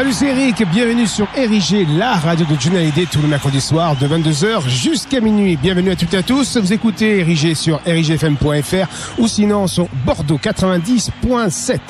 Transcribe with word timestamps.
Salut, 0.00 0.12
c'est 0.14 0.28
Eric. 0.28 0.66
Bienvenue 0.72 1.06
sur 1.06 1.28
Érigé, 1.36 1.84
la 1.84 2.14
radio 2.14 2.46
de 2.46 2.58
Johnny 2.58 2.90
tous 3.12 3.20
les 3.20 3.28
mercredis 3.28 3.60
soirs 3.60 3.96
de 3.96 4.08
22h 4.08 4.66
jusqu'à 4.66 5.20
minuit. 5.20 5.58
Bienvenue 5.58 5.90
à 5.90 5.96
toutes 5.96 6.14
et 6.14 6.16
à 6.16 6.22
tous. 6.22 6.56
Vous 6.56 6.72
écoutez 6.72 7.18
Érigé 7.18 7.54
sur 7.54 7.82
érigfm.fr 7.84 9.18
ou 9.18 9.28
sinon 9.28 9.66
sur 9.66 9.88
Bordeaux 10.06 10.38
90.7. 10.42 11.80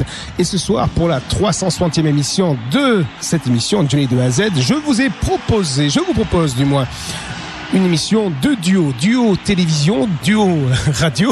Et 0.41 0.43
ce 0.43 0.59
soir, 0.59 0.89
pour 0.89 1.07
la 1.07 1.21
360e 1.21 2.05
émission 2.05 2.59
de 2.73 3.05
cette 3.21 3.47
émission 3.47 3.89
Johnny 3.89 4.09
de 4.09 4.19
A 4.19 4.25
à 4.25 4.31
Z, 4.31 4.43
je 4.59 4.75
vous 4.75 5.01
ai 5.01 5.09
proposé, 5.09 5.89
je 5.89 6.01
vous 6.01 6.13
propose 6.13 6.57
du 6.57 6.65
moins, 6.65 6.89
une 7.73 7.85
émission 7.85 8.33
de 8.43 8.57
duo, 8.57 8.93
duo 9.01 9.37
télévision, 9.37 10.09
duo 10.25 10.59
radio. 10.95 11.31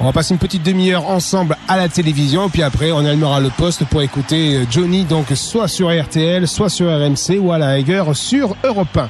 On 0.00 0.04
va 0.04 0.12
passer 0.12 0.32
une 0.32 0.38
petite 0.38 0.62
demi-heure 0.62 1.08
ensemble 1.08 1.56
à 1.66 1.76
la 1.76 1.88
télévision, 1.88 2.48
puis 2.48 2.62
après 2.62 2.92
on 2.92 3.04
allumera 3.04 3.40
le 3.40 3.50
poste 3.50 3.84
pour 3.86 4.00
écouter 4.00 4.54
euh, 4.54 4.64
Johnny, 4.70 5.04
donc 5.04 5.26
soit 5.34 5.66
sur 5.66 5.90
RTL, 5.90 6.46
soit 6.46 6.68
sur 6.68 6.86
RMC 6.86 7.40
ou 7.40 7.50
à 7.50 7.58
la 7.58 7.70
rigueur 7.70 8.16
sur 8.16 8.54
Europe 8.62 8.96
1. 8.96 9.08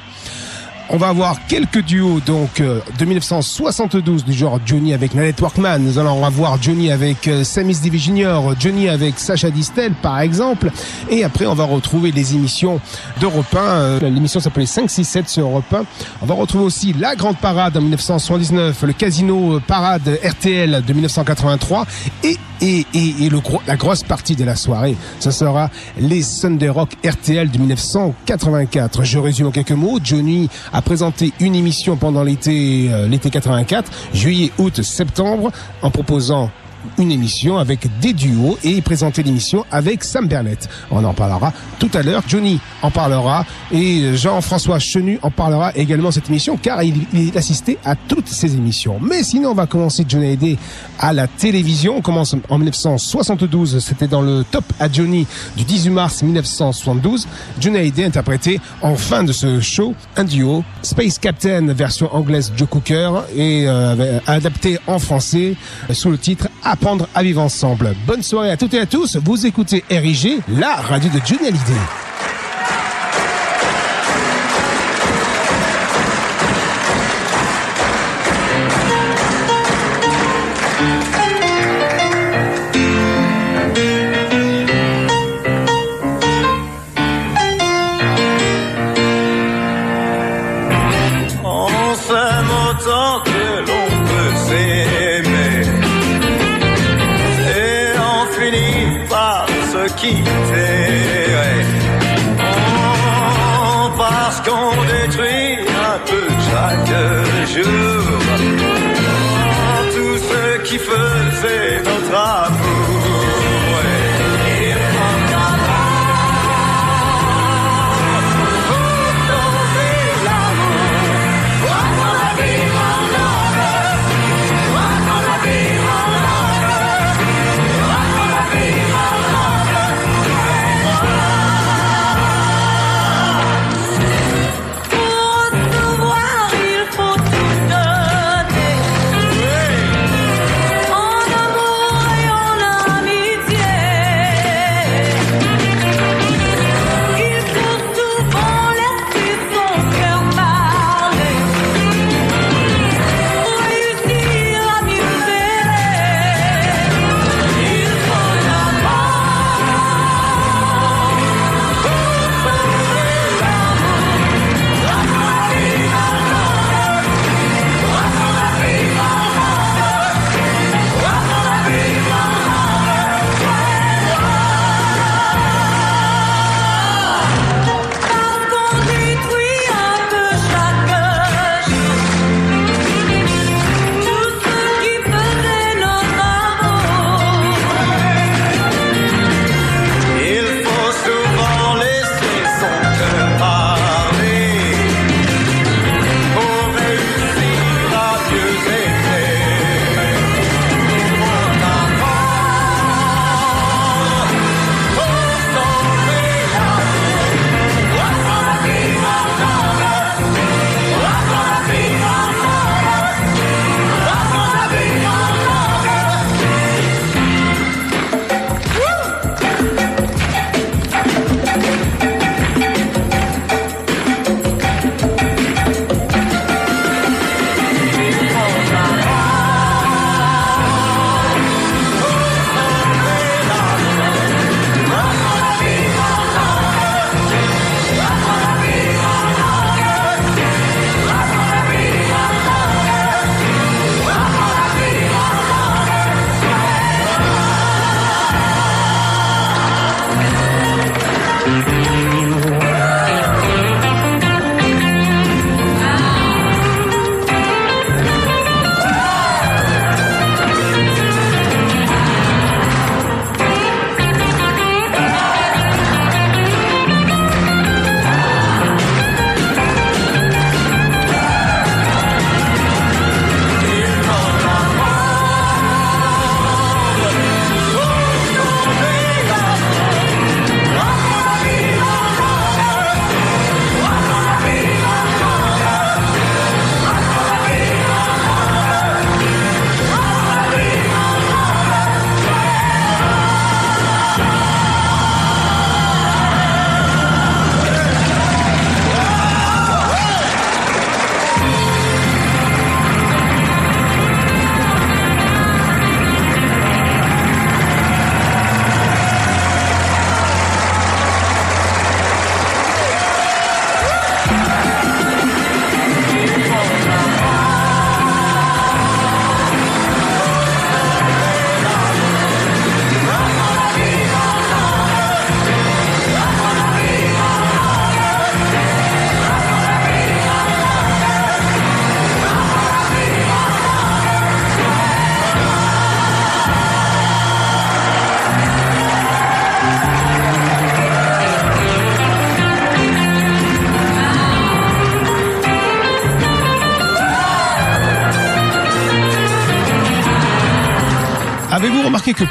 On 0.91 0.97
va 0.97 1.09
avoir 1.09 1.45
quelques 1.45 1.83
duos 1.83 2.19
donc 2.25 2.61
euh, 2.61 2.79
de 2.97 3.05
1972 3.05 4.25
du 4.25 4.33
genre 4.33 4.59
Johnny 4.65 4.95
avec 4.95 5.13
Nanette 5.13 5.39
Workman. 5.39 5.77
Nous 5.77 5.99
allons 5.99 6.25
avoir 6.25 6.59
Johnny 6.59 6.91
avec 6.91 7.27
euh, 7.27 7.43
Sammy 7.43 7.75
Davis 7.75 8.05
Jr., 8.05 8.39
Johnny 8.59 8.89
avec 8.89 9.19
Sacha 9.19 9.51
Distel 9.51 9.93
par 9.93 10.19
exemple. 10.19 10.71
Et 11.11 11.23
après 11.23 11.45
on 11.45 11.53
va 11.53 11.65
retrouver 11.65 12.11
les 12.11 12.33
émissions 12.33 12.81
d'Europe 13.21 13.55
1. 13.55 13.59
Euh, 13.59 13.99
L'émission 14.09 14.39
s'appelait 14.39 14.65
5-6-7 14.65 15.27
sur 15.27 15.43
Europe 15.43 15.71
1. 15.71 15.83
On 16.23 16.25
va 16.25 16.33
retrouver 16.33 16.63
aussi 16.63 16.93
la 16.93 17.15
Grande 17.15 17.37
Parade 17.37 17.77
en 17.77 17.81
1979, 17.81 18.81
le 18.81 18.93
Casino 18.93 19.59
Parade 19.59 20.19
RTL 20.23 20.83
de 20.83 20.93
1983 20.93 21.85
et 22.23 22.37
et, 22.61 22.85
et, 22.93 23.15
et 23.25 23.29
le 23.29 23.39
la 23.67 23.77
grosse 23.77 24.03
partie 24.03 24.35
de 24.35 24.43
la 24.43 24.55
soirée, 24.55 24.95
ce 25.19 25.31
sera 25.31 25.69
les 25.97 26.21
Sunday 26.21 26.69
Rock 26.69 26.89
RTL 27.05 27.49
de 27.49 27.57
1984. 27.57 29.03
Je 29.03 29.17
résume 29.17 29.47
en 29.47 29.51
quelques 29.51 29.71
mots. 29.71 29.99
Johnny 30.03 30.49
présenté 30.81 31.33
une 31.39 31.55
émission 31.55 31.95
pendant 31.97 32.23
l'été 32.23 32.89
euh, 32.91 33.07
l'été 33.07 33.29
84, 33.29 33.91
juillet, 34.13 34.51
août, 34.57 34.81
septembre, 34.81 35.51
en 35.81 35.91
proposant 35.91 36.51
une 36.97 37.11
émission 37.11 37.57
avec 37.57 37.87
des 37.99 38.13
duos 38.13 38.57
et 38.63 38.71
il 38.71 38.83
présentait 38.83 39.23
l'émission 39.23 39.65
avec 39.71 40.03
Sam 40.03 40.27
Bernett. 40.27 40.67
On 40.91 41.03
en 41.03 41.13
parlera 41.13 41.53
tout 41.79 41.89
à 41.93 42.03
l'heure. 42.03 42.23
Johnny 42.27 42.59
en 42.81 42.91
parlera 42.91 43.45
et 43.71 44.15
Jean-François 44.15 44.79
Chenu 44.79 45.19
en 45.21 45.31
parlera 45.31 45.71
également 45.75 46.11
cette 46.11 46.29
émission 46.29 46.57
car 46.57 46.83
il, 46.83 46.95
il 47.13 47.37
assistait 47.37 47.77
à 47.85 47.95
toutes 47.95 48.27
ces 48.27 48.55
émissions. 48.55 48.99
Mais 49.01 49.23
sinon, 49.23 49.51
on 49.51 49.55
va 49.55 49.65
commencer 49.65 50.05
Johnny 50.07 50.27
Hallyday 50.27 50.57
à 50.99 51.13
la 51.13 51.27
télévision. 51.27 51.97
On 51.97 52.01
commence 52.01 52.35
en 52.49 52.57
1972. 52.57 53.79
C'était 53.79 54.07
dans 54.07 54.21
le 54.21 54.43
Top 54.43 54.65
à 54.79 54.91
Johnny 54.91 55.25
du 55.55 55.63
18 55.63 55.89
mars 55.89 56.21
1972. 56.23 57.27
Johnny 57.59 57.77
Hallyday 57.77 58.05
interprétait 58.05 58.59
en 58.81 58.95
fin 58.95 59.23
de 59.23 59.31
ce 59.31 59.59
show 59.59 59.93
un 60.15 60.23
duo 60.23 60.63
Space 60.81 61.19
Captain 61.19 61.73
version 61.73 62.13
anglaise 62.13 62.51
Joe 62.55 62.67
Cooker 62.67 63.11
et 63.35 63.65
euh, 63.67 64.19
adapté 64.27 64.77
en 64.87 64.99
français 64.99 65.55
sous 65.91 66.09
le 66.09 66.17
titre 66.17 66.47
Apprendre 66.71 67.07
à 67.15 67.23
vivre 67.23 67.41
ensemble. 67.41 67.95
Bonne 68.05 68.21
soirée 68.21 68.51
à 68.51 68.57
toutes 68.57 68.75
et 68.75 68.79
à 68.79 68.85
tous. 68.85 69.17
Vous 69.17 69.47
écoutez 69.47 69.83
RIG, 69.89 70.39
la 70.47 70.75
radio 70.75 71.09
de 71.09 71.19
Johnny 71.25 71.47
Hallyday. 71.47 72.08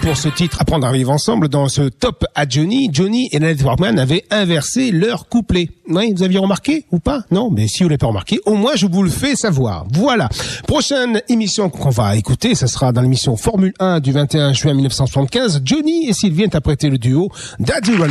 Pour 0.08 0.16
ce 0.16 0.28
titre 0.30 0.62
Apprendre 0.62 0.86
à 0.86 0.92
vivre 0.92 1.10
ensemble, 1.10 1.50
dans 1.50 1.68
ce 1.68 1.82
top 1.82 2.24
à 2.34 2.48
Johnny, 2.48 2.88
Johnny 2.90 3.28
et 3.30 3.38
Nanette 3.40 3.60
Workman 3.62 3.98
avaient 3.98 4.24
inversé 4.30 4.90
leur 4.90 5.28
couplet 5.28 5.68
Oui, 5.86 6.14
vous 6.16 6.22
aviez 6.22 6.38
remarqué 6.38 6.86
ou 6.90 6.98
pas? 6.98 7.24
Non, 7.30 7.50
mais 7.50 7.68
si 7.68 7.82
vous 7.82 7.90
l'avez 7.90 7.98
pas 7.98 8.06
remarqué, 8.06 8.40
au 8.46 8.54
moins 8.54 8.72
je 8.74 8.86
vous 8.86 9.02
le 9.02 9.10
fais 9.10 9.36
savoir. 9.36 9.84
Voilà. 9.92 10.30
Prochaine 10.66 11.20
émission 11.28 11.68
qu'on 11.68 11.90
va 11.90 12.16
écouter, 12.16 12.54
ça 12.54 12.68
sera 12.68 12.90
dans 12.90 13.02
l'émission 13.02 13.36
Formule 13.36 13.74
1 13.80 14.00
du 14.00 14.12
21 14.12 14.54
juin 14.54 14.72
1975. 14.72 15.60
Johnny 15.62 16.08
et 16.08 16.14
Sylvie 16.14 16.44
interprétaient 16.44 16.88
le 16.88 16.96
duo 16.96 17.28
Daddy 17.58 17.94
Run. 17.94 18.08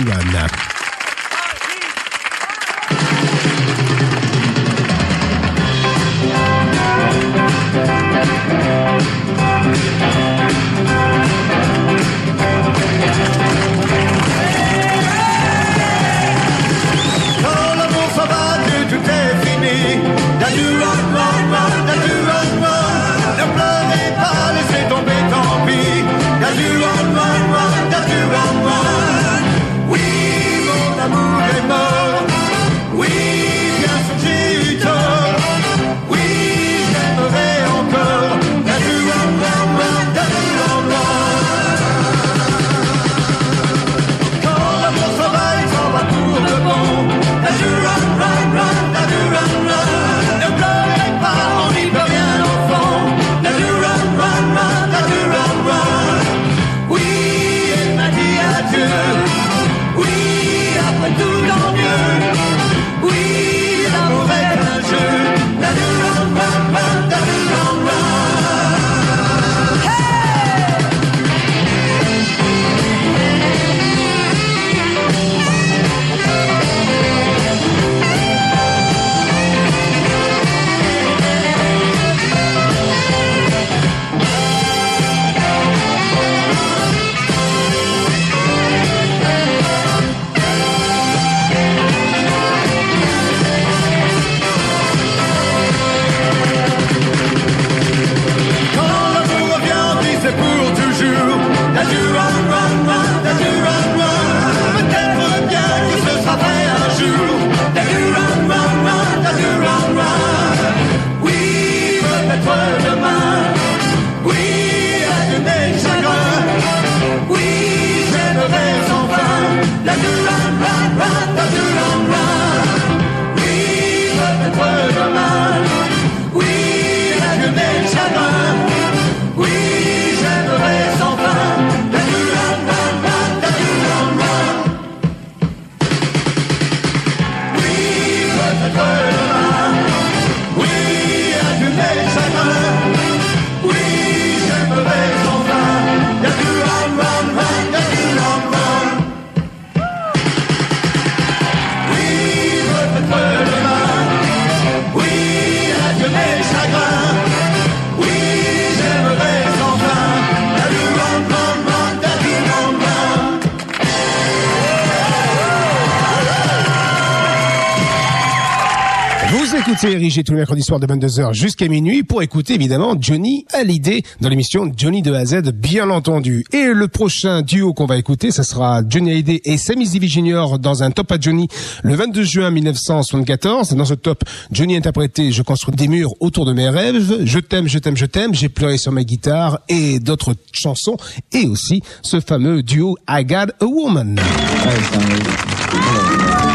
Écoutez 169.80 169.94
Érigé 169.94 170.24
tous 170.24 170.32
les 170.32 170.40
mercredis 170.40 170.64
soirs 170.64 170.80
de 170.80 170.88
22h 170.88 171.36
jusqu'à 171.36 171.68
minuit 171.68 172.02
pour 172.02 172.24
écouter 172.24 172.56
évidemment 172.56 172.96
Johnny 173.00 173.46
Hallyday 173.54 174.02
dans 174.22 174.28
l'émission 174.28 174.72
Johnny 174.76 175.04
de 175.04 175.14
A 175.14 175.20
à 175.20 175.26
Z 175.26 175.52
bien 175.54 175.92
entendu. 175.92 176.44
Et 176.52 176.74
le 176.74 176.88
prochain 176.88 177.44
duo 177.44 177.76
qu'on 177.76 177.86
va 177.86 177.98
écouter, 177.98 178.32
ce 178.32 178.42
sera 178.42 178.82
Johnny 178.90 179.12
Hallyday 179.12 179.42
et 179.46 179.60
Sammy 179.60 179.86
Zivi 179.86 180.08
Jr. 180.08 180.58
dans 180.58 180.82
un 180.82 180.90
top 180.90 181.12
à 181.12 181.20
Johnny 181.20 181.48
le 181.84 181.94
22 181.94 182.24
juin 182.24 182.50
1974. 182.50 183.74
Dans 183.74 183.86
ce 183.86 183.94
top, 183.94 184.24
Johnny 184.52 184.76
interprété 184.76 185.32
Je 185.32 185.44
construis 185.44 185.76
des 185.76 185.88
murs 185.88 186.16
autour 186.22 186.48
de 186.48 186.54
mes 186.54 186.70
rêves, 186.70 187.26
Je 187.26 187.38
t'aime, 187.38 187.68
je 187.68 187.78
t'aime, 187.78 187.98
je 187.98 188.08
t'aime, 188.08 188.34
J'ai 188.34 188.50
pleuré 188.50 188.80
sur 188.80 188.92
ma 188.92 189.04
guitare 189.04 189.60
et 189.70 190.00
d'autres 190.00 190.34
chansons 190.54 190.98
et 191.34 191.46
aussi 191.46 191.84
ce 192.02 192.20
fameux 192.20 192.64
duo 192.64 192.98
I 193.08 193.24
Got 193.24 193.52
a 193.62 193.66
Woman. 193.66 194.20
Hello. 194.64 195.48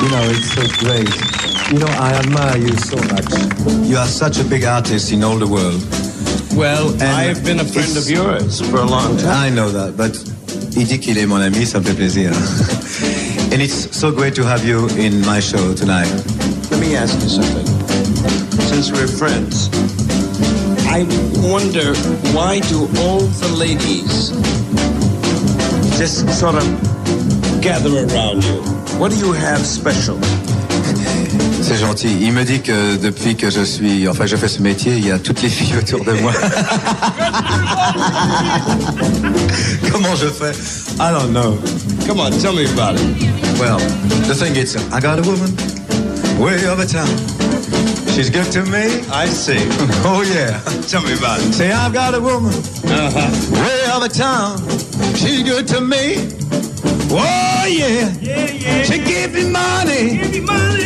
You 0.03 0.09
know, 0.09 0.31
it's 0.33 0.53
so 0.53 0.63
great. 0.85 1.43
You 1.73 1.79
know, 1.79 1.87
I 1.87 2.13
admire 2.15 2.59
you 2.59 2.77
so 2.77 2.97
much. 2.97 3.22
You 3.89 3.97
are 3.99 4.07
such 4.07 4.39
a 4.41 4.45
big 4.45 4.65
artist 4.65 5.13
in 5.13 5.23
all 5.23 5.37
the 5.39 5.47
world. 5.47 5.81
Well, 6.57 6.91
And 6.93 7.03
I've 7.03 7.45
been 7.45 7.61
a 7.61 7.65
friend 7.65 7.97
of 7.97 8.09
yours 8.09 8.61
for 8.61 8.79
a 8.79 8.85
long 8.85 9.17
time. 9.17 9.31
I 9.31 9.51
know 9.51 9.71
that, 9.71 9.97
but 9.97 10.15
il 10.77 10.87
dit 10.87 10.99
qu'il 11.01 11.17
est 11.19 11.27
mon 11.27 11.41
ami, 11.41 11.65
ça 11.67 11.81
me 11.81 11.85
fait 11.85 11.95
plaisir. 11.97 12.31
And 13.53 13.61
it's 13.61 13.95
so 13.97 14.11
great 14.11 14.35
to 14.37 14.45
have 14.45 14.65
you 14.65 14.89
in 14.99 15.21
my 15.27 15.41
show 15.41 15.75
tonight. 15.75 16.11
Let 16.71 16.81
me 16.81 16.97
ask 16.97 17.15
you 17.23 17.29
something. 17.29 17.67
Since 18.69 18.91
we're 18.93 19.07
friends, 19.07 19.69
I 20.89 21.05
wonder 21.47 21.95
why 22.33 22.61
do 22.69 22.89
all 23.01 23.21
the 23.21 23.49
ladies 23.57 24.31
just 25.99 26.29
sort 26.39 26.55
of 26.57 26.65
gather 27.61 27.91
around 28.07 28.45
you? 28.45 28.61
What 28.99 29.11
do 29.13 29.19
you 29.19 29.33
have 29.33 29.65
special? 29.67 30.19
C'est 31.63 31.77
gentil. 31.79 32.17
Il 32.21 32.33
me 32.33 32.45
dit 32.45 32.61
que 32.61 32.97
depuis 32.97 33.37
que 33.37 33.49
je 33.51 33.63
suis, 33.63 34.09
enfin, 34.09 34.27
je 34.27 34.37
fais 34.37 34.49
ce 34.49 34.61
métier, 34.61 34.95
il 34.97 35.07
y 35.07 35.11
a 35.13 35.19
toutes 35.19 35.41
les 35.43 35.49
filles 35.49 35.77
autour 35.79 36.05
de 36.05 36.13
moi. 36.21 36.33
Comment 39.93 40.15
je 40.17 40.27
fais? 40.27 40.53
I 41.01 41.11
don't 41.13 41.33
know. 41.33 41.59
Come 42.07 42.21
on, 42.21 42.31
tell 42.41 42.53
me 42.53 42.65
about 42.67 42.97
it. 42.99 43.01
Well, 43.59 43.79
the 44.27 44.35
thing 44.35 44.57
is, 44.57 44.77
I 44.93 45.01
got 45.01 45.19
a 45.19 45.23
woman 45.23 45.55
way 46.39 46.67
over 46.69 46.85
town. 46.85 47.09
She's 48.13 48.29
good 48.29 48.51
to 48.53 48.63
me. 48.65 49.01
I 49.13 49.27
see. 49.27 49.59
Oh 50.05 50.23
yeah. 50.23 50.61
Tell 50.89 51.03
me 51.03 51.13
about 51.15 51.41
it. 51.41 51.53
Say 51.55 51.71
I've 51.73 51.93
got 51.93 52.15
a 52.15 52.21
woman 52.21 52.53
Uh-huh. 52.85 53.31
way 53.63 53.87
over 53.95 54.09
town. 54.09 54.59
She's 55.17 55.43
good 55.43 55.67
to 55.69 55.81
me. 55.81 56.29
Oh 57.15 57.67
yeah. 57.67 58.11
She 58.85 58.99
gives 58.99 59.35
me 59.35 59.51
money 59.51 60.19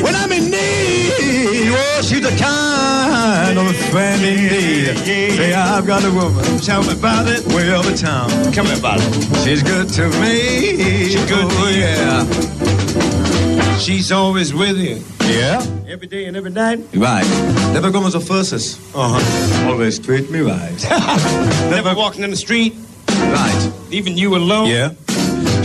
when 0.02 0.14
I'm 0.14 0.32
in 0.32 0.50
need. 0.50 1.70
Oh, 1.78 2.02
she's 2.02 2.20
the 2.20 2.36
kind 2.36 3.58
of 3.58 3.66
a 3.66 3.72
friend 3.90 4.24
indeed. 4.24 4.96
Say 5.36 5.54
I've 5.54 5.86
got 5.86 6.04
a 6.04 6.10
woman. 6.10 6.44
Tell 6.60 6.82
me 6.82 6.92
about 6.92 7.26
it. 7.28 7.46
Way 7.54 7.72
over 7.72 7.94
town. 7.96 8.28
Tell 8.52 8.64
me 8.64 8.78
about 8.78 8.98
it. 9.00 9.12
She's 9.44 9.62
good 9.62 9.88
to 9.90 10.08
me. 10.20 11.08
She's 11.10 11.24
good 11.26 11.44
oh, 11.44 11.64
to 11.64 11.72
you. 11.72 11.80
yeah. 11.80 13.78
She's 13.78 14.10
always 14.10 14.52
with 14.52 14.78
you. 14.78 15.00
Yeah. 15.26 15.62
Every 15.86 16.08
day 16.08 16.26
and 16.26 16.36
every 16.36 16.50
night. 16.50 16.80
Right. 16.94 17.26
Never 17.72 17.92
comes 17.92 18.12
to 18.14 18.18
verses. 18.18 18.78
Uh-huh. 18.94 19.70
Always 19.70 19.98
treat 19.98 20.30
me 20.30 20.40
right. 20.40 20.82
Never 21.70 21.94
walking 21.94 22.24
in 22.24 22.30
the 22.30 22.36
street. 22.36 22.74
right. 23.08 23.72
Leaving 23.90 24.16
you 24.16 24.34
alone? 24.36 24.68
Yeah. 24.68 24.92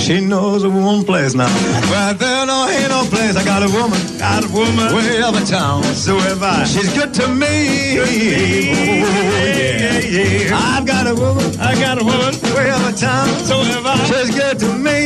She 0.02 0.20
knows 0.20 0.64
a 0.64 0.70
one 0.70 1.04
place 1.06 1.36
now. 1.36 1.46
Right 1.92 2.14
there, 2.18 2.46
no 2.46 2.68
ain't 2.68 2.90
no 2.90 3.04
place. 3.06 3.36
I 3.38 3.44
got 3.46 3.62
a 3.64 3.70
woman, 3.72 4.00
Got 4.18 4.44
a 4.46 4.50
woman. 4.52 4.94
way 4.96 5.22
up 5.22 5.36
in 5.36 5.46
town. 5.46 5.84
So 5.84 6.18
have 6.18 6.42
I. 6.44 6.64
She's 6.66 6.92
good 6.94 7.14
to 7.16 7.28
me. 7.28 7.94
Good 7.96 8.08
to 8.08 8.14
me. 8.14 8.72
Oh, 8.74 9.06
Yeah, 9.46 10.00
yeah, 10.00 10.50
yeah. 10.50 10.58
I've 10.58 10.86
got 10.86 11.06
a 11.08 11.14
woman, 11.16 11.60
I 11.60 11.76
got 11.80 12.02
a 12.02 12.04
woman. 12.04 12.34
way 12.56 12.70
up 12.72 12.82
in 12.90 12.96
town. 12.96 13.28
So 13.46 13.62
have 13.64 13.86
I. 13.86 13.96
She's 14.06 14.32
good 14.36 14.58
to 14.60 14.74
me. 14.76 14.98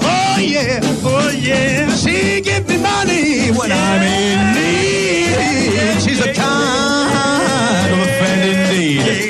Oh 0.00 0.38
yeah, 0.40 0.80
Oh, 1.04 1.30
yeah. 1.30 1.90
she 1.96 2.40
give 2.40 2.68
me 2.68 2.76
money 2.78 3.50
when 3.58 3.72
I'm 3.72 4.02
in 4.02 4.54
need. 4.54 6.02
She's 6.02 6.20
a 6.20 6.32
kind 6.34 7.92
of 7.92 7.98
a 7.98 8.10
friend 8.18 8.40
indeed. 8.44 9.27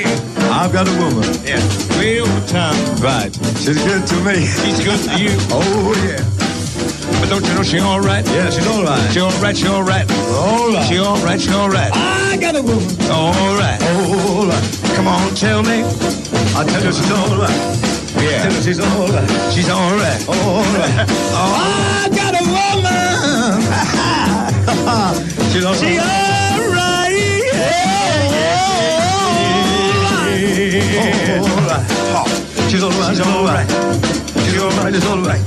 I've 0.59 0.73
got 0.73 0.87
a 0.87 0.91
woman, 0.99 1.23
Yeah. 1.45 1.61
Way 1.97 2.19
over 2.19 2.41
time. 2.47 2.75
right? 3.01 3.31
She's 3.63 3.79
good 3.81 4.05
to 4.07 4.15
me. 4.27 4.45
She's 4.45 4.79
good 4.83 4.99
to 5.07 5.17
you. 5.17 5.31
Oh 5.51 5.93
yeah, 6.05 6.19
But 7.19 7.29
don't 7.29 7.45
you 7.47 7.53
know 7.55 7.63
she 7.63 7.79
all 7.79 8.01
right? 8.01 8.25
yeah, 8.27 8.49
she's 8.49 8.67
all 8.67 8.83
right. 8.83 9.11
She 9.13 9.19
all 9.21 9.31
right, 9.41 9.55
she 9.57 9.67
all 9.67 9.83
right. 9.83 10.05
All 10.35 10.73
right. 10.73 10.85
She 10.87 10.97
all 10.97 11.17
right, 11.23 11.39
she 11.39 11.51
all 11.51 11.69
right. 11.69 11.91
I 11.93 12.35
got 12.41 12.55
a 12.55 12.61
woman. 12.61 12.89
All 13.09 13.31
right. 13.57 13.79
All 13.81 14.45
right. 14.47 14.79
Come 14.95 15.07
on, 15.07 15.33
tell 15.35 15.63
me. 15.63 15.83
I 16.55 16.63
tell 16.67 16.83
you 16.83 16.91
she's 16.91 17.11
all 17.11 17.37
right. 17.39 17.55
Yeah. 18.19 18.43
Tell 18.43 18.53
you 18.53 18.61
she's 18.61 18.79
all 18.81 19.07
right. 19.07 19.29
She's 19.53 19.69
all 19.69 19.95
right. 19.95 20.27
All 20.27 20.63
right. 20.75 21.07
Oh. 21.39 21.55
I 22.03 22.09
got 22.19 22.33
a 22.35 22.43
woman. 22.43 23.61
she's 25.53 25.63
all 25.65 25.71
right. 25.73 25.79
She 25.79 25.97
all 25.97 26.05
right. 26.05 26.59
All 26.59 26.67
right. 26.75 27.17
She's 30.69 30.85
all 32.83 32.91
right. 32.91 33.09
She's 33.09 33.21
all 33.21 33.43
right. 33.43 33.65
She's 34.45 34.61
all 34.61 34.69
right. 34.69 34.93
She's 34.93 35.05
all 35.05 35.17
right. 35.17 35.41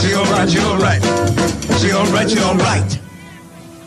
She 0.00 0.14
all 0.14 0.24
right, 0.26 0.48
she 0.48 0.58
all 0.60 0.76
right. 0.78 1.02
She 1.80 1.90
all 1.90 2.06
right, 2.06 2.30
she 2.30 2.38
all 2.38 2.54
right. 2.54 3.00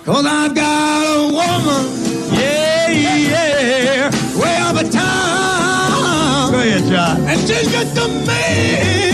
Cause 0.04 0.26
I've 0.26 0.54
got 0.54 1.06
a 1.06 1.32
woman. 1.32 1.86
Yeah, 2.34 2.90
yeah. 2.90 4.12
Way 4.38 4.58
up 4.58 4.76
in 4.84 4.90
town. 4.92 6.52
Go 6.52 6.60
ahead, 6.60 6.84
John. 6.92 7.22
And 7.22 7.40
she's 7.40 7.70
good 7.72 7.96
to 7.96 8.08
me. 8.28 9.09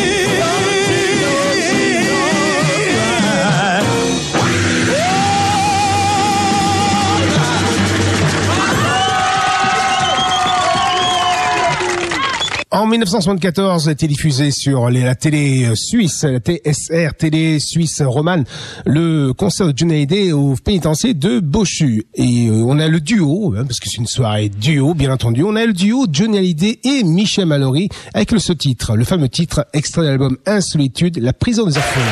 En 12.75 12.87
1974 12.87 13.87
a 13.87 13.91
été 13.93 14.05
diffusé 14.05 14.51
sur 14.51 14.89
la 14.89 15.15
télé 15.15 15.63
euh, 15.63 15.75
suisse, 15.75 16.25
la 16.25 16.39
TSR, 16.39 17.13
télé 17.17 17.57
suisse 17.61 18.01
romane, 18.01 18.43
le 18.85 19.31
concert 19.31 19.67
de 19.67 19.73
Johnny 19.73 19.93
Hallyday 19.93 20.33
au 20.33 20.55
pénitencier 20.61 21.13
de 21.13 21.39
Bochu. 21.39 22.03
Et 22.15 22.49
euh, 22.49 22.65
on 22.67 22.77
a 22.79 22.89
le 22.89 22.99
duo, 22.99 23.53
hein, 23.57 23.63
parce 23.65 23.79
que 23.79 23.87
c'est 23.87 23.99
une 23.99 24.07
soirée 24.07 24.49
duo, 24.49 24.93
bien 24.93 25.09
entendu, 25.13 25.41
on 25.43 25.55
a 25.55 25.65
le 25.65 25.71
duo 25.71 26.05
Johnny 26.11 26.37
Hallyday 26.37 26.79
et 26.83 27.03
Michel 27.05 27.45
Mallory 27.45 27.87
avec 28.13 28.33
le, 28.33 28.39
ce 28.39 28.51
titre, 28.51 28.97
le 28.97 29.05
fameux 29.05 29.29
titre 29.29 29.65
extrait 29.71 30.01
de 30.01 30.07
l'album 30.07 30.37
Insolitude, 30.45 31.17
La 31.19 31.31
prison 31.31 31.65
des 31.65 31.77
orphelins. 31.77 32.03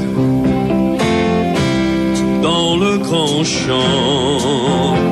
dans 2.42 2.76
le 2.76 2.98
grand 2.98 3.44
champ 3.44 5.05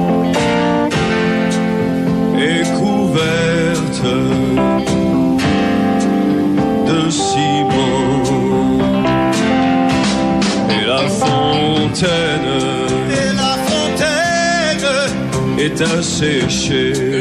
fontaine 11.94 12.50
Et 13.10 13.32
la 13.36 13.56
fontaine 13.66 14.88
est 15.58 15.80
asséchée 15.80 17.20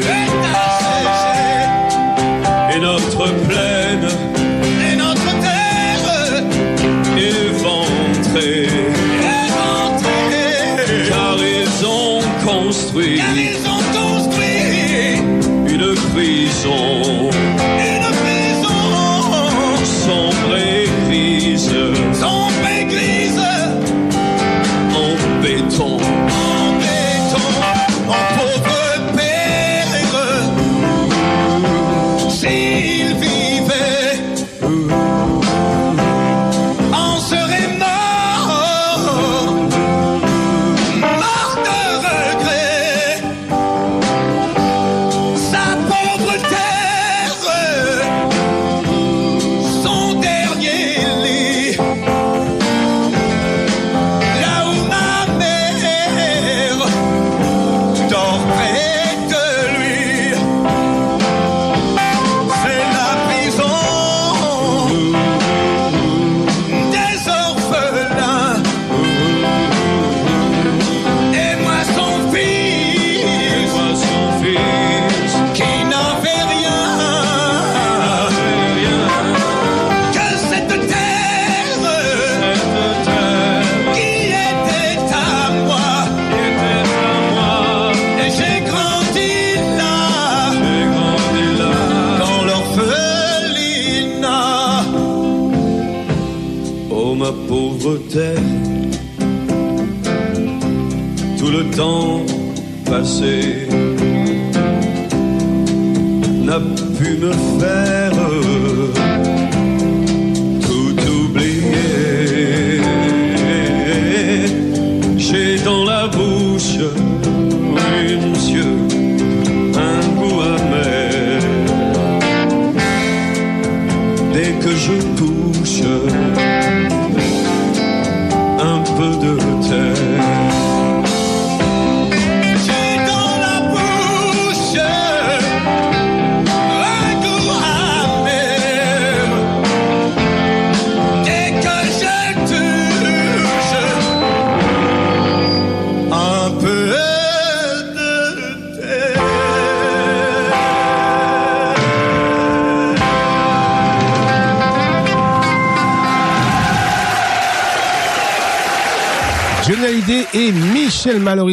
et 2.74 2.80
notre 2.80 3.24
plaine 3.46 3.73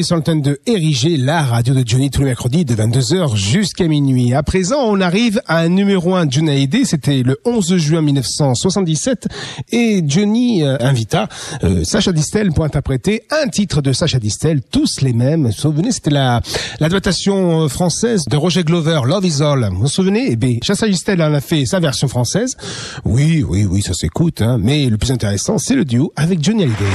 Mallory 0.01 0.03
sur 0.03 0.15
le 0.15 0.21
thème 0.21 0.41
de 0.41 0.59
Érigé, 0.65 1.17
la 1.17 1.43
radio 1.43 1.73
de 1.73 1.83
Johnny 1.85 2.09
tous 2.09 2.19
les 2.21 2.27
mercredis 2.27 2.65
de 2.65 2.75
22h 2.75 3.35
jusqu'à 3.35 3.87
minuit. 3.87 4.33
À 4.33 4.43
présent, 4.43 4.77
on 4.79 4.99
arrive 4.99 5.41
à 5.47 5.59
un 5.59 5.69
numéro 5.69 6.15
1 6.15 6.25
de 6.25 6.31
Johnny 6.31 6.69
c'était 6.85 7.23
le 7.23 7.37
11 7.45 7.77
juin 7.77 8.01
1977 8.01 9.27
et 9.71 10.03
Johnny 10.05 10.63
euh, 10.63 10.77
invita 10.79 11.27
euh, 11.63 11.83
Sacha 11.83 12.11
Distel 12.11 12.51
pour 12.51 12.63
interpréter 12.65 13.23
un 13.31 13.47
titre 13.47 13.81
de 13.81 13.93
Sacha 13.93 14.19
Distel, 14.19 14.61
tous 14.61 15.01
les 15.01 15.13
mêmes. 15.13 15.43
Vous 15.43 15.47
vous 15.49 15.53
souvenez, 15.53 15.91
c'était 15.91 16.11
la 16.11 16.41
l'adaptation 16.79 17.63
euh, 17.63 17.67
française 17.67 18.25
de 18.29 18.37
Roger 18.37 18.63
Glover, 18.63 19.01
Love 19.05 19.25
is 19.25 19.41
All. 19.41 19.67
Vous 19.71 19.81
vous 19.81 19.87
souvenez? 19.87 20.27
Eh 20.31 20.35
bien, 20.35 20.57
Sacha 20.63 20.87
Distel 20.87 21.21
en 21.21 21.33
a 21.33 21.41
fait 21.41 21.65
sa 21.65 21.79
version 21.79 22.07
française. 22.07 22.57
Oui, 23.05 23.43
oui, 23.47 23.65
oui, 23.65 23.81
ça 23.81 23.93
s'écoute, 23.93 24.41
hein. 24.41 24.57
mais 24.59 24.85
le 24.87 24.97
plus 24.97 25.11
intéressant, 25.11 25.57
c'est 25.57 25.75
le 25.75 25.85
duo 25.85 26.13
avec 26.15 26.43
Johnny 26.43 26.63
Hallyday. 26.63 26.85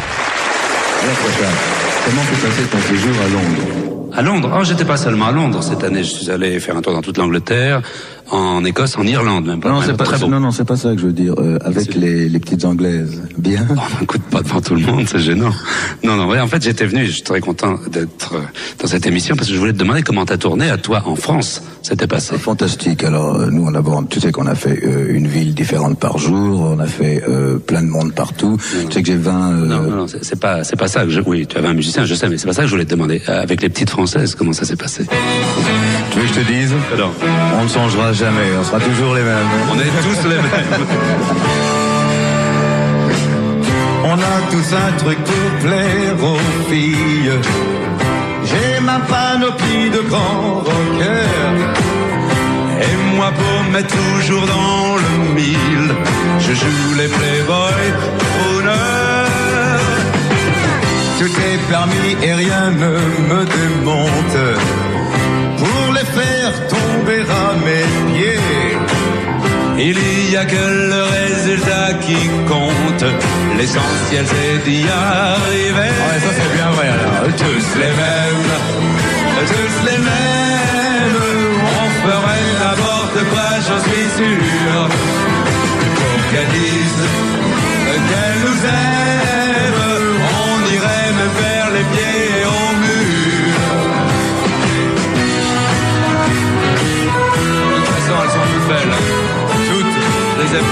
Comment 2.07 2.23
s'est 2.23 2.47
passé 2.47 2.63
ton 2.71 2.79
séjour 2.79 3.15
à 3.21 3.29
Londres 3.29 4.13
À 4.13 4.23
Londres 4.23 4.57
Oh, 4.57 4.65
j'étais 4.65 4.85
pas 4.85 4.97
seulement 4.97 5.27
à 5.27 5.33
Londres. 5.33 5.63
Cette 5.63 5.83
année, 5.83 6.05
je 6.05 6.11
suis 6.11 6.31
allé 6.31 6.61
faire 6.61 6.77
un 6.77 6.81
tour 6.81 6.93
dans 6.93 7.03
toute 7.03 7.19
l'Angleterre, 7.19 7.83
en 8.31 8.65
Écosse, 8.65 8.97
en 8.97 9.05
Irlande 9.05 9.47
même. 9.47 9.61
Non, 9.65 9.83
c'est 9.85 9.97
pas, 9.97 10.05
très 10.05 10.19
beau. 10.19 10.29
non, 10.29 10.39
non, 10.39 10.53
c'est 10.53 10.65
pas 10.65 10.77
ça 10.77 10.93
que 10.95 11.01
je 11.01 11.07
veux 11.07 11.13
dire. 11.13 11.35
Euh, 11.39 11.59
avec 11.65 11.95
les, 11.95 12.29
les 12.29 12.39
petites 12.39 12.65
anglaises, 12.65 13.23
bien. 13.37 13.67
Oh, 13.71 13.81
écoute, 14.03 14.23
pas 14.31 14.43
devant 14.43 14.61
tout 14.61 14.75
le 14.75 14.83
monde, 14.83 15.07
c'est 15.09 15.19
gênant. 15.19 15.51
Non, 16.05 16.17
non, 16.17 16.29
ouais, 16.29 16.41
en 16.41 16.47
fait, 16.47 16.63
j'étais 16.63 16.87
venu, 16.87 17.05
je 17.07 17.11
suis 17.13 17.23
très 17.23 17.41
content 17.41 17.79
d'être 17.91 18.35
euh, 18.35 18.41
dans 18.81 18.87
cette 18.87 19.07
émission 19.07 19.35
parce 19.35 19.49
que 19.49 19.55
je 19.55 19.59
voulais 19.59 19.73
te 19.73 19.79
demander 19.79 20.03
comment 20.03 20.25
t'as 20.25 20.39
tourné 20.39 20.71
à 20.71 20.79
toi 20.79 21.03
en 21.07 21.17
France. 21.17 21.63
C'était 21.89 22.09
passé. 22.09 22.37
Fantastique. 22.37 23.05
Alors 23.05 23.37
euh, 23.37 23.47
nous, 23.49 23.65
on 23.65 24.03
tu 24.07 24.19
sais 24.19 24.33
qu'on 24.33 24.49
a 24.49 24.57
fait 24.57 24.81
euh, 24.85 25.15
une 25.15 25.29
ville 25.29 25.55
différente 25.55 25.97
par 26.01 26.19
jour, 26.19 26.73
on 26.77 26.81
a 26.81 26.87
fait 26.87 27.23
euh, 27.29 27.59
plein 27.59 27.81
de 27.81 27.87
monde 27.87 28.13
partout. 28.13 28.59
Tu 28.89 28.93
sais 28.93 29.03
que 29.03 29.07
j'ai 29.07 29.17
20. 29.17 29.53
euh, 29.53 29.67
Non, 29.67 29.83
non, 29.83 29.97
non, 29.99 30.07
c'est 30.09 30.41
pas, 30.41 30.65
c'est 30.65 30.75
pas 30.75 30.89
ça 30.89 31.05
que 31.05 31.11
je. 31.11 31.21
Oui, 31.25 31.47
tu 31.47 31.57
avais 31.57 31.69
un 31.69 31.75
musicien, 31.75 32.05
je 32.05 32.13
sais, 32.17 32.29
mais 32.29 32.39
c'est 32.39 32.49
pas 32.49 32.55
ça 32.55 32.63
que 32.63 32.67
je 32.67 32.73
voulais 32.73 32.87
te 32.87 32.91
demander. 32.91 33.23
Avec 33.29 33.63
les 33.63 33.69
petites 33.69 33.91
françaises, 33.91 34.35
comment 34.35 34.53
ça 34.53 34.65
s'est 34.65 34.75
passé? 34.75 35.07
Tu 36.11 36.19
veux 36.19 36.27
que 36.27 36.29
je 36.35 36.41
te 36.41 36.53
dise? 36.53 36.73
Alors, 36.93 37.13
On 37.61 37.63
ne 37.63 37.69
changera 37.69 38.13
jamais, 38.13 38.49
on 38.61 38.65
sera 38.65 38.81
toujours 38.81 39.15
les 39.15 39.23
mêmes. 39.23 39.47
on 39.73 39.79
est 39.79 39.85
tous 40.03 40.29
les 40.29 40.35
mêmes. 40.35 40.87
On 44.09 44.19
a 44.19 44.51
tous 44.51 44.75
un 44.75 44.93
truc 44.99 45.19
pour 45.19 45.69
plaire 45.69 46.17
aux 46.23 46.71
filles. 46.73 47.33
Panoplie 49.01 49.91
de 49.91 50.01
grands 50.09 50.63
rockers. 50.67 51.75
Et 52.81 53.17
moi 53.17 53.31
pour 53.41 53.73
mettre 53.73 53.95
toujours 53.95 54.47
dans 54.47 54.97
le 54.97 55.35
mille, 55.35 55.95
je 56.41 56.53
joue 56.53 56.95
les 56.97 57.09
playboys 57.09 57.95
honneur. 58.41 59.27
Tout 61.19 61.35
est 61.51 61.61
permis 61.71 62.17
et 62.23 62.35
rien 62.35 62.71
ne 62.71 62.93
me 63.31 63.45
démonte. 63.45 64.41
Pour 65.59 65.93
les 65.93 66.09
faire 66.19 66.53
tomber 66.69 67.23
à 67.23 67.55
mes. 67.65 68.06
Il 69.79 70.31
y 70.33 70.37
a 70.37 70.45
que 70.47 70.57
le 70.57 71.03
résultat 71.03 71.93
qui 72.01 72.17
compte. 72.49 73.05
L'essentiel 73.59 74.25
c'est 74.27 74.59
d'y 74.65 74.89
arriver. 74.89 75.91
Ouais, 76.03 76.21
ça 76.25 76.31
c'est 76.39 76.53
bien 76.57 76.71
vrai 76.71 76.89
alors. 76.89 77.29
Tous 77.37 77.79
les 77.79 77.93
mêmes, 78.03 78.51
tous 79.47 79.79
les 79.85 79.99
mêmes. 79.99 81.17
On 81.83 81.89
ferait 82.09 82.47
n'importe 82.63 83.21
quoi, 83.31 83.49
j'en 83.67 83.81
suis 83.87 84.09
sûr. 84.17 84.77
Pour 85.95 86.21
qu'elles 86.31 86.53
disent 86.61 87.07
qu'elles 88.09 88.41
nous 88.47 88.61
aiment, 88.65 89.85
on 90.47 90.59
irait 90.75 91.13
me 91.21 91.29
faire 91.41 91.69
les 91.77 91.85
pieds 91.93 92.33
au 92.47 92.67
mur. 92.83 93.59
De 97.71 97.77
toute 97.77 97.89
façon, 97.95 98.17
elles 98.23 98.31
sont 98.31 98.47
toutes 98.53 98.69
belles. 98.69 99.36
Je 100.53 100.59
les. 100.59 100.63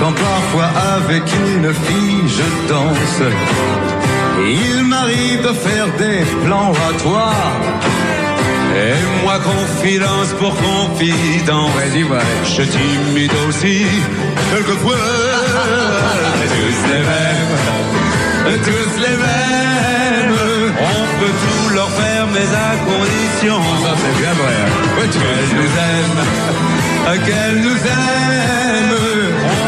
Quand 0.00 0.12
parfois 0.12 0.70
avec 0.96 1.22
une 1.22 1.72
fille 1.74 2.28
je 2.28 2.68
danse, 2.68 3.22
il 4.38 4.84
m'arrive 4.84 5.42
de 5.42 5.52
faire 5.52 5.86
des 5.98 6.24
plans 6.44 6.72
à 6.72 6.92
toi. 7.02 7.32
Et 8.76 9.24
moi, 9.24 9.38
confidence 9.38 10.30
pour 10.38 10.54
confidence, 10.54 11.70
je 12.44 12.50
suis 12.50 12.66
timide 12.68 13.32
aussi, 13.48 13.86
quelquefois. 14.52 14.94
tous 16.54 16.82
les 16.92 17.02
mêmes, 17.10 17.52
tous 18.64 19.00
les 19.00 19.16
mêmes. 19.16 20.34
On 20.80 21.02
peut 21.18 21.34
tout 21.42 21.74
leur 21.74 21.90
faire, 21.90 22.26
mais 22.32 22.48
à 22.54 22.76
condition. 22.84 23.27
Ça, 23.40 23.94
c'est 23.96 24.20
bien 24.20 24.32
vrai. 24.32 24.56
Qu'elles 25.12 25.54
nous 25.54 25.70
aiment, 25.86 27.24
qu'elles 27.24 27.60
nous 27.62 27.76
aiment. 27.76 28.08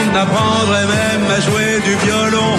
On 0.00 0.16
apprendrait 0.16 0.87
même 0.87 1.30
à 1.30 1.40
jouer 1.40 1.80
du 1.85 1.94
violon. 2.04 2.56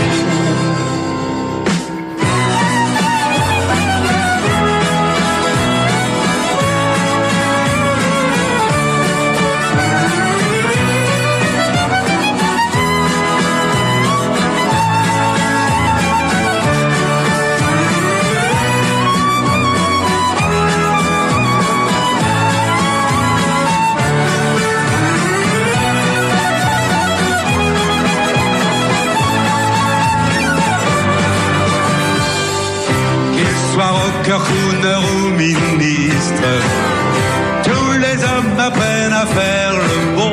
Ou 34.33 35.29
ministre, 35.37 36.51
tous 37.63 37.97
les 37.99 38.23
hommes 38.23 38.57
apprennent 38.57 39.11
à 39.11 39.25
faire 39.25 39.73
le 39.73 40.15
bon. 40.15 40.31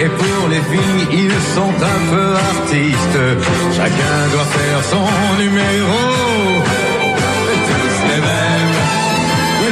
Et 0.00 0.08
pour 0.08 0.48
les 0.48 0.62
filles, 0.70 1.06
ils 1.12 1.54
sont 1.54 1.74
un 1.94 2.00
peu 2.10 2.34
artistes. 2.34 3.20
Chacun 3.76 4.18
doit 4.32 4.44
faire 4.44 4.84
son 4.84 5.06
numéro. 5.38 6.00
Tous 7.68 8.02
les 8.08 8.20
mêmes, 8.20 8.74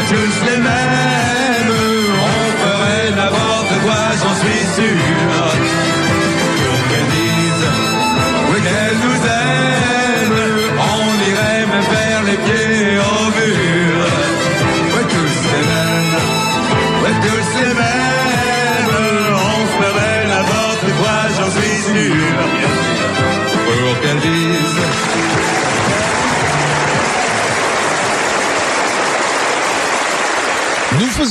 tous 0.08 0.50
les 0.50 0.58
mêmes. 0.58 0.83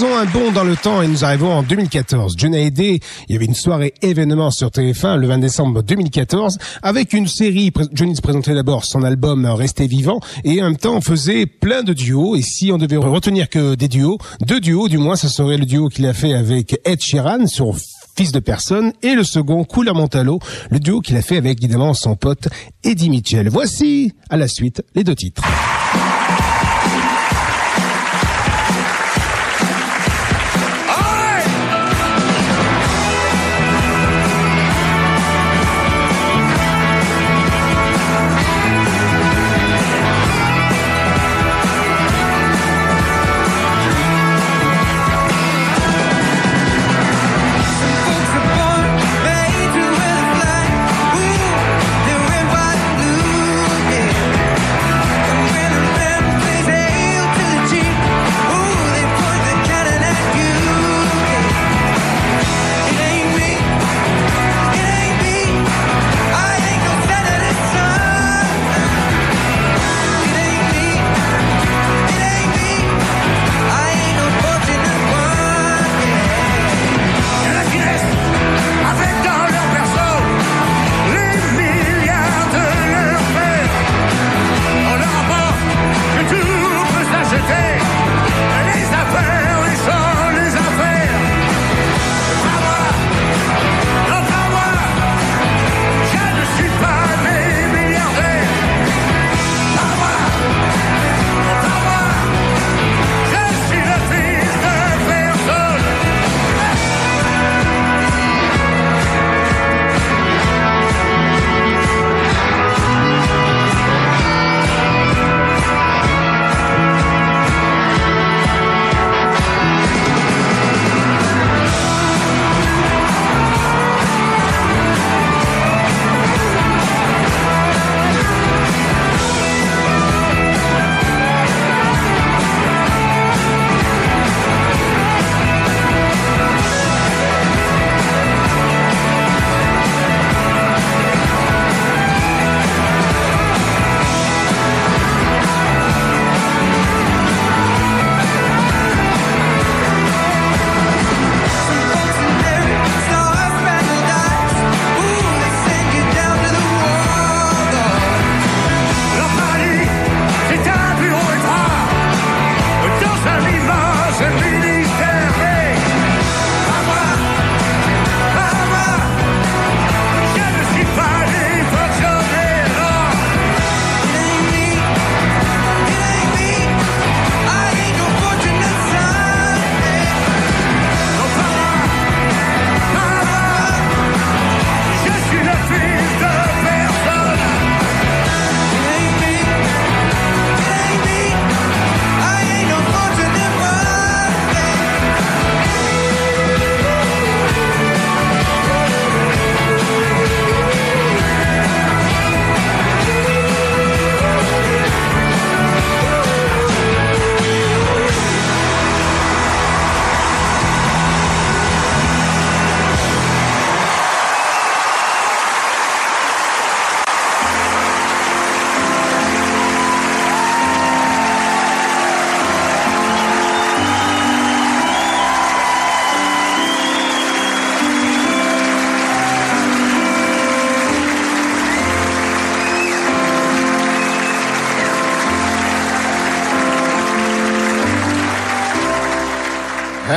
Faisons 0.04 0.18
un 0.18 0.26
bond 0.26 0.52
dans 0.52 0.64
le 0.64 0.76
temps 0.76 1.02
et 1.02 1.08
nous 1.08 1.24
arrivons 1.24 1.54
en 1.54 1.64
2014. 1.64 2.34
John 2.38 2.54
Hallyday, 2.54 3.00
il 3.28 3.34
y 3.34 3.36
avait 3.36 3.46
une 3.46 3.56
soirée 3.56 3.94
événement 4.02 4.52
sur 4.52 4.68
TF1 4.68 5.18
le 5.18 5.28
20 5.28 5.38
décembre 5.38 5.82
2014 5.82 6.58
avec 6.82 7.14
une 7.14 7.28
série. 7.28 7.72
Johnny 7.94 8.16
se 8.16 8.22
présentait 8.22 8.54
d'abord 8.54 8.84
son 8.84 9.04
album 9.04 9.46
Rester 9.46 9.88
vivant 9.88 10.20
et 10.44 10.62
en 10.62 10.66
même 10.66 10.78
temps 10.78 10.96
on 10.96 11.02
faisait 11.02 11.46
plein 11.46 11.84
de 11.84 11.94
duos 11.94 12.36
et 12.36 12.42
si 12.42 12.72
on 12.72 12.78
devait 12.78 12.98
retenir 12.98 13.50
que 13.50 13.76
des 13.76 13.88
duos, 13.88 14.18
deux 14.46 14.60
duos 14.60 14.90
du 14.90 14.98
moins, 14.98 15.16
ce 15.16 15.30
serait 15.30 15.58
le 15.58 15.66
duo 15.66 15.88
qu'il 15.88 16.06
a 16.06 16.14
fait 16.14 16.34
avec 16.34 16.80
Ed 16.86 17.02
Sheeran 17.02 17.48
sur 17.48 17.76
Fils 18.18 18.32
de 18.32 18.40
personne 18.40 18.92
et 19.04 19.14
le 19.16 19.24
second 19.24 19.64
Couleur 19.64 19.96
Montalo, 19.96 20.40
le 20.70 20.80
duo 20.80 21.00
qu'il 21.00 21.16
a 21.16 21.22
fait 21.22 21.38
avec 21.38 21.64
évidemment 21.64 21.94
son 21.94 22.16
pote 22.16 22.50
Eddie 22.84 23.10
Mitchell. 23.10 23.48
Voici 23.48 24.12
à 24.30 24.38
la 24.38 24.48
suite 24.48 24.84
les 24.96 25.04
deux 25.04 25.16
titres. 25.16 25.44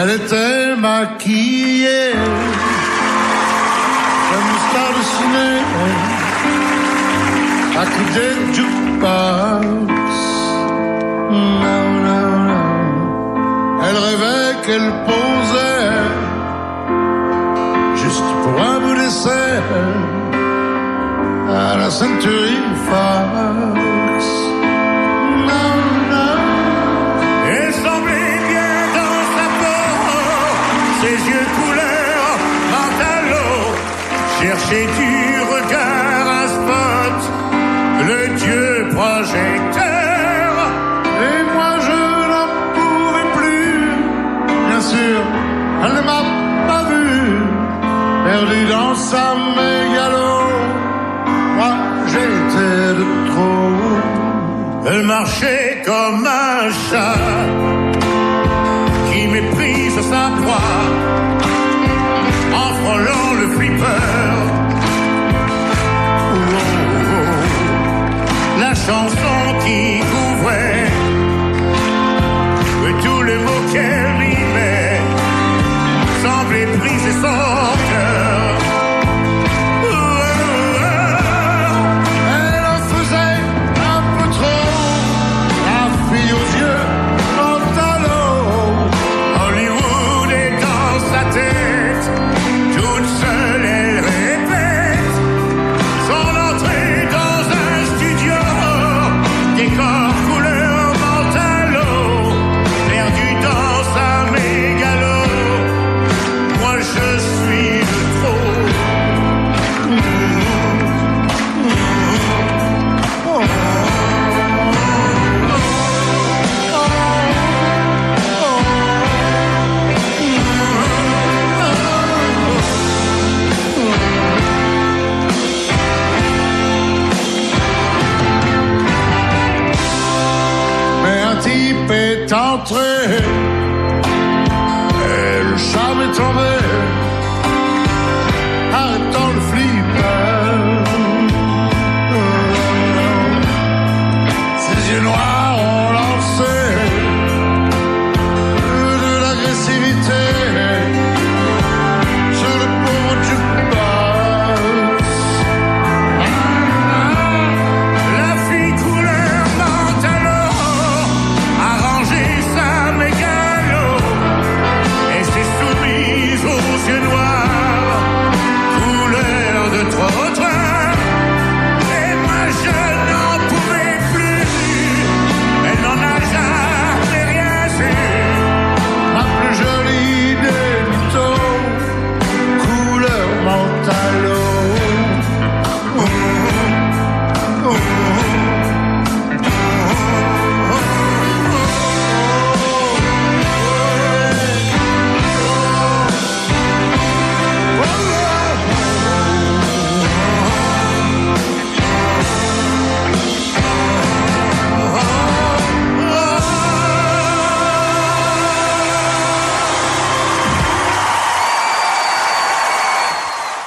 Elle 0.09 0.21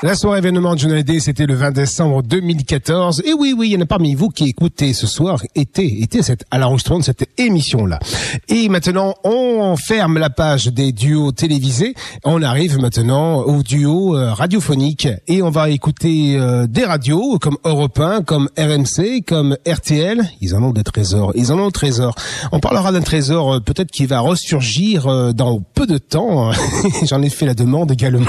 La 0.09 0.15
soirée 0.15 0.39
événement 0.39 0.73
de 0.73 0.79
Journal 0.79 1.03
D, 1.03 1.19
c'était 1.19 1.45
le 1.45 1.53
20 1.53 1.69
décembre 1.69 2.23
2014. 2.23 3.21
Et 3.27 3.33
oui, 3.33 3.53
oui, 3.55 3.67
il 3.69 3.73
y 3.73 3.77
en 3.77 3.81
a 3.81 3.85
parmi 3.85 4.15
vous 4.15 4.29
qui 4.29 4.45
écoutez 4.45 4.93
ce 4.93 5.05
soir, 5.05 5.39
était, 5.53 5.85
était 5.85 6.23
cette, 6.23 6.45
à 6.49 6.57
l'enregistrement 6.57 6.97
de 6.97 7.03
cette 7.03 7.29
émission-là. 7.37 7.99
Et 8.47 8.69
maintenant, 8.69 9.13
on 9.23 9.75
ferme 9.77 10.17
la 10.17 10.31
page 10.31 10.65
des 10.65 10.93
duos 10.93 11.31
télévisés. 11.31 11.93
On 12.23 12.41
arrive 12.41 12.79
maintenant 12.79 13.41
aux 13.41 13.61
duos 13.61 14.15
euh, 14.15 14.33
radiophoniques. 14.33 15.07
Et 15.27 15.43
on 15.43 15.51
va 15.51 15.69
écouter 15.69 16.37
euh, 16.39 16.65
des 16.65 16.85
radios 16.85 17.37
comme 17.37 17.57
Europe 17.63 17.99
1, 17.99 18.23
comme 18.23 18.49
RMC, 18.57 19.21
comme 19.27 19.57
RTL. 19.67 20.27
Ils 20.41 20.55
en 20.55 20.63
ont 20.63 20.71
des 20.71 20.83
trésors. 20.83 21.33
Ils 21.35 21.51
en 21.51 21.59
ont 21.59 21.67
des 21.67 21.71
trésors. 21.71 22.15
On 22.51 22.59
parlera 22.59 22.91
d'un 22.91 23.01
trésor 23.01 23.53
euh, 23.53 23.59
peut-être 23.59 23.91
qui 23.91 24.07
va 24.07 24.21
ressurgir 24.21 25.05
euh, 25.05 25.33
dans 25.33 25.61
peu 25.75 25.85
de 25.85 25.99
temps. 25.99 26.49
J'en 27.03 27.21
ai 27.21 27.29
fait 27.29 27.45
la 27.45 27.53
demande 27.53 27.91
également. 27.91 28.25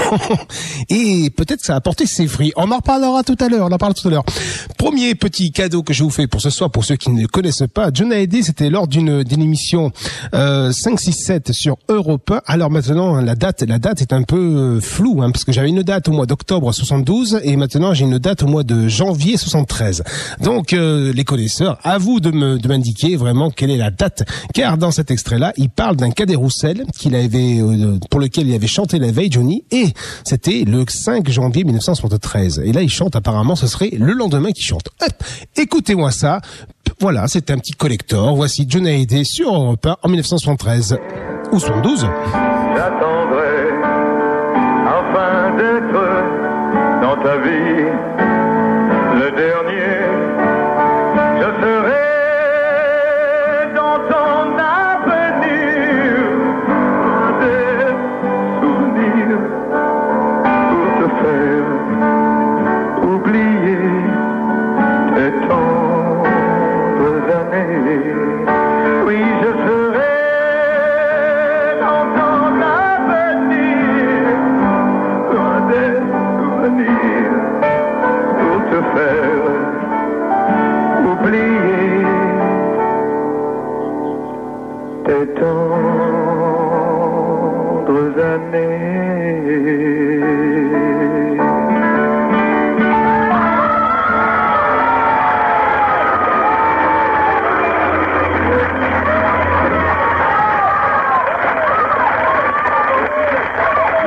Et 0.91 1.31
peut-être 1.31 1.70
ça 1.71 2.05
ses 2.05 2.27
fruits. 2.27 2.51
On 2.55 2.71
en 2.71 2.77
reparlera 2.77 3.23
tout 3.23 3.37
à 3.39 3.47
l'heure. 3.47 3.67
On 3.69 3.71
en 3.71 3.77
parlera 3.77 3.93
tout 3.93 4.07
à 4.07 4.11
l'heure. 4.11 4.25
Premier 4.77 5.15
petit 5.15 5.51
cadeau 5.51 5.83
que 5.83 5.93
je 5.93 6.03
vous 6.03 6.09
fais 6.09 6.27
pour 6.27 6.41
ce 6.41 6.49
soir, 6.49 6.71
pour 6.71 6.83
ceux 6.83 6.95
qui 6.95 7.11
ne 7.11 7.25
connaissent 7.27 7.63
pas, 7.73 7.89
John 7.93 8.11
Hallyday, 8.11 8.41
c'était 8.41 8.69
lors 8.69 8.87
d'une 8.87 9.23
émission 9.31 9.91
euh, 10.33 10.71
5-6-7 10.71 11.53
sur 11.53 11.77
Europe 11.87 12.31
1. 12.31 12.41
Alors 12.45 12.69
maintenant, 12.69 13.21
la 13.21 13.35
date, 13.35 13.63
la 13.63 13.79
date 13.79 14.01
est 14.01 14.13
un 14.13 14.23
peu 14.23 14.37
euh, 14.37 14.81
floue, 14.81 15.21
hein, 15.21 15.31
parce 15.31 15.43
que 15.43 15.51
j'avais 15.51 15.69
une 15.69 15.83
date 15.83 16.07
au 16.07 16.11
mois 16.11 16.25
d'octobre 16.25 16.71
72 16.73 17.41
et 17.43 17.55
maintenant 17.55 17.93
j'ai 17.93 18.05
une 18.05 18.17
date 18.17 18.43
au 18.43 18.47
mois 18.47 18.63
de 18.63 18.87
janvier 18.87 19.37
73. 19.37 20.03
Donc 20.41 20.73
euh, 20.73 21.13
les 21.13 21.23
connaisseurs, 21.23 21.77
à 21.83 21.97
vous 21.97 22.19
de 22.19 22.31
me 22.31 22.57
de 22.57 22.67
m'indiquer 22.67 23.15
vraiment 23.15 23.49
quelle 23.49 23.71
est 23.71 23.77
la 23.77 23.91
date, 23.91 24.23
car 24.53 24.77
dans 24.77 24.91
cet 24.91 25.11
extrait-là, 25.11 25.53
il 25.57 25.69
parle 25.69 25.95
d'un 25.95 26.11
cadet 26.11 26.35
Roussel 26.35 26.85
qu'il 26.97 27.15
avait 27.15 27.59
euh, 27.59 27.97
pour 28.09 28.19
lequel 28.19 28.47
il 28.47 28.55
avait 28.55 28.67
chanté 28.67 28.99
la 28.99 29.11
veille 29.11 29.31
Johnny 29.31 29.63
et 29.71 29.93
c'était 30.23 30.63
le 30.65 30.85
5 30.87 31.29
janvier 31.29 31.60
1973. 31.63 32.61
Et 32.65 32.71
là, 32.71 32.81
il 32.81 32.89
chante 32.89 33.15
apparemment, 33.15 33.55
ce 33.55 33.67
serait 33.67 33.89
le 33.91 34.13
lendemain 34.13 34.51
qu'il 34.51 34.65
chante. 34.65 34.89
Écoutez-moi 35.57 36.11
ça. 36.11 36.39
Voilà, 36.99 37.27
c'était 37.27 37.53
un 37.53 37.57
petit 37.57 37.73
collector. 37.73 38.35
Voici 38.35 38.65
John 38.69 38.85
Hallyday 38.85 39.23
sur 39.23 39.53
Europe 39.53 39.85
1 39.85 39.97
en 40.03 40.09
1973 40.09 40.97
ou 41.51 41.59
72. 41.59 42.01
J'attendrai 42.75 43.69
afin 44.85 45.55
d'être 45.57 47.01
dans 47.01 47.23
ta 47.23 47.37
vie 47.37 47.80
tes 85.11 85.27
tendres 85.33 85.51
années. 88.23 89.41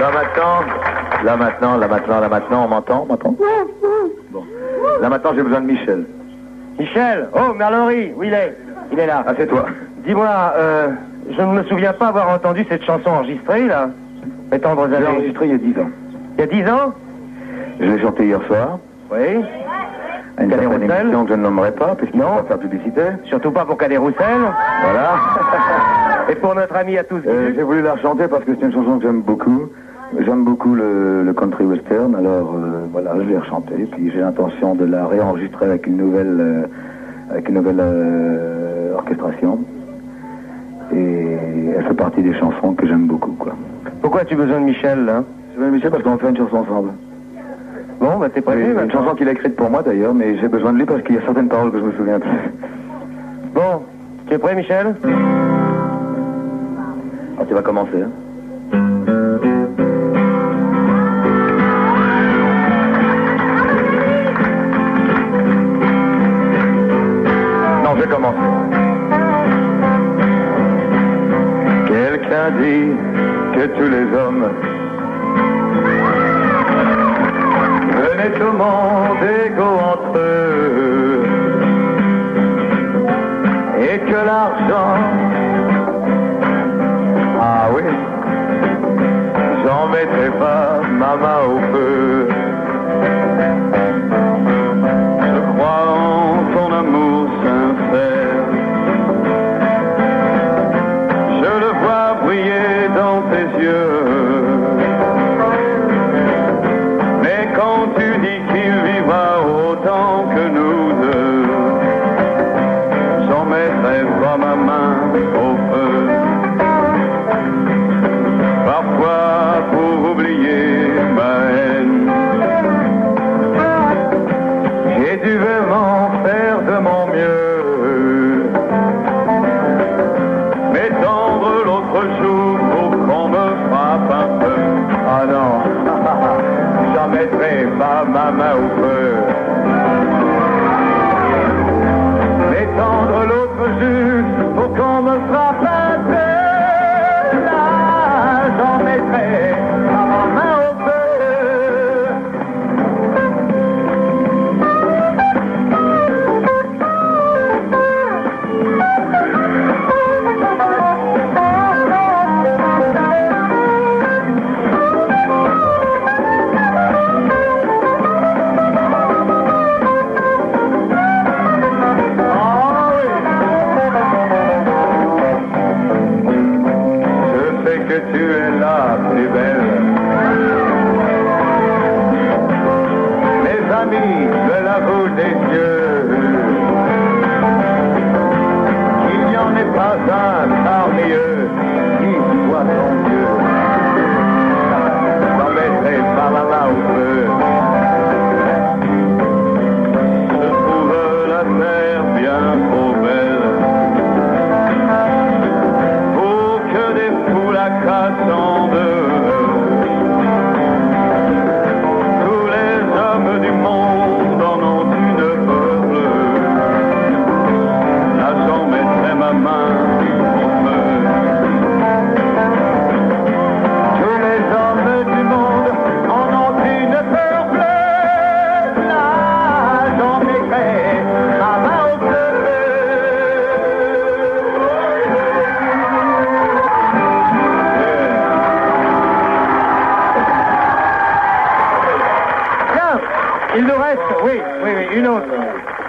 Là 0.01 0.09
maintenant, 0.11 0.61
là 1.23 1.37
maintenant, 1.37 1.77
là 1.77 1.89
maintenant, 1.89 2.21
là 2.21 2.29
maintenant, 2.29 2.65
on 2.65 2.69
m'entend, 2.69 3.03
on 3.03 3.07
m'entend? 3.07 3.37
Bon. 4.31 4.45
Là 5.03 5.09
maintenant, 5.11 5.33
j'ai 5.35 5.43
besoin 5.43 5.61
de 5.61 5.67
Michel. 5.67 6.07
Michel? 6.79 7.29
Oh, 7.35 7.53
Merlery 7.53 8.15
où 8.17 8.23
il 8.23 8.33
est? 8.33 8.57
Il 8.91 8.99
est 8.99 9.07
là. 9.07 9.23
Ah, 9.27 9.35
c'est 9.37 9.47
toi. 9.47 9.67
Dis-moi, 10.07 10.29
euh, 10.57 10.89
je 11.31 11.41
ne 11.41 11.53
me 11.59 11.63
souviens 11.65 11.93
pas 11.93 12.09
avoir 12.09 12.29
entendu 12.31 12.65
cette 12.69 12.85
chanson 12.85 13.09
enregistrée, 13.11 13.67
là. 13.67 13.89
Les 14.53 14.61
tendres 14.61 14.85
Je 14.87 14.91
l'ai 14.91 14.97
années. 14.97 15.07
enregistré 15.07 15.47
il 15.47 15.53
y 15.53 15.55
a 15.55 15.59
10 15.59 15.79
ans. 15.81 15.91
Il 16.37 16.41
y 16.41 16.45
a 16.45 16.47
dix 16.47 16.69
ans 16.71 16.93
Je 17.81 17.85
l'ai 17.87 18.01
chanté 18.03 18.27
hier 18.27 18.41
soir, 18.47 18.79
Oui. 19.11 19.19
à 20.37 20.43
une 20.43 20.51
Cadet 20.51 20.63
certaine 20.63 20.83
Roussel 20.83 21.01
émission 21.03 21.25
que 21.25 21.31
je 21.31 21.35
ne 21.37 21.43
nommerai 21.43 21.73
pas, 21.73 21.95
puisqu'il 21.95 22.19
ne 22.21 22.25
Non. 22.25 22.31
faut 22.37 22.43
pas 22.43 22.49
faire 22.49 22.59
publicité. 22.59 23.01
Surtout 23.25 23.51
pas 23.53 23.65
pour 23.65 23.77
Cadet 23.79 23.97
Roussel. 23.97 24.41
Voilà. 24.83 25.13
Et 26.29 26.35
pour 26.37 26.55
notre 26.55 26.75
ami 26.77 26.99
à 26.99 27.05
tous. 27.05 27.21
Euh, 27.27 27.53
j'ai 27.55 27.63
voulu 27.63 27.83
la 27.83 27.97
chanter 27.99 28.27
parce 28.29 28.45
que 28.45 28.53
c'est 28.59 28.67
une 28.67 28.73
chanson 28.73 28.99
que 28.99 29.05
j'aime 29.05 29.23
beaucoup. 29.23 29.69
J'aime 30.21 30.45
beaucoup 30.45 30.75
le, 30.75 31.23
le 31.25 31.33
country 31.33 31.65
western, 31.65 32.15
alors 32.15 32.55
euh, 32.55 32.87
voilà, 32.93 33.13
je 33.19 33.23
l'ai 33.23 33.37
rechantée. 33.39 33.89
Puis 33.93 34.11
j'ai 34.13 34.21
l'intention 34.21 34.75
de 34.75 34.85
la 34.85 35.07
réenregistrer 35.07 35.67
avec 35.67 35.87
une 35.87 35.97
nouvelle, 35.97 36.37
euh, 36.41 36.67
avec 37.31 37.49
une 37.49 37.57
nouvelle 37.57 37.81
euh, 37.81 38.95
orchestration. 38.95 39.59
Et 40.93 41.37
elle 41.77 41.85
fait 41.87 41.95
partie 41.95 42.23
des 42.23 42.35
chansons 42.35 42.75
que 42.75 42.87
j'aime 42.87 43.07
beaucoup, 43.07 43.33
quoi. 43.33 43.55
Pourquoi 44.03 44.21
as-tu 44.23 44.37
besoin 44.37 44.61
de 44.61 44.65
Michel, 44.67 45.05
là? 45.05 45.25
Je 45.57 45.61
vais 45.63 45.71
Michel 45.71 45.91
parce 45.91 46.03
qu'on 46.03 46.19
fait 46.19 46.29
une 46.31 46.37
chanson 46.37 46.57
ensemble. 46.59 46.91
Bon, 48.01 48.19
bah 48.19 48.29
t'es 48.29 48.41
Oui, 48.41 48.43
prévenu, 48.45 48.67
une 48.71 48.75
maintenant. 48.75 49.03
chanson 49.05 49.15
qu'il 49.15 49.29
a 49.29 49.33
écrite 49.33 49.57
pour 49.57 49.71
moi 49.71 49.83
d'ailleurs, 49.83 50.13
mais 50.15 50.37
j'ai 50.39 50.49
besoin 50.49 50.73
de 50.73 50.79
lui 50.79 50.85
parce 50.85 51.03
qu'il 51.03 51.15
y 51.15 51.19
a 51.19 51.23
certaines 51.23 51.49
paroles 51.49 51.71
que 51.73 51.79
je 51.79 51.85
me 51.85 51.93
souviens 51.93 52.19
plus. 52.21 52.31
Bon, 53.55 53.83
tu 54.27 54.35
es 54.35 54.39
prêt, 54.39 54.55
Michel? 54.55 54.95
Alors 57.37 57.49
tu 57.49 57.55
vas 57.55 57.63
commencer. 57.63 58.03
Hein. 58.03 58.11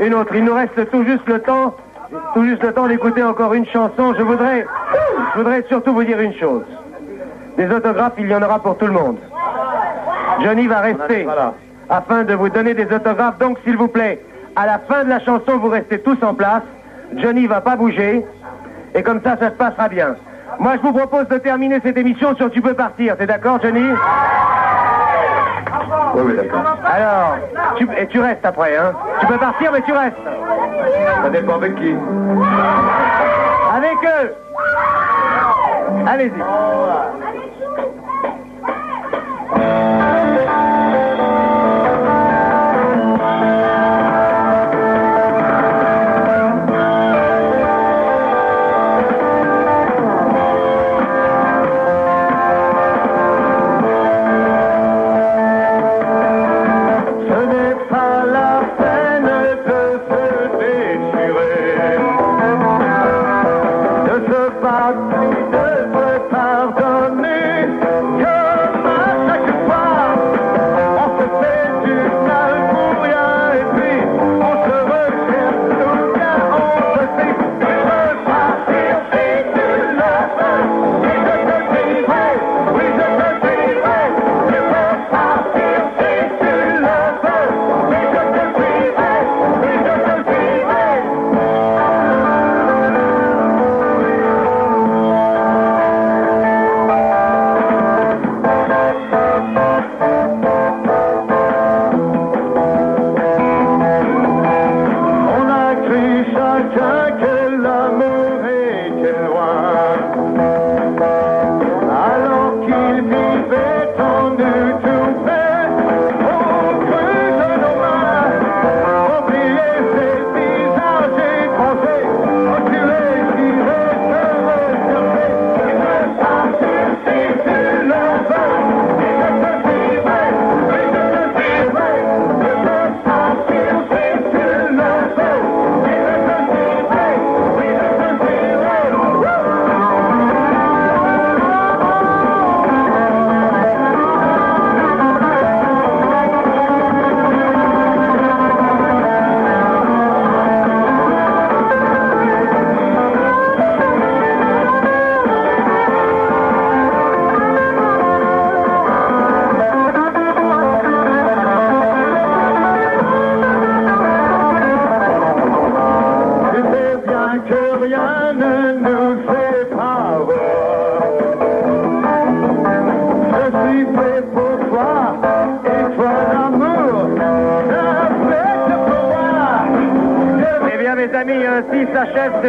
Il 0.05 0.43
nous 0.43 0.53
reste 0.53 0.91
tout 0.91 1.03
juste 1.03 1.27
le 1.27 1.39
temps, 1.39 1.73
tout 2.35 2.43
juste 2.43 2.61
le 2.61 2.71
temps 2.73 2.87
d'écouter 2.87 3.23
encore 3.23 3.55
une 3.55 3.65
chanson. 3.65 4.13
Je 4.15 4.21
voudrais, 4.21 4.65
je 5.33 5.37
voudrais 5.39 5.63
surtout 5.67 5.93
vous 5.93 6.03
dire 6.03 6.19
une 6.19 6.35
chose. 6.35 6.63
Des 7.57 7.67
autographes, 7.71 8.13
il 8.19 8.27
y 8.27 8.35
en 8.35 8.43
aura 8.43 8.59
pour 8.59 8.77
tout 8.77 8.85
le 8.85 8.91
monde. 8.91 9.17
Johnny 10.43 10.67
va 10.67 10.81
rester 10.81 11.27
afin 11.89 12.23
de 12.23 12.35
vous 12.35 12.49
donner 12.49 12.75
des 12.75 12.85
autographes. 12.93 13.39
Donc, 13.39 13.57
s'il 13.63 13.77
vous 13.77 13.87
plaît, 13.87 14.21
à 14.55 14.67
la 14.67 14.77
fin 14.79 15.05
de 15.05 15.09
la 15.09 15.19
chanson, 15.21 15.57
vous 15.57 15.69
restez 15.69 15.99
tous 15.99 16.21
en 16.21 16.35
place. 16.35 16.63
Johnny 17.15 17.47
va 17.47 17.61
pas 17.61 17.75
bouger. 17.75 18.23
Et 18.93 19.01
comme 19.01 19.21
ça, 19.23 19.37
ça 19.37 19.49
se 19.49 19.55
passera 19.55 19.89
bien. 19.89 20.15
Moi, 20.59 20.73
je 20.77 20.81
vous 20.81 20.93
propose 20.93 21.27
de 21.29 21.37
terminer 21.37 21.79
cette 21.83 21.97
émission 21.97 22.35
sur 22.35 22.51
Tu 22.51 22.61
peux 22.61 22.75
partir. 22.75 23.17
T'es 23.17 23.25
d'accord, 23.25 23.59
Johnny? 23.61 23.89
Oui, 26.13 26.21
oui, 26.25 26.35
d'accord. 26.35 26.77
Alors, 26.85 27.37
et 27.97 28.07
tu 28.07 28.19
restes 28.19 28.45
après, 28.45 28.77
hein? 28.77 28.93
Tu 29.19 29.25
peux 29.27 29.37
partir, 29.37 29.71
mais 29.71 29.81
tu 29.81 29.93
restes. 29.93 30.15
Ça 31.23 31.29
dépend 31.29 31.55
avec 31.55 31.75
qui. 31.75 31.95
Avec 33.73 33.97
eux. 34.03 34.33
Allez-y. 36.07 36.64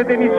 devi 0.03 0.29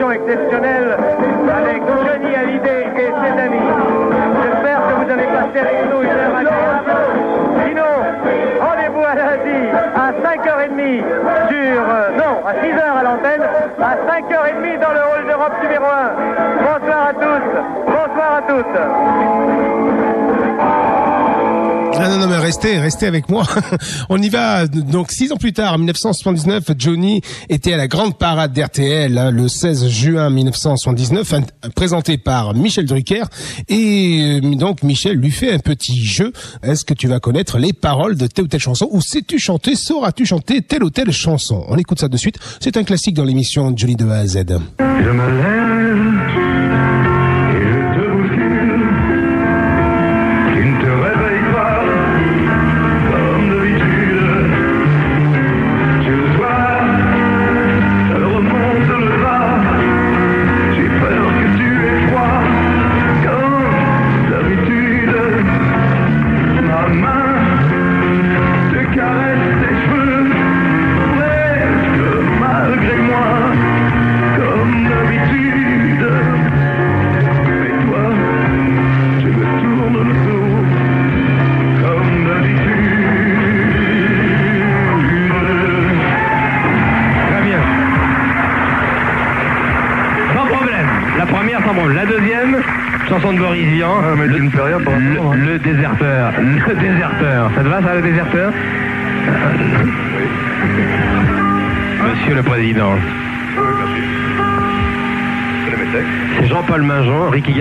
restez, 22.63 23.07
avec 23.07 23.29
moi. 23.29 23.43
On 24.09 24.21
y 24.21 24.29
va. 24.29 24.67
Donc 24.67 25.11
six 25.11 25.31
ans 25.31 25.37
plus 25.37 25.53
tard, 25.53 25.73
en 25.73 25.77
1979, 25.77 26.63
Johnny 26.77 27.21
était 27.49 27.73
à 27.73 27.77
la 27.77 27.87
grande 27.87 28.17
parade 28.17 28.53
d'RTL 28.53 29.17
hein, 29.17 29.31
le 29.31 29.47
16 29.47 29.87
juin 29.87 30.29
1979, 30.29 31.33
présenté 31.75 32.17
par 32.17 32.53
Michel 32.53 32.85
Drucker. 32.85 33.23
Et 33.67 34.41
euh, 34.43 34.55
donc 34.55 34.83
Michel 34.83 35.17
lui 35.17 35.31
fait 35.31 35.53
un 35.53 35.59
petit 35.59 36.03
jeu. 36.03 36.33
Est-ce 36.63 36.85
que 36.85 36.93
tu 36.93 37.07
vas 37.07 37.19
connaître 37.19 37.57
les 37.57 37.73
paroles 37.73 38.15
de 38.15 38.27
telle 38.27 38.45
ou 38.45 38.47
telle 38.47 38.59
chanson? 38.59 38.87
Ou 38.91 39.01
sais-tu 39.01 39.39
chanter, 39.39 39.75
sauras-tu 39.75 40.25
chanter 40.25 40.61
telle 40.61 40.83
ou 40.83 40.89
telle 40.89 41.11
chanson? 41.11 41.65
On 41.69 41.77
écoute 41.77 41.99
ça 41.99 42.07
de 42.07 42.17
suite. 42.17 42.39
C'est 42.59 42.77
un 42.77 42.83
classique 42.83 43.15
dans 43.15 43.25
l'émission 43.25 43.73
Johnny 43.75 43.95
de 43.95 44.07
A 44.07 44.19
à 44.19 44.27
Z. 44.27 44.45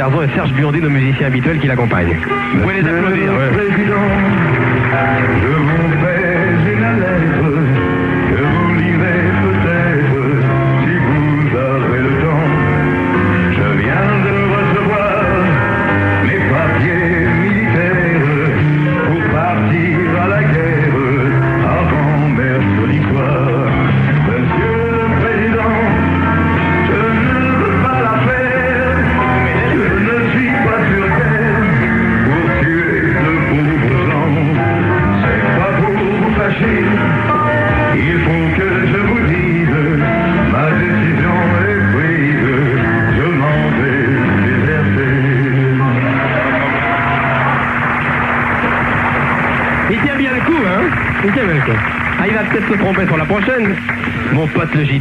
Et 0.09 0.35
Serge 0.35 0.53
Burdet, 0.55 0.81
nos 0.81 0.89
musiciens 0.89 1.27
habituels 1.27 1.61
qui 1.61 1.67
l'accompagnent. 1.67 2.17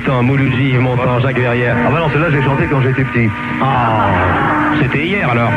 Gitan, 0.08 0.24
Mouloudji, 0.24 0.78
montant 0.78 1.20
Jacques 1.20 1.40
Verrière. 1.40 1.76
Ah 1.86 1.92
bah 1.92 2.00
non, 2.00 2.10
celle-là, 2.10 2.32
j'ai 2.32 2.42
chanté 2.42 2.66
quand 2.68 2.82
j'étais 2.82 3.04
petit. 3.04 3.30
Ah, 3.62 4.10
c'était 4.82 5.06
hier 5.06 5.30
alors. 5.30 5.52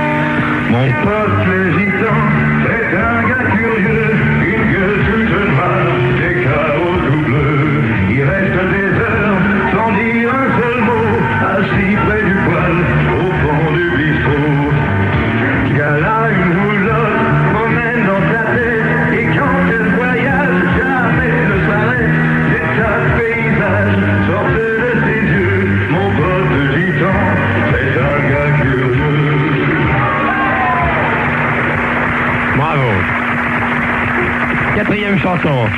Chanson. 35.21 35.69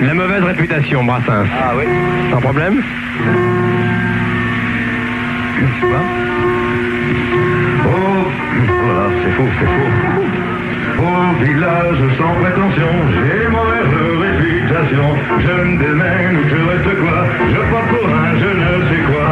La 0.00 0.14
mauvaise 0.14 0.42
réputation, 0.42 1.04
Brassens. 1.04 1.46
Ah 1.60 1.72
oui. 1.76 1.84
Sans 2.30 2.40
problème 2.40 2.82
Je 5.58 5.66
sais 5.80 5.92
pas. 5.92 6.04
Oh, 7.86 7.90
oh 7.90 8.86
là 8.86 8.94
là, 8.94 9.06
c'est 9.22 9.32
faux, 9.32 9.50
c'est 9.58 9.66
faux. 9.66 9.90
Au 11.02 11.44
village 11.44 12.02
sans 12.18 12.34
prétention, 12.40 12.92
j'ai 13.12 13.48
mauvaise 13.48 13.94
réputation. 14.20 15.06
Je 15.40 15.52
me 15.64 15.76
démène 15.78 16.36
ou 16.36 16.48
je 16.48 16.58
reste 16.70 16.92
quoi? 17.00 17.18
Je 17.50 17.60
pars 17.70 17.88
pour 17.88 18.08
un 18.08 18.32
je 18.38 18.50
ne 18.62 18.70
sais 18.90 19.02
quoi. 19.02 19.28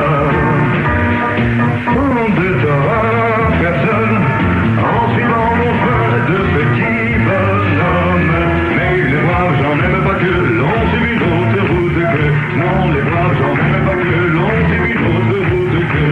On 1.88 2.28
ne 2.28 2.50
personne 3.62 4.18
en 4.78 5.14
suivant 5.14 5.50
mon 5.56 5.72
chemin 5.80 6.14
de 6.28 6.38
petit 6.56 7.01
que 10.22 10.34
l'on 10.58 10.74
suit 10.90 11.12
une 11.14 11.22
autre 11.22 11.62
route 11.72 12.00
que. 12.12 12.24
Non, 12.58 12.92
les 12.94 13.02
braves, 13.02 13.34
j'en 13.38 13.54
aime 13.74 13.84
pas 13.84 13.98
que 14.10 14.20
l'on 14.36 14.52
suit 14.68 14.92
une 14.92 15.06
autre 15.16 15.38
route 15.50 15.78
que. 15.92 16.06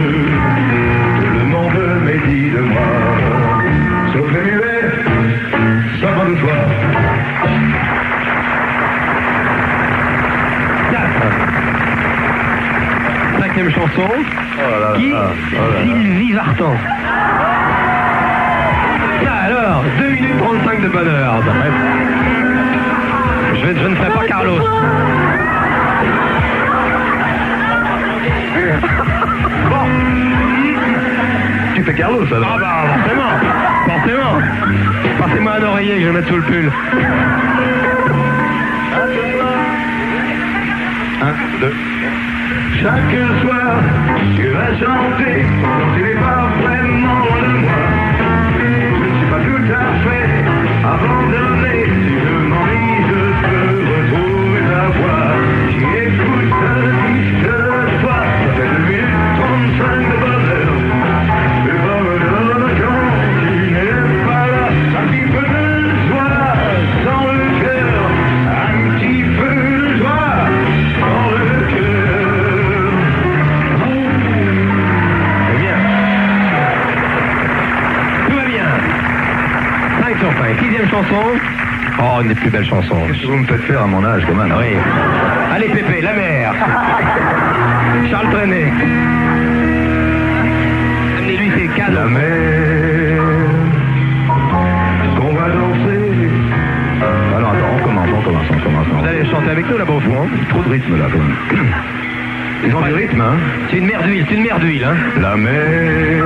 Tout 1.19 1.33
le 1.37 1.43
monde 1.53 1.79
médit 2.05 2.49
de 2.51 2.61
moi. 2.61 2.89
Sauf 4.13 4.27
les 4.33 4.43
muets, 4.51 4.87
ça 6.01 6.09
va 6.11 6.23
de 6.25 6.35
soi. 6.37 6.57
Cinquième 13.39 13.71
chanson. 13.71 14.09
Oh 14.11 14.95
Qui 14.95 15.13
Sylvie 15.83 16.33
Vartan. 16.33 16.75
Ça 19.23 19.33
alors, 19.45 19.83
2 19.99 20.09
minutes 20.09 20.37
35 20.37 20.81
de 20.81 20.87
bonheur. 20.89 21.41
Je, 23.61 23.67
ne 23.67 23.95
ferai 23.95 24.09
pas 24.09 24.25
Carlos. 24.27 24.59
Bon. 29.69 29.85
Tu 31.75 31.83
fais 31.83 31.93
Carlos 31.93 32.25
alors 32.33 32.49
Ah 32.53 32.59
bah 32.59 32.83
forcément, 32.95 33.33
forcément. 33.87 34.35
Passez-moi 35.19 35.53
un 35.53 35.63
oreiller 35.63 35.95
que 35.95 36.01
je 36.01 36.07
vais 36.07 36.13
mettre 36.13 36.27
sous 36.27 36.37
le 36.37 36.41
pull. 36.41 36.71
Un, 41.21 41.33
deux. 41.59 41.75
Chaque 42.81 43.15
soir, 43.41 43.75
tu 44.35 44.47
vas 44.47 44.69
chanter 44.79 45.45
quand 45.61 45.93
tu 45.95 46.01
n'es 46.03 46.15
pas 46.15 46.49
vraiment 46.63 47.25
de 47.41 47.47
moi. 47.59 47.79
Je 48.57 48.65
ne 49.05 49.17
suis 49.19 49.29
pas 49.29 49.39
tout 49.39 49.65
à 49.71 49.75
fait 50.03 50.29
abandonné. 50.83 51.60
Si 51.60 51.60
chanson. 80.91 81.23
Oh, 81.99 82.21
une 82.21 82.27
des 82.29 82.35
plus 82.35 82.49
belles 82.49 82.65
chansons. 82.65 82.95
Qu'est-ce 83.07 83.21
que 83.21 83.27
vous 83.27 83.37
me 83.37 83.45
faites 83.45 83.61
faire 83.63 83.81
à 83.83 83.87
mon 83.87 84.03
âge 84.05 84.23
quand 84.27 84.35
même 84.35 84.53
Oui. 84.57 84.75
Allez, 85.53 85.67
Pépé, 85.69 86.01
la 86.01 86.13
mer. 86.13 86.53
Charles 88.09 88.29
Trenet. 88.31 88.71
Amenez-lui 91.19 91.51
ses 91.57 91.67
cadeaux. 91.79 91.93
La 91.95 92.05
mer 92.05 93.21
qu'on 95.17 95.33
va 95.33 95.47
danser. 95.49 95.99
Non, 97.39 97.47
attends, 97.49 97.75
on 97.79 97.83
commence, 97.83 98.09
on 98.17 98.21
commence, 98.21 98.45
on 98.51 98.59
commence. 98.59 98.87
Vous 98.87 99.07
allez 99.07 99.25
chanter 99.29 99.49
avec 99.51 99.69
nous 99.69 99.77
là-bas 99.77 99.93
au 99.93 99.99
fond. 99.99 100.23
hein 100.23 100.27
Trop 100.49 100.63
de 100.63 100.69
rythme 100.69 100.97
là 100.97 101.05
quand 101.11 101.19
même. 101.19 101.67
Ils 102.63 102.75
ont 102.75 102.81
du 102.81 102.93
rythme, 102.93 103.21
hein 103.21 103.37
C'est 103.69 103.77
une 103.77 103.85
mer 103.87 104.03
d'huile, 104.03 104.25
c'est 104.29 104.35
une 104.35 104.43
mer 104.43 104.59
d'huile. 104.59 104.83
Hein 104.85 104.95
La 105.21 105.35
mer 105.35 106.23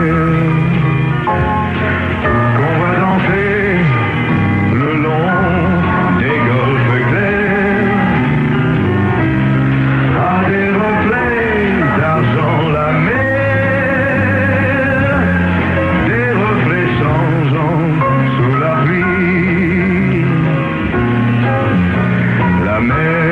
la 22.80 23.25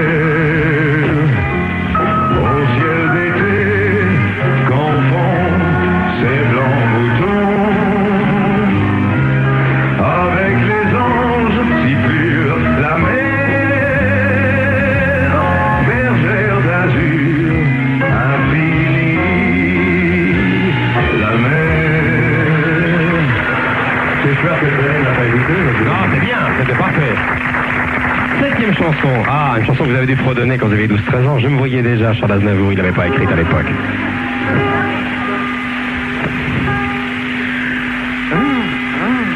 chanson. 29.03 29.23
Ah, 29.27 29.55
une 29.57 29.65
chanson 29.65 29.83
que 29.83 29.89
vous 29.89 29.95
avez 29.95 30.05
dû 30.05 30.15
fredonner 30.15 30.57
quand 30.57 30.67
vous 30.67 30.73
aviez 30.73 30.87
12-13 30.87 31.27
ans. 31.27 31.39
Je 31.39 31.47
me 31.47 31.57
voyais 31.57 31.81
déjà, 31.81 32.13
Charles 32.13 32.33
Aznavour, 32.33 32.71
il 32.71 32.77
l'avait 32.77 32.91
pas 32.91 33.07
écrite 33.07 33.29
à 33.29 33.35
l'époque. 33.35 33.71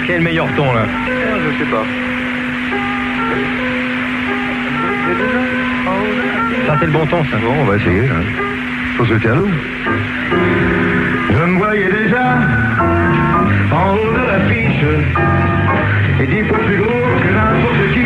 Quel 0.05 0.21
meilleur 0.21 0.47
ton 0.55 0.73
là 0.73 0.85
je 1.43 1.63
sais 1.63 1.69
pas 1.69 1.83
Ça 6.65 6.77
c'est 6.79 6.85
le 6.85 6.91
bon 6.91 7.05
ton 7.05 7.23
ça. 7.25 7.37
Bon, 7.37 7.53
on 7.61 7.65
va 7.65 7.75
essayer. 7.75 8.01
Hein. 8.01 8.23
Faut 8.97 9.05
se 9.05 9.13
calme. 9.15 9.51
Je 11.29 11.43
me 11.43 11.57
voyais 11.57 11.89
déjà 11.91 12.37
en 13.71 13.95
haut 13.95 14.13
de 14.13 14.27
l'affiche 14.27 14.85
et 16.21 16.27
dix 16.27 16.43
fois 16.47 16.57
plus 16.59 16.77
gros 16.77 16.87
que 16.87 17.33
n'importe 17.33 17.93
qui, 17.93 17.96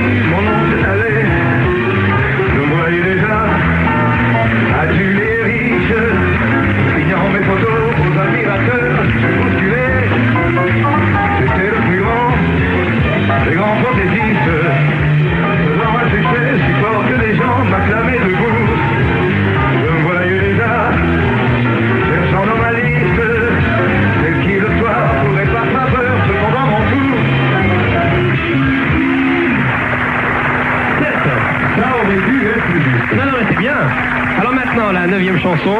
chanson. 34.95 35.77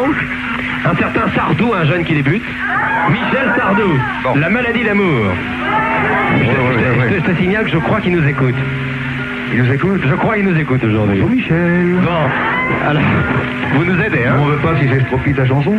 Un 0.85 0.95
certain 0.95 1.27
Sardou, 1.35 1.73
un 1.73 1.85
jeune 1.85 2.03
qui 2.03 2.13
débute. 2.13 2.43
Michel 3.09 3.51
Sardou, 3.57 3.99
La 4.39 4.49
maladie 4.49 4.83
d'amour. 4.83 5.25
Je, 6.39 6.45
je- 6.45 7.15
je 7.15 7.21
te 7.21 7.37
signale 7.39 7.65
que 7.65 7.71
je 7.71 7.77
crois 7.77 7.99
qu'il 8.01 8.13
nous 8.15 8.27
écoute. 8.27 8.55
Il 9.53 9.61
nous 9.63 9.71
écoute 9.73 10.01
Je 10.09 10.15
crois 10.15 10.35
qu'il 10.35 10.45
nous 10.45 10.57
écoute 10.57 10.83
aujourd'hui. 10.83 11.19
Bonjour 11.21 11.35
Michel. 11.35 11.95
Bon, 12.01 12.89
alors, 12.89 13.01
vous 13.75 13.83
nous 13.85 14.01
aidez, 14.01 14.25
hein 14.27 14.35
On 14.39 14.45
veut 14.45 14.57
pas 14.57 14.75
si 14.79 14.87
j'exproprie 14.87 15.33
ta 15.33 15.45
chanson 15.45 15.73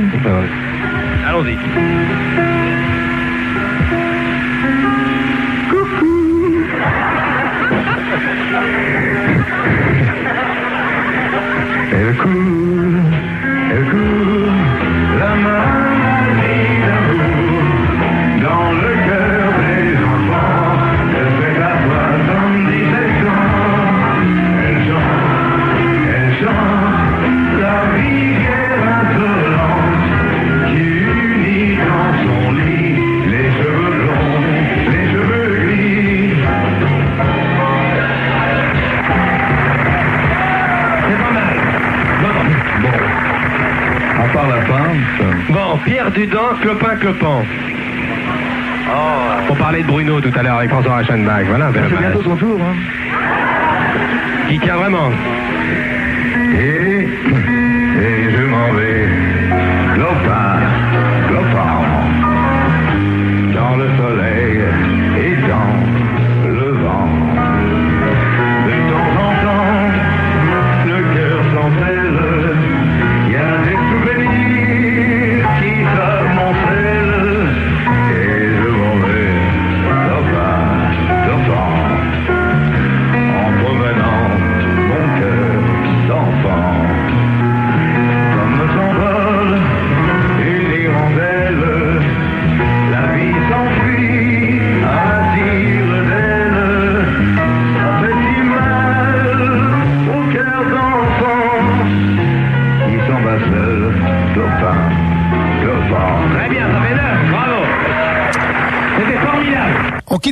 Allons-y. 1.26 1.56
Elle 10.14 10.48
Pierre 45.84 46.10
Dudin, 46.10 46.56
Clopin 46.60 46.96
Clopin. 46.96 47.44
On 49.48 49.54
parlait 49.54 49.82
de 49.82 49.86
Bruno 49.86 50.20
tout 50.20 50.32
à 50.34 50.42
l'heure 50.42 50.58
avec 50.58 50.70
François 50.70 50.96
Reichenbach. 50.96 51.44
Voilà, 51.46 51.70
c'est 51.74 51.98
bientôt 51.98 52.22
son 52.22 52.36
tour. 52.36 52.58
Hein. 52.60 52.74
qui 54.48 54.58
tient 54.58 54.76
vraiment. 54.76 55.10
Et 56.54 56.81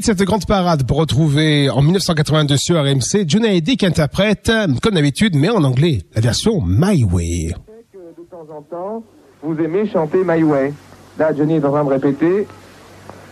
quitte 0.01 0.19
cette 0.19 0.27
grande 0.27 0.47
parade 0.47 0.87
pour 0.87 0.97
retrouver 0.97 1.69
en 1.69 1.83
1982 1.83 2.57
sur 2.57 2.77
RMC 2.81 3.25
Johnny 3.29 3.49
Hallyday 3.49 3.77
qui 3.77 3.85
interprète, 3.85 4.51
comme 4.83 4.95
d'habitude, 4.95 5.37
mais 5.37 5.51
en 5.51 5.63
anglais, 5.63 5.99
la 6.15 6.23
version 6.23 6.63
My 6.67 7.05
Way. 7.05 7.53
De 7.93 8.23
temps 8.31 8.47
en 8.57 8.63
temps, 8.63 9.03
vous 9.43 9.59
aimez 9.63 9.87
chanter 9.91 10.23
My 10.27 10.43
Way. 10.43 10.73
Là, 11.19 11.35
Johnny 11.37 11.57
est 11.57 11.65
en 11.67 11.71
train 11.71 11.85
de 11.85 11.91
répéter. 11.91 12.47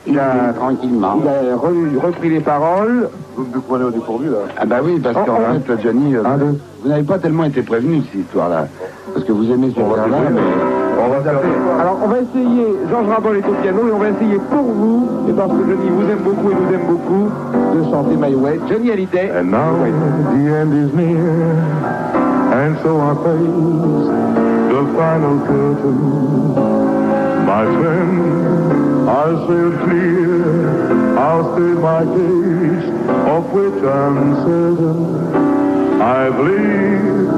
Il 0.06 0.18
a, 0.18 0.52
tranquillement. 0.52 1.18
Il 1.22 1.28
a 1.28 1.56
re- 1.56 1.98
repris 2.06 2.28
les 2.28 2.40
paroles. 2.40 3.08
Vous 3.34 3.44
me 3.46 3.60
prenez 3.60 3.84
au 3.84 3.90
dépourvu, 3.90 4.28
là 4.28 4.38
Ah 4.58 4.66
bah 4.66 4.80
oui, 4.84 5.00
parce 5.02 5.16
Oh, 5.22 5.24
qu'en 5.24 5.38
oh. 5.56 5.60
fait, 5.66 5.82
Johnny, 5.82 6.16
euh, 6.16 6.22
vous 6.82 6.88
n'avez 6.88 7.02
pas 7.02 7.18
tellement 7.18 7.44
été 7.44 7.62
prévenu 7.62 8.02
cette 8.12 8.20
histoire-là. 8.26 8.68
Parce 9.14 9.24
que 9.24 9.32
vous 9.32 9.50
aimez 9.50 9.70
ce 9.74 9.80
gars-là, 9.80 10.18
mais... 10.30 10.87
On 11.08 11.20
va 11.20 11.30
Alors, 11.80 11.98
on 12.04 12.08
va 12.08 12.18
essayer, 12.18 12.66
Georges 12.90 13.08
Rabol 13.08 13.36
est 13.38 13.48
au 13.48 13.54
piano, 13.62 13.88
et 13.88 13.92
on 13.92 13.98
va 13.98 14.08
essayer 14.10 14.38
pour 14.50 14.62
vous, 14.62 15.08
et 15.26 15.32
parce 15.32 15.48
que 15.48 15.56
Johnny 15.56 15.88
vous 15.88 16.10
aime 16.10 16.18
beaucoup 16.18 16.50
et 16.50 16.54
nous 16.54 16.74
aime 16.74 16.86
beaucoup, 16.86 17.30
de 17.74 17.84
chanter 17.90 18.16
My 18.16 18.34
Way. 18.34 18.60
Johnny 18.68 18.90
Hallyday. 18.90 19.30
And 19.30 19.50
now 19.50 19.72
the 19.78 20.54
end 20.54 20.74
is 20.74 20.92
near, 20.94 21.56
and 22.52 22.76
so 22.82 23.00
I 23.00 23.14
face 23.24 24.08
the 24.68 24.82
final 24.98 25.40
curtain. 25.48 25.96
My 27.46 27.64
friend, 27.64 29.08
I'll 29.08 29.48
sail 29.48 29.72
clear, 29.84 31.16
I'll 31.16 31.54
state 31.54 31.80
my 31.80 32.04
case, 32.04 32.84
of 33.32 33.50
which 33.54 33.82
I'm 33.82 34.36
certain. 34.44 34.98
I 36.02 36.28
believe 36.28 37.28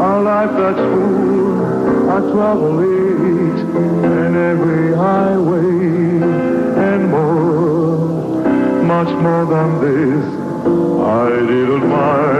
a 0.00 0.20
life 0.20 0.50
that's 0.58 0.78
full, 0.78 1.93
I 2.06 2.20
travel 2.20 2.80
each 2.84 3.60
and 3.64 4.36
every 4.36 4.94
highway, 4.94 6.20
and 6.88 7.10
more, 7.10 7.96
much 8.84 9.08
more 9.22 9.46
than 9.46 9.80
this. 9.80 10.24
I 11.02 11.30
did 11.50 11.68
it 11.70 11.84
my 11.98 12.30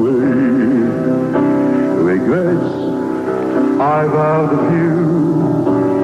way. 0.00 0.30
Regrets, 2.12 2.72
I've 3.80 4.12
had 4.12 4.48
a 4.52 4.60
few, 4.70 5.00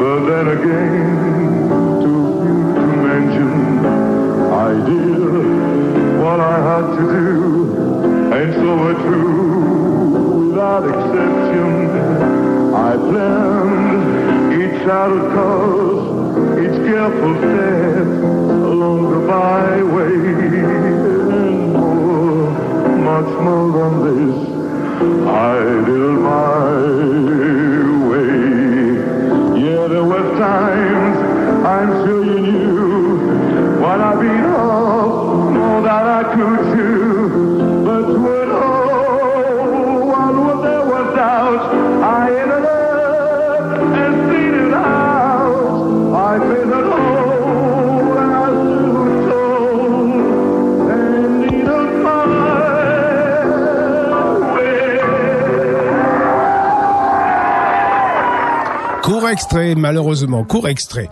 but 0.00 0.18
then 0.28 0.46
again, 0.58 2.00
too 2.02 2.22
few 2.42 2.62
to 2.74 2.86
mention. 3.06 3.54
I 4.52 4.70
did 4.84 5.18
what 6.20 6.38
I 6.40 6.56
had 6.70 6.86
to 6.96 7.02
do, 7.02 7.32
and 8.34 8.48
so 8.54 8.68
were 8.76 8.94
true, 8.94 9.45
without 10.66 10.84
exception. 10.88 12.74
I 12.74 12.96
planned 12.96 14.52
each 14.60 14.76
shattered 14.82 15.28
course, 15.34 16.06
each 16.62 16.78
careful 16.88 17.34
step 17.38 18.06
along 18.70 19.00
the 19.12 19.20
byway, 19.28 20.14
and 21.36 21.72
more, 21.72 22.50
much 23.10 23.30
more 23.46 23.68
than 23.78 23.94
this, 24.06 24.36
I 25.28 25.56
did 25.86 26.14
my 26.30 26.74
way. 28.10 28.34
Yeah, 29.62 29.84
there 29.88 30.04
were 30.04 30.28
times 30.38 31.16
I'm 31.66 31.90
sure 32.04 32.24
you 32.24 32.38
knew 32.40 33.80
when 33.80 34.00
I 34.00 34.12
beat 34.20 34.44
off 34.44 34.85
extrait, 59.28 59.74
malheureusement, 59.74 60.44
court 60.44 60.68
extrait. 60.68 61.08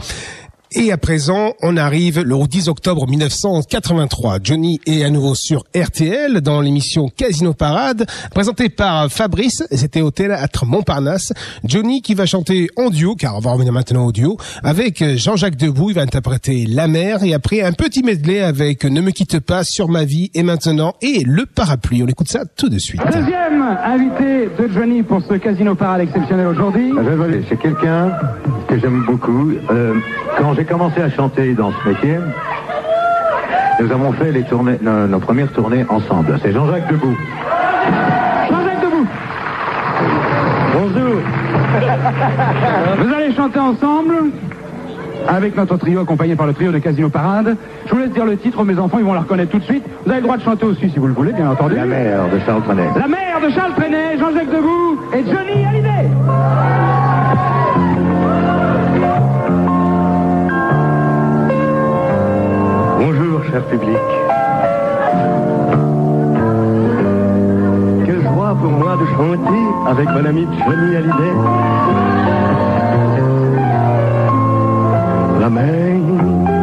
Et 0.77 0.91
à 0.91 0.97
présent, 0.97 1.53
on 1.63 1.77
arrive 1.77 2.23
le 2.23 2.35
10 2.49 2.69
octobre 2.69 3.07
1983. 3.07 4.39
Johnny 4.43 4.81
est 4.87 5.05
à 5.05 5.11
nouveau 5.11 5.37
sur 5.37 5.63
RTL 5.77 6.41
dans 6.41 6.61
l'émission 6.61 7.09
Casino 7.17 7.55
Parade, 7.55 8.07
présentée 8.35 8.69
par 8.69 9.09
Fabrice. 9.09 9.63
C'était 9.71 10.01
au 10.01 10.11
théâtre 10.11 10.67
Montparnasse. 10.67 11.33
Johnny 11.63 12.03
qui 12.03 12.15
va 12.15 12.27
chanter 12.27 12.67
en 12.77 12.91
duo, 12.91 13.15
car 13.15 13.37
on 13.37 13.39
va 13.39 13.53
revenir 13.53 13.73
maintenant 13.73 14.07
au 14.07 14.11
duo, 14.11 14.37
avec 14.65 15.05
Jean-Jacques 15.17 15.57
Debout. 15.57 15.91
Il 15.91 15.95
va 15.95 16.03
interpréter 16.03 16.67
La 16.69 16.89
Mer 16.89 17.23
et 17.23 17.35
après 17.35 17.63
un 17.63 17.73
petit 17.73 18.03
medley 18.03 18.41
avec 18.41 18.85
Ne 18.85 19.01
me 19.01 19.13
quitte 19.13 19.39
pas, 19.39 19.63
Sur 19.63 19.89
ma 19.89 20.05
vie 20.05 20.33
et 20.35 20.43
maintenant 20.43 20.95
et 21.03 21.23
Le 21.25 21.47
Parapluie. 21.47 22.03
On 22.03 22.09
écoute 22.09 22.29
ça 22.29 22.41
tout 22.57 22.69
de 22.69 22.79
suite. 22.79 23.01
Deuxième 23.13 23.63
invité 23.63 24.49
de 24.59 24.69
Johnny 24.73 25.05
pour 25.05 25.23
ce 25.23 25.35
casino 25.35 25.77
parade 25.77 26.01
exceptionnel 26.01 26.49
aujourd'hui. 26.49 26.93
C'est 27.49 27.61
quelqu'un 27.61 28.11
que 28.69 28.79
j'aime 28.81 29.05
beaucoup. 29.07 29.53
Euh, 29.71 29.95
quand 30.37 30.55
j'ai 30.55 30.64
commencé 30.65 31.01
à 31.01 31.11
chanter 31.11 31.55
dans 31.55 31.73
ce 31.73 31.89
métier, 31.89 32.19
nous 33.81 33.91
avons 33.91 34.13
fait 34.13 34.33
les 34.33 34.43
tournées, 34.43 34.79
nos, 34.81 35.07
nos 35.07 35.19
premières 35.19 35.53
tournées 35.53 35.85
ensemble. 35.89 36.39
C'est 36.43 36.53
Jean-Jacques 36.53 36.89
Debout. 36.91 37.17
Jean-Jacques 38.51 38.83
Debout. 38.83 39.07
Bonjour. 40.75 41.21
Vous 42.99 43.15
allez 43.15 43.35
chanter 43.35 43.59
ensemble 43.59 44.15
avec 45.27 45.57
notre 45.57 45.77
trio 45.77 46.01
accompagné 46.01 46.37
par 46.37 46.47
le 46.47 46.53
trio 46.53 46.71
de 46.71 46.79
Casino 46.79 47.09
Parade. 47.09 47.57
Je 47.87 47.91
vous 47.95 47.99
laisse 47.99 48.11
dire 48.11 48.25
le 48.25 48.37
titre, 48.37 48.63
mes 48.65 48.79
enfants, 48.79 48.99
ils 48.99 49.05
vont 49.05 49.15
la 49.15 49.21
reconnaître 49.21 49.51
tout 49.51 49.59
de 49.59 49.65
suite. 49.65 49.85
Vous 50.05 50.11
avez 50.11 50.21
le 50.21 50.27
droit 50.27 50.37
de 50.37 50.43
chanter 50.43 50.67
aussi 50.67 50.91
si 50.91 50.99
vous 50.99 51.07
le 51.07 51.15
voulez, 51.15 51.33
bien 51.33 51.51
entendu. 51.51 51.75
La 51.75 51.85
mère 51.85 52.29
de 52.33 52.39
Charles 52.45 52.63
Trenet. 52.63 52.89
La 52.97 53.09
mère 53.09 53.41
de 53.43 53.51
Charles 53.51 53.75
Trenet, 53.75 54.19
Jean-Jacques 54.19 54.51
Debout 54.51 55.01
et 55.15 55.25
Johnny 55.25 55.65
Hallyday. 55.65 56.11
Cher 63.51 63.63
public. 63.67 63.99
Quelle 68.05 68.23
joie 68.23 68.55
pour 68.61 68.71
moi 68.71 68.97
de 68.97 69.07
chanter 69.17 69.65
avec 69.91 70.09
mon 70.09 70.25
ami 70.25 70.47
Johnny 70.67 70.97
Hallyday. 70.97 71.35
La 75.41 75.51
main 75.51 76.54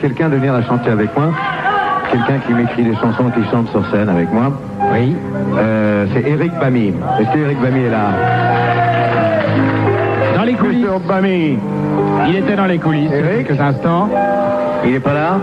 quelqu'un 0.00 0.28
de 0.28 0.36
venir 0.36 0.52
la 0.52 0.62
chanter 0.62 0.90
avec 0.90 1.16
moi. 1.16 1.28
Quelqu'un 2.10 2.38
qui 2.46 2.52
m'écrit 2.52 2.82
des 2.82 2.94
chansons 2.96 3.30
qui 3.30 3.48
chante 3.50 3.68
sur 3.70 3.86
scène 3.90 4.08
avec 4.08 4.32
moi. 4.32 4.52
Oui. 4.92 5.16
Euh, 5.56 6.06
c'est 6.12 6.28
Eric 6.28 6.52
Bamy. 6.58 6.92
Est-ce 7.20 7.32
que 7.32 7.38
Eric 7.38 7.60
Bamy 7.60 7.80
est 7.80 7.90
là? 7.90 8.08
Dans 10.36 10.42
les 10.42 10.54
coulisses. 10.54 10.86
Bamy. 11.06 11.58
Il 12.28 12.36
était 12.36 12.56
dans 12.56 12.66
les 12.66 12.78
coulisses 12.78 13.10
il 13.12 13.18
y 13.18 13.22
a 13.22 13.32
Eric 13.32 13.46
quelques 13.46 13.60
instants. 13.60 14.08
Il 14.84 14.94
est 14.94 15.00
pas 15.00 15.14
là? 15.14 15.38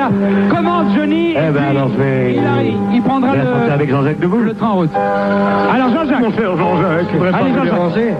Apparemment, 0.00 0.28
il 0.28 0.34
n'est 0.36 0.48
pas 0.48 0.54
là. 0.54 0.56
Comment 0.56 0.94
Johnny 0.94 1.30
Eh 1.32 1.50
ben 1.50 1.62
alors 1.70 1.88
je 1.88 2.02
vais... 2.02 2.34
il, 2.34 2.46
arrive, 2.46 2.78
il 2.92 3.02
prendra 3.02 3.32
je 3.32 3.38
vais 3.38 3.44
chanter 3.44 3.66
le, 3.66 3.72
avec 3.72 3.90
Jean-Jacques 3.90 4.20
Debout. 4.20 4.38
le 4.38 4.54
train 4.54 4.68
en 4.68 4.74
route. 4.76 4.90
Alors 4.94 5.88
Jean-Jacques. 5.90 6.20
Mon 6.20 6.32
cher 6.32 6.56
Jean-Jacques, 6.56 7.08
tu 7.10 7.16
voudrais 7.16 7.30
pas 7.32 7.38
Allez, 7.38 7.50
me 7.50 7.56
Jean-Jacques. 7.56 7.74
déranger 7.74 8.14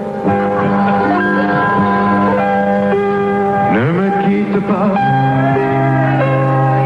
Ne 3.74 3.93
me 3.93 4.09
quitte 4.24 4.61
pas, 4.66 4.91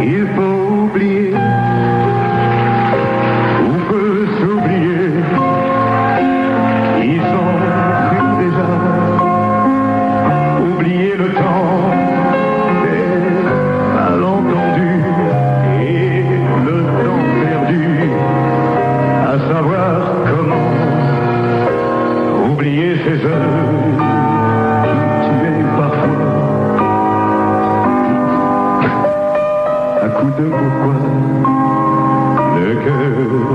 il 0.03 0.26
faut 0.36 0.64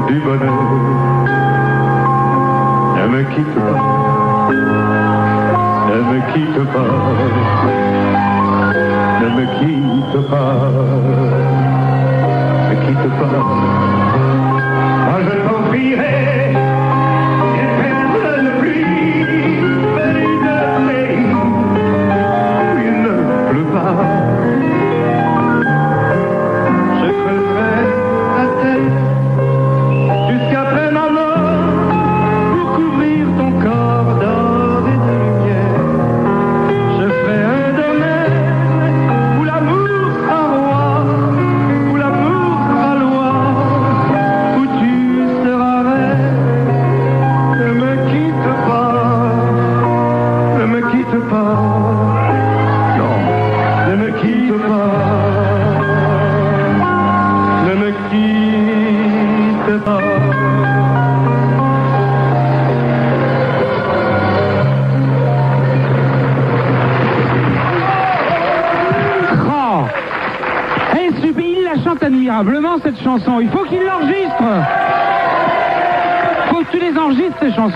du 0.09 0.19
bonheur. 0.21 0.53
Ne 2.95 3.03
me 3.07 3.21
quitte 3.23 3.55
pas, 3.55 3.79
ne 5.89 5.97
me 6.09 6.19
quitte 6.33 6.61
pas, 6.73 6.93
ne 9.21 9.27
me 9.35 9.45
quitte 9.59 10.19
pas, 10.29 10.53
ne 12.65 12.69
me 12.69 12.75
quitte 12.85 13.09
pas. 13.19 13.43
Moi 15.05 15.17
je 15.25 15.33
t'en 15.47 15.59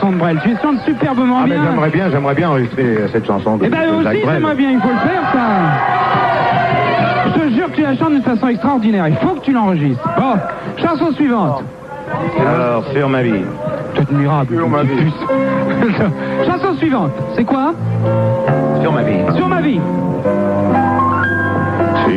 chansons 0.04 0.12
de 0.14 0.18
Brel. 0.18 0.40
Tu 0.44 0.50
les 0.50 0.58
chantes 0.58 0.80
superbement 0.86 1.38
Ah, 1.44 1.46
mais 1.48 1.56
j'aimerais 1.56 1.90
bien, 1.90 2.10
j'aimerais 2.12 2.36
bien 2.36 2.50
enregistrer 2.50 2.84
euh, 2.84 3.08
cette 3.12 3.26
chanson 3.26 3.58
de, 3.58 3.66
Eh 3.66 3.70
ben 3.70 3.80
de 3.80 3.86
eux 4.00 4.04
Jacques 4.04 4.14
aussi 4.16 4.24
Brel. 4.24 4.36
j'aimerais 4.36 4.56
bien, 4.56 4.72
il 4.72 4.80
faut 4.82 4.90
le 4.90 5.10
faire 5.10 5.22
ça. 5.34 5.40
Je 7.28 7.40
te 7.40 7.50
jure 7.56 7.72
que 7.72 7.76
tu 7.76 7.82
la 7.84 7.96
chantes 7.96 8.12
d'une 8.12 8.22
façon 8.24 8.48
extraordinaire. 8.50 9.08
Il 9.08 9.16
faut 9.16 9.36
que 9.36 9.40
tu 9.42 9.54
l'enregistres. 9.54 10.08
Bon, 10.18 10.36
chanson 10.78 11.12
suivante. 11.14 11.64
Alors, 12.40 12.84
sur 12.94 13.10
ma 13.10 13.22
vie. 13.24 13.42
C'est 13.96 14.02
admirable. 14.02 14.56
Sur 14.58 14.70
ma 14.70 14.84
vie. 14.84 15.14
chanson 16.46 16.76
suivante. 16.78 17.12
C'est 17.36 17.46
quoi? 17.46 17.74
Sur 18.82 18.92
ma 18.92 19.04
vie. 19.04 19.20
Sur 19.38 19.48
ma 19.48 19.62
vie. 19.62 19.80
Sur 22.06 22.10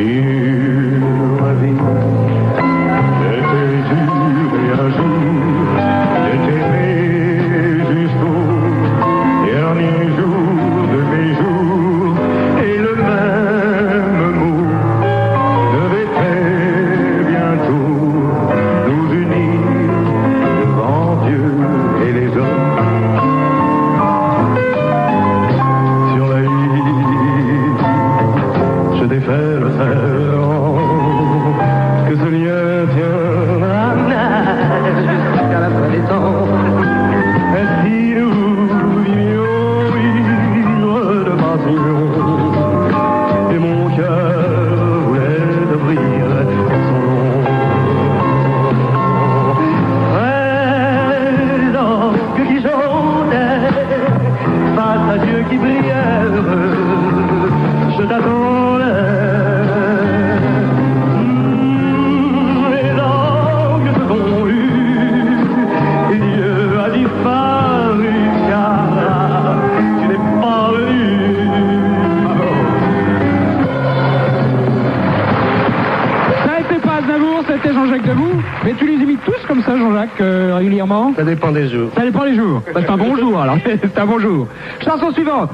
Ça 81.17 81.25
dépend 81.25 81.51
des 81.51 81.69
jours. 81.69 81.91
Ça 81.97 82.03
dépend 82.03 82.25
des 82.25 82.35
jours. 82.35 82.63
Bah, 82.75 82.81
c'est 82.85 82.91
un 82.91 82.97
bon 82.99 83.17
jour 83.17 83.41
alors. 83.41 83.57
c'est 83.65 83.99
un 83.99 84.07
bon 84.07 84.19
jour. 84.19 84.47
Chanson 84.85 85.11
suivante. 85.13 85.51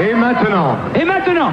Et 0.00 0.14
maintenant 0.14 0.78
Et 0.94 1.04
maintenant 1.04 1.52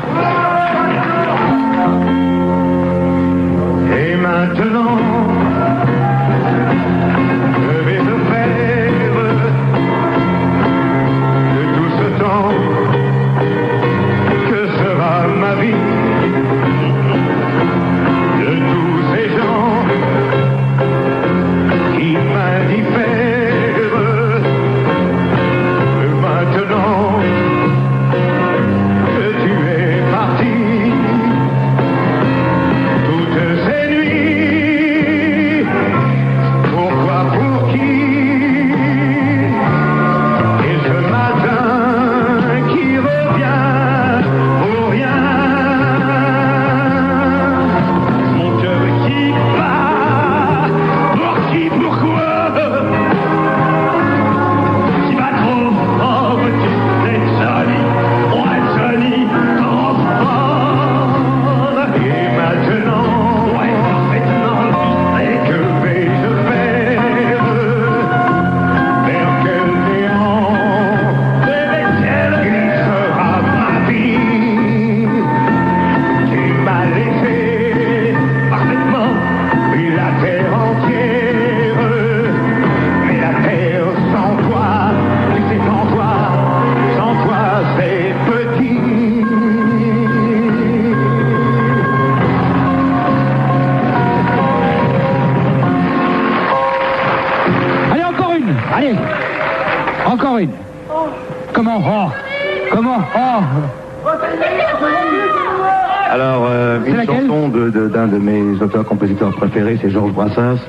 auteurs-compositeurs 109.22 109.36
préférés, 109.36 109.78
c'est 109.82 109.89
Georges 109.89 110.13
Brassens. 110.13 110.59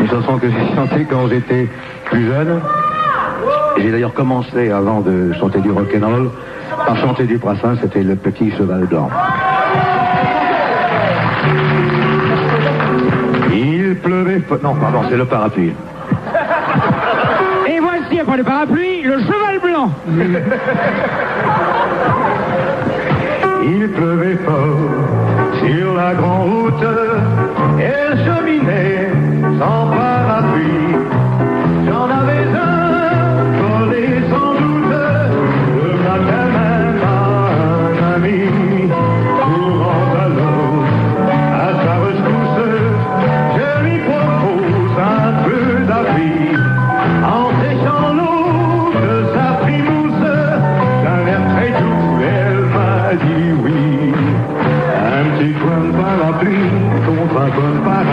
Une 0.00 0.08
chanson 0.08 0.38
que 0.38 0.46
j'ai 0.48 0.74
chantée 0.74 1.06
quand 1.08 1.28
j'étais 1.28 1.68
plus 2.06 2.26
jeune. 2.26 2.60
J'ai 3.78 3.90
d'ailleurs 3.90 4.14
commencé, 4.14 4.70
avant 4.70 5.00
de 5.00 5.32
chanter 5.38 5.60
du 5.60 5.70
rock'n'roll, 5.70 6.30
par 6.86 6.96
chanter 6.98 7.24
du 7.24 7.38
Brassens, 7.38 7.76
c'était 7.82 8.02
Le 8.02 8.16
Petit 8.16 8.50
Cheval 8.52 8.86
Blanc. 8.86 9.10
Il 13.52 13.96
pleuvait... 13.96 14.38
peu- 14.40 14.60
Non, 14.62 14.74
pardon, 14.74 15.00
c'est 15.08 15.16
le 15.16 15.24
parapluie. 15.26 15.72
Et 17.68 17.78
voici, 17.80 18.20
après 18.20 18.36
le 18.38 18.44
parapluie, 18.44 19.02
le 19.02 19.18
cheval 19.18 19.60
blanc. 19.62 19.90
Il 23.66 23.88
pleuvait 23.90 24.36
fort 24.44 24.78
sur 25.66 25.94
la 25.94 26.14
grande 26.14 26.48
route, 26.48 26.84
elle 27.78 28.18
cheminait 28.24 29.10
sans 29.58 29.90
parapluie. 29.90 30.96
J'en 31.86 32.08
avais 32.10 32.46
un 32.62 32.63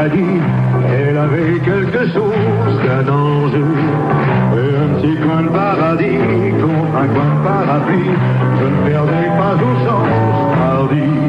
bon 0.01 0.09
paradis, 0.09 0.41
elle 0.91 1.17
avait 1.17 1.59
quelque 1.59 2.13
chose 2.13 2.79
d'un 2.83 3.13
ange. 3.13 3.53
Un 4.53 4.99
petit 4.99 5.15
coin 5.17 5.43
de 5.43 5.49
paradis 5.49 6.17
contre 6.59 6.95
un 6.97 7.07
coin 7.07 7.29
de 7.35 7.43
parapluie, 7.43 8.09
je 8.59 8.65
ne 8.65 8.89
perdais 8.89 9.29
pas 9.37 9.55
au 9.55 9.73
sens 9.87 10.07
hardi. 10.59 11.20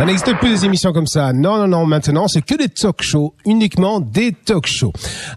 Ça 0.00 0.06
n'existe 0.06 0.34
plus 0.38 0.48
des 0.48 0.64
émissions 0.64 0.94
comme 0.94 1.06
ça. 1.06 1.34
Non, 1.34 1.58
non, 1.58 1.68
non. 1.68 1.84
Maintenant, 1.84 2.26
c'est 2.26 2.40
que 2.40 2.54
des 2.54 2.70
talk 2.70 3.02
shows, 3.02 3.34
uniquement 3.44 4.00
des 4.00 4.32
talk 4.32 4.66
shows. 4.66 4.94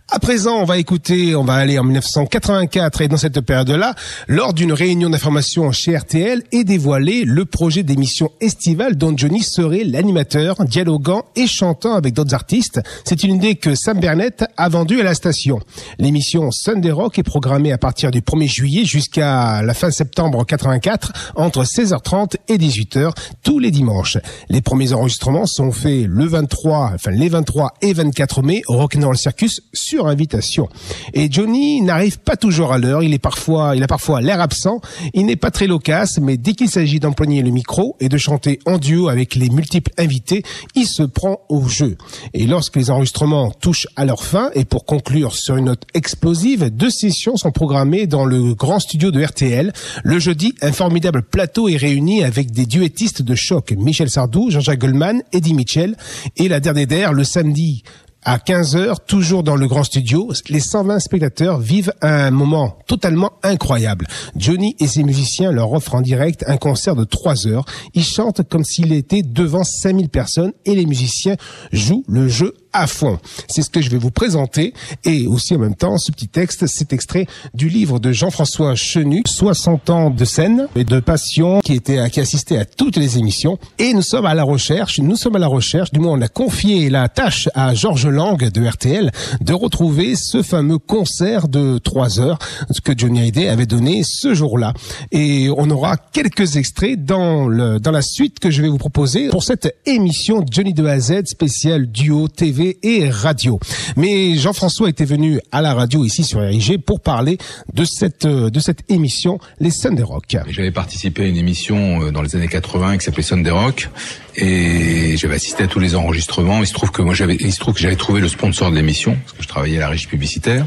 À 0.09 0.19
présent, 0.19 0.55
on 0.55 0.63
va 0.63 0.77
écouter, 0.77 1.35
on 1.35 1.43
va 1.43 1.55
aller 1.55 1.77
en 1.77 1.83
1984 1.83 3.01
et 3.01 3.09
dans 3.09 3.17
cette 3.17 3.41
période-là, 3.41 3.93
lors 4.29 4.53
d'une 4.53 4.71
réunion 4.71 5.09
d'information 5.09 5.69
chez 5.73 5.97
RTL, 5.97 6.43
est 6.53 6.63
dévoilé 6.63 7.25
le 7.25 7.43
projet 7.43 7.83
d'émission 7.83 8.31
estivale 8.39 8.95
dont 8.95 9.13
Johnny 9.17 9.43
serait 9.43 9.83
l'animateur, 9.83 10.55
dialoguant 10.63 11.25
et 11.35 11.45
chantant 11.45 11.95
avec 11.95 12.13
d'autres 12.13 12.33
artistes. 12.33 12.79
C'est 13.03 13.25
une 13.25 13.35
idée 13.35 13.55
que 13.55 13.75
Sam 13.75 13.99
Bernett 13.99 14.45
a 14.55 14.69
vendue 14.69 15.01
à 15.01 15.03
la 15.03 15.13
station. 15.13 15.59
L'émission 15.99 16.51
Sunday 16.51 16.91
Rock 16.91 17.19
est 17.19 17.23
programmée 17.23 17.73
à 17.73 17.77
partir 17.77 18.11
du 18.11 18.21
1er 18.21 18.47
juillet 18.47 18.85
jusqu'à 18.85 19.61
la 19.61 19.73
fin 19.73 19.91
septembre 19.91 20.45
84 20.45 21.33
entre 21.35 21.65
16h30 21.65 22.35
et 22.47 22.57
18h 22.57 23.11
tous 23.43 23.59
les 23.59 23.69
dimanches. 23.69 24.17
Les 24.53 24.61
premiers 24.61 24.93
enregistrements 24.93 25.47
sont 25.47 25.71
faits 25.71 26.05
le 26.07 26.27
23, 26.27 26.91
enfin 26.93 27.09
les 27.09 27.27
23 27.27 27.73
et 27.81 27.91
24 27.91 28.43
mai 28.43 28.61
au 28.67 28.77
Rock'n'Roll 28.77 29.17
Circus 29.17 29.61
sur 29.73 30.05
invitation. 30.05 30.69
Et 31.15 31.27
Johnny 31.31 31.81
n'arrive 31.81 32.19
pas 32.19 32.37
toujours 32.37 32.71
à 32.71 32.77
l'heure, 32.77 33.01
il 33.01 33.15
est 33.15 33.19
parfois, 33.19 33.75
il 33.75 33.81
a 33.81 33.87
parfois 33.87 34.21
l'air 34.21 34.39
absent, 34.39 34.79
il 35.15 35.25
n'est 35.25 35.37
pas 35.37 35.49
très 35.49 35.65
loquace, 35.65 36.19
mais 36.19 36.37
dès 36.37 36.53
qu'il 36.53 36.69
s'agit 36.69 36.99
d'empoigner 36.99 37.41
le 37.41 37.49
micro 37.49 37.95
et 37.99 38.09
de 38.09 38.17
chanter 38.19 38.59
en 38.67 38.77
duo 38.77 39.07
avec 39.07 39.33
les 39.33 39.49
multiples 39.49 39.89
invités, 39.97 40.43
il 40.75 40.85
se 40.85 41.01
prend 41.01 41.39
au 41.49 41.67
jeu. 41.67 41.97
Et 42.35 42.45
lorsque 42.45 42.75
les 42.75 42.91
enregistrements 42.91 43.49
touchent 43.49 43.87
à 43.95 44.05
leur 44.05 44.23
fin, 44.23 44.51
et 44.53 44.65
pour 44.65 44.85
conclure 44.85 45.33
sur 45.35 45.57
une 45.57 45.65
note 45.65 45.85
explosive, 45.95 46.69
deux 46.69 46.91
sessions 46.91 47.37
sont 47.37 47.51
programmées 47.51 48.05
dans 48.05 48.23
le 48.23 48.53
grand 48.53 48.77
studio 48.77 49.09
de 49.09 49.19
RTL. 49.23 49.73
Le 50.03 50.19
jeudi, 50.19 50.53
un 50.61 50.73
formidable 50.73 51.23
plateau 51.23 51.69
est 51.69 51.77
réuni 51.77 52.23
avec 52.23 52.51
des 52.51 52.67
duettistes 52.67 53.23
de 53.23 53.33
choc, 53.33 53.73
Michel 53.75 54.11
Sardou, 54.11 54.42
Jean-Jacques 54.49 54.79
Goldman, 54.79 55.21
Eddie 55.31 55.53
Mitchell, 55.53 55.95
et 56.37 56.47
la 56.47 56.59
dernière 56.59 57.13
le 57.13 57.23
samedi 57.23 57.83
à 58.25 58.37
15h, 58.37 58.97
toujours 59.05 59.43
dans 59.43 59.55
le 59.55 59.67
grand 59.67 59.83
studio, 59.83 60.31
les 60.49 60.59
120 60.59 60.99
spectateurs 60.99 61.59
vivent 61.59 61.93
un 62.01 62.31
moment 62.31 62.77
totalement 62.87 63.33
incroyable. 63.43 64.07
Johnny 64.37 64.75
et 64.79 64.87
ses 64.87 65.03
musiciens 65.03 65.51
leur 65.51 65.73
offrent 65.73 65.95
en 65.95 66.01
direct 66.01 66.45
un 66.47 66.57
concert 66.57 66.95
de 66.95 67.03
3 67.03 67.47
heures. 67.47 67.65
Ils 67.93 68.05
chantent 68.05 68.47
comme 68.47 68.63
s'il 68.63 68.93
était 68.93 69.23
devant 69.23 69.63
5000 69.63 70.09
personnes 70.09 70.53
et 70.65 70.75
les 70.75 70.85
musiciens 70.85 71.35
jouent 71.71 72.05
le 72.07 72.29
jeu 72.29 72.53
à 72.73 72.87
fond. 72.87 73.19
C'est 73.47 73.61
ce 73.61 73.69
que 73.69 73.81
je 73.81 73.89
vais 73.89 73.97
vous 73.97 74.11
présenter. 74.11 74.73
Et 75.05 75.27
aussi 75.27 75.55
en 75.55 75.59
même 75.59 75.75
temps 75.75 75.97
ce 75.97 76.11
petit 76.11 76.27
texte, 76.27 76.67
c'est 76.67 76.91
extrait 76.93 77.27
du 77.53 77.69
livre 77.69 77.99
de 77.99 78.11
Jean-François 78.11 78.75
Chenu, 78.75 79.23
60 79.25 79.89
ans 79.89 80.09
de 80.09 80.25
scène 80.25 80.67
et 80.75 80.83
de 80.83 80.99
passion 80.99 81.59
qui 81.61 81.73
était 81.73 82.09
qui 82.09 82.19
assistait 82.19 82.57
à 82.57 82.65
toutes 82.65 82.97
les 82.97 83.17
émissions. 83.17 83.57
Et 83.79 83.93
nous 83.93 84.01
sommes 84.01 84.25
à 84.25 84.33
la 84.33 84.43
recherche, 84.43 84.99
nous 84.99 85.15
sommes 85.15 85.35
à 85.35 85.39
la 85.39 85.47
recherche, 85.47 85.91
du 85.91 85.99
moins 85.99 86.13
on 86.13 86.21
a 86.21 86.27
confié 86.27 86.89
la 86.89 87.09
tâche 87.09 87.49
à 87.53 87.73
Georges 87.73 88.07
Lang 88.07 88.49
de 88.49 88.67
RTL 88.67 89.11
de 89.41 89.53
retrouver 89.53 90.15
ce 90.15 90.41
fameux 90.41 90.79
concert 90.79 91.47
de 91.47 91.77
3 91.77 92.19
heures 92.19 92.39
que 92.83 92.93
Johnny 92.97 93.19
Hallyday 93.19 93.49
avait 93.49 93.65
donné 93.65 94.01
ce 94.03 94.33
jour-là. 94.33 94.73
Et 95.11 95.49
on 95.55 95.69
aura 95.69 95.97
quelques 95.97 96.57
extraits 96.57 97.03
dans 97.03 97.47
le 97.47 97.79
dans 97.79 97.91
la 97.91 98.01
suite 98.01 98.39
que 98.39 98.49
je 98.49 98.61
vais 98.61 98.67
vous 98.67 98.77
proposer 98.77 99.29
pour 99.29 99.43
cette 99.43 99.75
émission 99.85 100.45
Johnny 100.49 100.73
de 100.73 100.85
A 100.85 100.99
Z 100.99 101.25
spéciale 101.25 101.87
duo 101.87 102.27
TV 102.27 102.62
et 102.83 103.09
radio. 103.09 103.59
Mais 103.95 104.35
Jean-François 104.35 104.89
était 104.89 105.05
venu 105.05 105.39
à 105.51 105.61
la 105.61 105.73
radio 105.73 106.05
ici 106.05 106.23
sur 106.23 106.39
RIG 106.39 106.81
pour 106.81 107.01
parler 107.01 107.37
de 107.73 107.85
cette 107.85 108.25
euh, 108.25 108.49
de 108.49 108.59
cette 108.59 108.89
émission 108.89 109.39
Les 109.59 109.71
Sunday 109.71 110.03
Rock. 110.03 110.37
J'avais 110.47 110.71
participé 110.71 111.23
à 111.23 111.27
une 111.27 111.37
émission 111.37 112.03
euh, 112.03 112.11
dans 112.11 112.21
les 112.21 112.35
années 112.35 112.47
80 112.47 112.97
qui 112.97 113.05
s'appelait 113.05 113.23
Sunday 113.23 113.51
Rock 113.51 113.89
et 114.35 115.15
j'avais 115.17 115.35
assisté 115.35 115.63
à 115.63 115.67
tous 115.67 115.79
les 115.79 115.95
enregistrements. 115.95 116.59
Il 116.61 116.67
se 116.67 116.73
trouve 116.73 116.91
que 116.91 117.01
moi 117.01 117.13
j'avais, 117.13 117.35
il 117.35 117.51
se 117.51 117.59
trouve 117.59 117.73
que 117.73 117.79
j'avais 117.79 117.95
trouvé 117.95 118.21
le 118.21 118.27
sponsor 118.27 118.71
de 118.71 118.75
l'émission 118.75 119.17
parce 119.23 119.37
que 119.37 119.43
je 119.43 119.47
travaillais 119.47 119.77
à 119.77 119.81
la 119.81 119.89
régie 119.89 120.07
publicitaire 120.07 120.65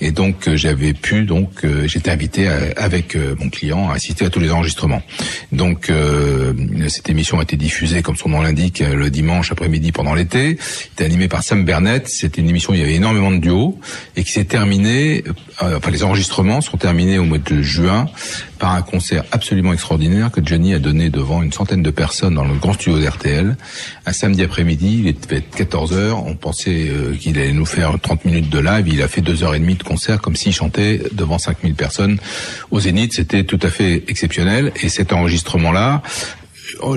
et 0.00 0.12
donc 0.12 0.48
euh, 0.48 0.56
j'avais 0.56 0.92
pu 0.92 1.22
donc 1.22 1.64
euh, 1.64 1.86
j'étais 1.86 2.10
invité 2.10 2.48
avec 2.76 3.16
euh, 3.16 3.34
mon 3.38 3.48
client 3.50 3.90
à 3.90 3.94
assister 3.94 4.24
à 4.24 4.30
tous 4.30 4.40
les 4.40 4.50
enregistrements. 4.50 5.02
Donc 5.52 5.90
euh, 5.90 6.52
cette 6.88 7.08
émission 7.08 7.38
a 7.38 7.42
été 7.42 7.56
diffusée 7.56 8.02
comme 8.02 8.16
son 8.16 8.28
nom 8.28 8.42
l'indique 8.42 8.80
le 8.80 9.10
dimanche 9.10 9.52
après-midi 9.52 9.92
pendant 9.92 10.14
l'été. 10.14 10.58
C'était 10.60 11.04
animé 11.04 11.28
par 11.28 11.42
Sam 11.42 11.64
Bernett. 11.64 12.08
C'était 12.08 12.40
une 12.40 12.48
émission 12.48 12.72
où 12.72 12.74
il 12.74 12.80
y 12.80 12.84
avait 12.84 12.94
énormément 12.94 13.30
de 13.30 13.38
duos 13.38 13.78
et 14.16 14.24
qui 14.24 14.32
s'est 14.32 14.44
terminée. 14.44 15.24
enfin 15.60 15.90
les 15.90 16.02
enregistrements 16.02 16.60
sont 16.60 16.76
terminés 16.76 17.18
au 17.18 17.24
mois 17.24 17.38
de 17.38 17.62
juin 17.62 18.06
par 18.58 18.74
un 18.74 18.82
concert 18.82 19.24
absolument 19.32 19.72
extraordinaire 19.72 20.30
que 20.30 20.40
Johnny 20.44 20.74
a 20.74 20.78
donné 20.78 21.10
devant 21.10 21.42
une 21.42 21.52
centaine 21.52 21.82
de 21.82 21.90
personnes 21.90 22.34
dans 22.34 22.44
le 22.44 22.54
grand 22.54 22.72
studio 22.72 22.98
d'RTL. 22.98 23.56
Un 24.06 24.12
samedi 24.12 24.42
après-midi, 24.42 25.00
il 25.00 25.08
était 25.08 25.40
14 25.42 25.92
heures. 25.92 26.26
On 26.26 26.34
pensait 26.34 26.88
euh, 26.88 27.14
qu'il 27.14 27.38
allait 27.38 27.52
nous 27.52 27.66
faire 27.66 27.98
30 28.00 28.24
minutes 28.24 28.50
de 28.50 28.58
live. 28.58 28.88
Il 28.88 29.02
a 29.02 29.08
fait 29.08 29.20
deux 29.20 29.42
heures 29.42 29.54
et 29.54 29.60
demie 29.60 29.76
de 29.76 29.82
concert 29.82 30.20
comme 30.20 30.36
s'il 30.36 30.52
chantait 30.52 31.02
devant 31.12 31.38
5000 31.38 31.74
personnes 31.74 32.18
au 32.70 32.80
Zénith. 32.80 33.12
C'était 33.14 33.44
tout 33.44 33.60
à 33.62 33.70
fait 33.70 34.04
exceptionnel. 34.08 34.72
Et 34.82 34.88
cet 34.88 35.12
enregistrement-là, 35.12 36.02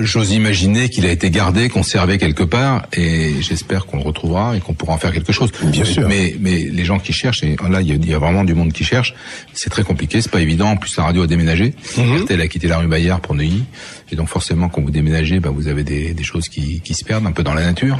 J'ose 0.02 0.32
imaginer 0.32 0.88
qu'il 0.88 1.06
a 1.06 1.10
été 1.10 1.30
gardé, 1.30 1.68
conservé 1.68 2.18
quelque 2.18 2.42
part, 2.42 2.86
et 2.92 3.32
j'espère 3.40 3.86
qu'on 3.86 3.96
le 3.96 4.02
retrouvera 4.02 4.56
et 4.56 4.60
qu'on 4.60 4.74
pourra 4.74 4.92
en 4.94 4.98
faire 4.98 5.12
quelque 5.12 5.32
chose. 5.32 5.50
Bien 5.64 5.84
sûr. 5.84 6.06
Mais, 6.08 6.34
mais 6.40 6.64
les 6.70 6.84
gens 6.84 6.98
qui 6.98 7.12
cherchent, 7.12 7.42
et 7.42 7.56
là 7.70 7.80
il 7.80 7.88
y 7.88 7.92
a, 7.92 7.94
il 7.94 8.08
y 8.08 8.14
a 8.14 8.18
vraiment 8.18 8.44
du 8.44 8.54
monde 8.54 8.72
qui 8.72 8.84
cherche, 8.84 9.14
c'est 9.54 9.70
très 9.70 9.82
compliqué, 9.82 10.20
c'est 10.20 10.30
pas 10.30 10.40
évident. 10.42 10.68
En 10.68 10.76
plus 10.76 10.94
la 10.96 11.04
radio 11.04 11.22
a 11.22 11.26
déménagé, 11.26 11.74
Mhm. 11.96 12.22
RTL 12.24 12.40
a 12.40 12.48
quitté 12.48 12.68
la 12.68 12.78
rue 12.78 12.86
Bayard 12.86 13.20
pour 13.20 13.34
Neuilly, 13.34 13.64
et 14.12 14.16
donc 14.16 14.28
forcément 14.28 14.68
quand 14.68 14.82
vous 14.82 14.90
déménagez, 14.90 15.40
bah, 15.40 15.50
vous 15.52 15.68
avez 15.68 15.82
des, 15.84 16.12
des 16.14 16.22
choses 16.22 16.48
qui, 16.48 16.80
qui 16.80 16.94
se 16.94 17.04
perdent 17.04 17.26
un 17.26 17.32
peu 17.32 17.42
dans 17.42 17.54
la 17.54 17.64
nature. 17.64 17.98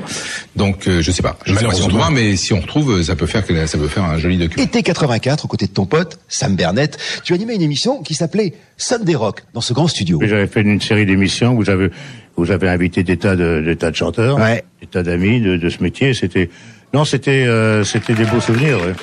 Donc 0.56 0.86
euh, 0.86 1.00
je 1.02 1.10
sais 1.10 1.22
pas, 1.22 1.38
je 1.44 1.54
sais 1.54 1.64
pas 1.64 1.72
si 1.72 1.82
on 1.82 2.10
mais 2.10 2.36
si 2.36 2.52
on 2.52 2.60
retrouve, 2.60 3.02
ça 3.02 3.16
peut 3.16 3.26
faire 3.26 3.44
que 3.46 3.66
ça 3.66 3.78
peut 3.78 3.88
faire 3.88 4.04
un 4.04 4.18
joli 4.18 4.36
document. 4.38 4.62
Été 4.62 4.82
84, 4.82 5.44
aux 5.44 5.48
côtés 5.48 5.66
de 5.66 5.72
ton 5.72 5.86
pote, 5.86 6.18
Sam 6.28 6.54
Bernett, 6.54 6.98
tu 7.24 7.32
animais 7.34 7.54
une 7.54 7.62
émission 7.62 8.02
qui 8.02 8.14
s'appelait 8.14 8.54
Sunday 8.76 9.14
Rock, 9.14 9.44
dans 9.54 9.60
ce 9.60 9.72
grand 9.72 9.88
studio. 9.88 10.20
J'avais 10.22 10.46
fait 10.46 10.60
une 10.62 10.80
série 10.80 11.06
d'émissions 11.06 11.54
où 11.56 11.64
j'avais 11.64 11.90
où 12.36 12.44
j'avais 12.44 12.68
invité 12.68 13.02
des 13.02 13.16
tas 13.16 13.36
de 13.36 13.62
des 13.64 13.76
tas 13.76 13.90
de 13.90 13.96
chanteurs, 13.96 14.38
des 14.38 14.86
tas 14.90 15.02
d'amis 15.02 15.40
de, 15.40 15.56
de 15.56 15.68
ce 15.68 15.82
métier. 15.82 16.14
C'était 16.14 16.50
non, 16.92 17.04
c'était 17.04 17.46
euh, 17.46 17.84
c'était 17.84 18.14
des 18.14 18.24
beaux 18.24 18.40
souvenirs. 18.40 18.78
ouais. 18.80 18.94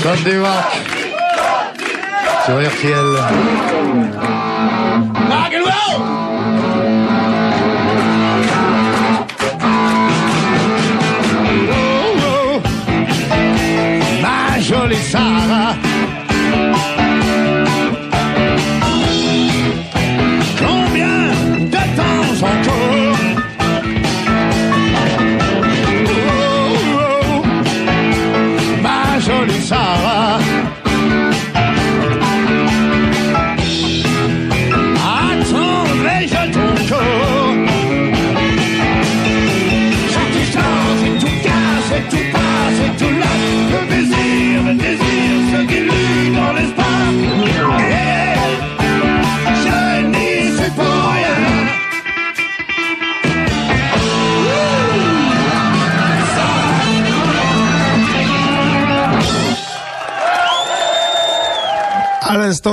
Sunday 0.00 0.38
Rock 0.38 0.80
sur 2.44 2.54
RTL. 2.60 4.26
Ma 14.96 15.35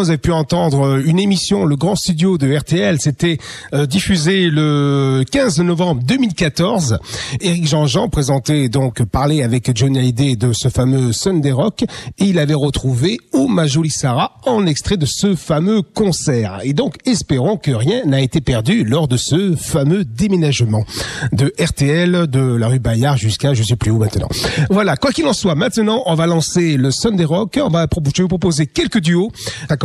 vous 0.04 0.10
avez 0.10 0.18
pu 0.18 0.34
entendre 0.34 0.86
euh, 0.86 1.04
une 1.06 1.18
émission, 1.18 1.64
le 1.64 1.78
grand 1.78 1.95
studio 1.95 2.38
de 2.38 2.54
RTL. 2.54 2.99
C'était 2.99 3.38
euh, 3.74 3.86
diffusé 3.86 4.49
le 4.49 5.24
15 5.32 5.62
novembre 5.62 6.01
2014. 6.04 6.99
Éric 7.39 7.66
Jean-Jean 7.66 8.10
présentait 8.10 8.68
donc 8.68 9.01
parler 9.04 9.43
avec 9.43 9.72
Johnny 9.74 9.99
Hallyday 9.99 10.36
de 10.36 10.51
ce 10.51 10.68
fameux 10.68 11.14
Sunday 11.14 11.54
Rock 11.54 11.84
et 12.20 12.26
il 12.26 12.38
avait 12.38 12.54
retrouvé 12.54 13.18
Oh 13.32 13.47
ma 13.47 13.66
jolie 13.66 13.91
Sarah 13.91 14.34
en 14.45 14.66
extrait 14.66 14.97
de 14.97 15.06
ce 15.06 15.36
fameux 15.36 15.82
concert. 15.82 16.60
Et 16.64 16.74
donc, 16.74 16.97
espérons 17.06 17.56
que 17.56 17.72
rien 17.72 18.04
n'a 18.06 18.20
été 18.20 18.41
perdu 18.41 18.84
lors 18.84 19.08
de 19.08 19.16
ce 19.16 19.56
fameux 19.56 20.04
déménagement 20.04 20.84
de 21.32 21.54
RTL 21.58 22.28
de 22.28 22.41
la 22.41 22.68
rue 22.68 22.80
Bayard 22.80 23.18
jusqu'à 23.18 23.54
je 23.54 23.64
sais 23.64 23.78
plus 23.78 23.91
où 23.91 23.99
maintenant. 23.99 24.28
Voilà, 24.70 24.97
quoi 24.97 25.14
qu'il 25.14 25.26
en 25.28 25.34
soit, 25.34 25.56
maintenant, 25.56 26.04
on 26.08 26.16
va 26.16 26.28
lancer 26.28 26.76
le 26.76 26.91
Sunday 26.91 27.24
Rock. 27.24 27.58
Je 27.58 27.72
vais 27.72 28.24
vous 28.24 28.28
proposer 28.28 28.68
quelques 28.68 28.99
duos. 28.99 29.32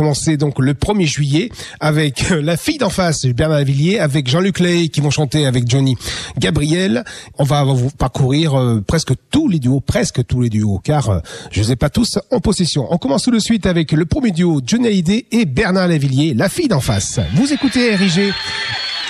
Commencé 0.09 0.37
donc 0.37 0.57
le 0.57 0.73
1er 0.73 1.05
juillet 1.05 1.49
avec 1.79 2.31
euh, 2.31 2.41
la 2.41 2.57
fille 2.57 2.79
d'en 2.79 2.89
face, 2.89 3.27
Bernard 3.27 3.59
Lavillier, 3.59 3.99
avec 3.99 4.27
Jean-Luc 4.27 4.59
Ley 4.59 4.87
qui 4.87 5.01
vont 5.01 5.11
chanter 5.11 5.45
avec 5.45 5.69
Johnny 5.69 5.95
Gabriel. 6.39 7.03
On 7.37 7.43
va 7.43 7.63
vous 7.63 7.91
parcourir 7.91 8.59
euh, 8.59 8.81
presque 8.81 9.11
tous 9.29 9.47
les 9.47 9.59
duos, 9.59 9.81
presque 9.81 10.25
tous 10.25 10.41
les 10.41 10.49
duos, 10.49 10.79
car 10.83 11.11
euh, 11.11 11.19
je 11.51 11.61
les 11.61 11.73
ai 11.73 11.75
pas 11.75 11.91
tous 11.91 12.17
en 12.31 12.39
possession. 12.39 12.87
On 12.89 12.97
commence 12.97 13.21
tout 13.21 13.31
de 13.31 13.37
suite 13.37 13.67
avec 13.67 13.91
le 13.91 14.03
premier 14.07 14.31
duo, 14.31 14.61
Johnny 14.65 14.87
Hallyday 14.87 15.27
et 15.31 15.45
Bernard 15.45 15.89
Lavillier, 15.89 16.33
la 16.33 16.49
fille 16.49 16.67
d'en 16.67 16.79
face. 16.79 17.19
Vous 17.35 17.53
écoutez 17.53 17.95
RIG 17.95 18.33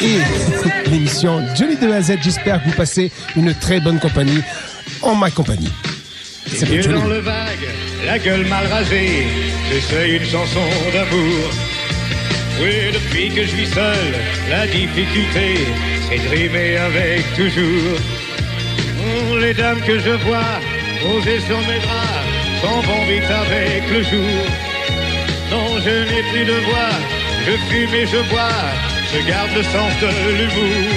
et 0.01 0.17
l'émission 0.91 1.41
Johnny 1.55 1.77
de 1.77 1.89
A 1.93 1.95
à 1.95 2.01
Z. 2.01 2.17
J'espère 2.21 2.61
que 2.61 2.67
vous 2.67 2.75
passez 2.75 3.09
une 3.37 3.53
très 3.53 3.79
bonne 3.79 3.99
compagnie 3.99 4.41
en 5.01 5.15
ma 5.15 5.31
compagnie. 5.31 5.69
Les 6.51 6.61
yeux 6.61 6.93
dans 6.93 7.05
le 7.05 7.19
vague, 7.19 7.67
la 8.05 8.17
gueule 8.17 8.45
mal 8.47 8.65
rasée, 8.67 9.27
j'essaye 9.69 10.17
une 10.17 10.25
chanson 10.25 10.67
d'amour. 10.93 11.49
Oui, 12.61 12.91
depuis 12.91 13.29
que 13.29 13.45
je 13.45 13.55
vis 13.55 13.67
seul, 13.67 14.13
la 14.49 14.65
difficulté, 14.67 15.67
c'est 16.09 16.17
de 16.17 16.29
rimer 16.29 16.77
avec 16.77 17.23
toujours. 17.35 17.97
Oh, 18.99 19.37
les 19.37 19.53
dames 19.53 19.81
que 19.81 19.99
je 19.99 20.09
vois 20.09 20.59
poser 21.01 21.39
sur 21.41 21.59
mes 21.59 21.79
draps 21.79 22.25
s'en 22.61 22.81
vont 22.81 23.05
vite 23.05 23.29
avec 23.29 23.89
le 23.91 24.03
jour. 24.03 24.45
Non, 25.51 25.79
je 25.85 26.03
n'ai 26.09 26.23
plus 26.31 26.45
de 26.45 26.59
voix, 26.67 26.95
je 27.45 27.51
fume 27.69 27.93
et 27.93 28.05
je 28.05 28.29
bois, 28.29 28.61
je 29.13 29.27
garde 29.27 29.51
le 29.55 29.63
sens 29.63 29.91
de 30.01 30.07
l'humour. 30.37 30.89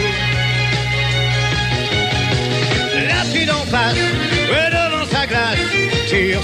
La 3.08 3.24
fille 3.32 3.46
d'en 3.46 3.64
face, 3.66 4.31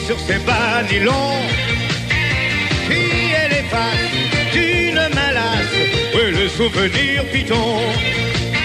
sur 0.07 0.19
ses 0.19 0.39
bas 0.39 0.83
nylons. 0.91 1.41
Puis 2.89 3.33
elle 3.41 3.53
efface 3.53 4.13
d'une 4.53 5.03
main 5.15 5.33
lasse, 5.33 5.79
ouais, 6.15 6.31
le 6.33 6.49
souvenir 6.49 7.25
piton. 7.33 7.79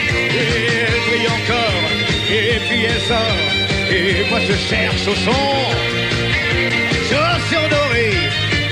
Et 0.10 0.66
elle 0.82 1.00
brille 1.08 1.30
encore, 1.40 1.86
et 2.32 2.60
puis 2.68 2.86
elle 2.86 3.02
sort, 3.02 3.52
et 3.92 4.30
moi 4.30 4.40
je 4.48 4.56
cherche 4.70 5.08
au 5.08 5.16
son. 5.28 5.50
Chaussures 7.10 7.70
dorées, 7.70 8.18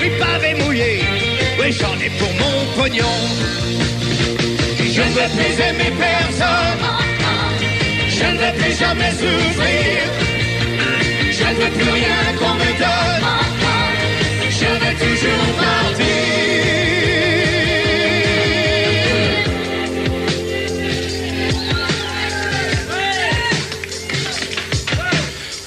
oui, 0.02 0.10
pavé 0.20 0.54
mouillé, 0.64 1.04
oui, 1.60 1.72
j'en 1.72 1.96
ai 2.06 2.10
pour 2.20 2.34
mon 2.42 2.58
pognon. 2.76 3.18
Je 4.80 5.02
ne 5.02 5.14
veux 5.18 5.30
plus 5.38 5.56
aimer 5.68 5.92
personne. 5.98 6.82
Je 8.10 8.26
ne 8.26 8.38
veux 8.42 8.54
plus 8.60 8.78
jamais 8.78 9.12
souffrir. 9.12 10.31
Je 11.52 11.58
veux 11.58 11.70
plus 11.70 11.92
rien 11.92 12.16
qu'on 12.40 12.54
me 12.54 12.72
donne. 12.80 13.26
Je 14.50 14.70
vais 14.82 14.96
toujours 15.06 15.48
partir. 15.58 16.06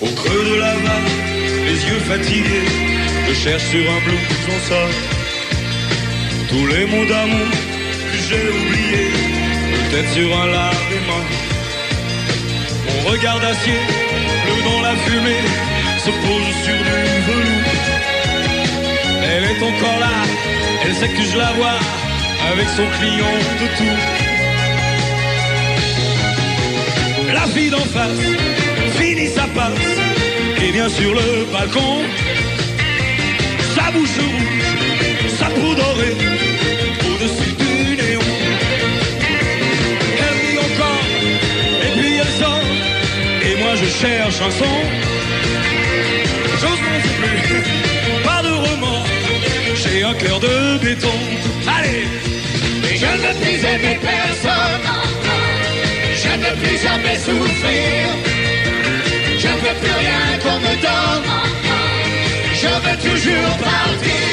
Au 0.00 0.06
creux 0.06 0.44
de 0.50 0.54
la 0.54 0.74
vague, 0.74 1.12
les 1.66 1.78
yeux 1.86 2.00
fatigués, 2.08 2.68
je 3.28 3.34
cherche 3.34 3.64
sur 3.64 3.90
un 3.90 4.00
blouson 4.06 4.58
ça. 4.68 4.82
Tous 6.48 6.66
les 6.66 6.86
mots 6.86 7.04
d'amour 7.04 7.50
que 8.10 8.18
j'ai 8.26 8.48
oubliés, 8.48 9.12
peut-être 9.90 10.12
sur 10.14 10.40
un 10.40 10.46
lave 10.46 10.94
Mon 12.86 13.10
regard 13.10 13.40
d'acier, 13.40 13.80
la 14.94 15.00
fumée, 15.00 15.44
se 15.98 16.10
pose 16.10 16.50
sur 16.64 16.78
du 16.88 17.00
velours. 17.26 17.70
Elle 19.30 19.44
est 19.44 19.62
encore 19.62 19.98
là, 20.00 20.14
elle 20.84 20.94
sait 20.94 21.08
que 21.08 21.22
je 21.30 21.36
la 21.36 21.52
vois, 21.52 21.78
avec 22.52 22.68
son 22.68 22.86
client 22.98 23.36
de 23.60 23.66
tout. 23.78 23.98
La 27.32 27.46
fille 27.54 27.70
d'en 27.70 27.86
face 27.96 28.24
finit 28.98 29.28
sa 29.28 29.46
passe 29.58 29.92
et 30.62 30.70
vient 30.70 30.88
sur 30.88 31.12
le 31.14 31.46
balcon. 31.52 32.02
Sa 33.74 33.90
bouche 33.90 34.18
rouge, 34.18 34.64
sa 35.38 35.46
peau 35.46 35.74
dorée, 35.74 36.16
je 43.84 43.90
cherche 43.90 44.40
un 44.40 44.50
son. 44.50 44.76
J'ose 46.60 46.82
plus, 47.48 48.22
pas 48.22 48.42
de 48.42 48.48
remords, 48.48 49.06
j'ai 49.74 50.02
un 50.02 50.14
cœur 50.14 50.40
de 50.40 50.78
béton. 50.78 51.18
Allez! 51.76 52.06
Je 53.00 53.06
ne 53.06 53.18
veux 53.24 53.36
plus 53.40 53.58
aimer 53.72 53.98
personne. 54.00 54.84
Je 56.22 56.28
ne 56.28 56.44
veux 56.44 56.56
plus 56.62 56.78
jamais 56.78 57.16
souffrir. 57.26 58.08
Je 59.38 59.48
ne 59.48 59.60
veux 59.64 59.76
plus 59.82 59.96
rien 60.02 60.24
qu'on 60.42 60.58
me 60.60 60.74
donne. 60.86 61.24
Je 62.54 62.68
veux 62.84 63.10
toujours 63.10 63.56
partir. 63.58 64.23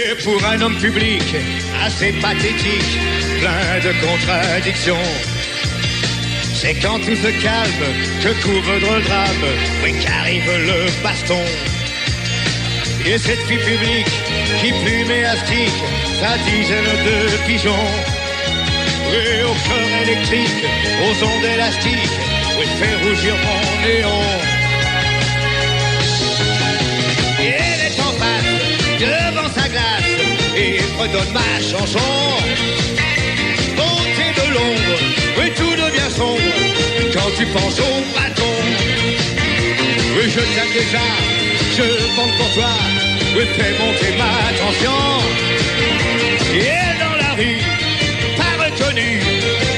Oui, 0.00 0.14
pour 0.24 0.44
un 0.46 0.60
homme 0.62 0.76
public 0.76 1.22
assez 1.84 2.12
pathétique, 2.12 2.98
plein 3.40 3.80
de 3.84 3.92
contradictions. 4.00 5.06
C'est 6.54 6.74
quand 6.74 6.98
tout 7.00 7.16
se 7.16 7.30
calme 7.42 7.86
que 8.22 8.42
couvre 8.42 8.74
le 8.74 9.02
drame, 9.02 9.44
oui 9.82 9.92
qu'arrive 10.00 10.50
le 10.66 11.02
baston. 11.02 11.42
Et 13.04 13.18
cette 13.18 13.40
fille 13.40 13.58
publique 13.58 14.14
qui 14.60 14.72
plume 14.72 15.10
et 15.10 15.24
astique 15.24 15.82
sa 16.20 16.38
dizaine 16.38 16.84
de 17.04 17.46
pigeons. 17.46 17.88
Oui, 19.10 19.42
au 19.42 19.68
cœur 19.68 20.02
électrique, 20.02 20.64
aux 21.02 21.24
ondes 21.24 21.44
élastiques, 21.44 22.10
oui, 22.58 22.66
fait 22.78 22.96
rougir 23.06 23.34
mon 23.34 23.86
néon. 23.86 24.49
Redonne 31.00 31.32
ma 31.32 31.52
chanson. 31.60 32.12
Beauté 33.76 34.26
de 34.40 34.46
l'ombre, 34.54 34.96
oui, 35.38 35.50
tout 35.56 35.74
devient 35.82 36.12
sombre 36.14 36.52
quand 37.14 37.30
tu 37.38 37.46
penses 37.46 37.80
au 37.80 37.94
bâton. 38.14 38.54
Oui, 40.16 40.24
je 40.34 40.40
t'aime 40.54 40.72
déjà, 40.74 41.06
je 41.76 41.86
compte 42.16 42.34
pour 42.36 42.50
toi, 42.54 42.72
oui, 43.34 43.44
fais 43.56 43.72
monter 43.82 44.12
ma 44.18 44.34
tension. 44.60 45.00
Et 46.54 46.88
dans 47.02 47.16
la 47.24 47.32
rue, 47.38 47.62
pas 48.36 48.54
reconnue, 48.64 49.20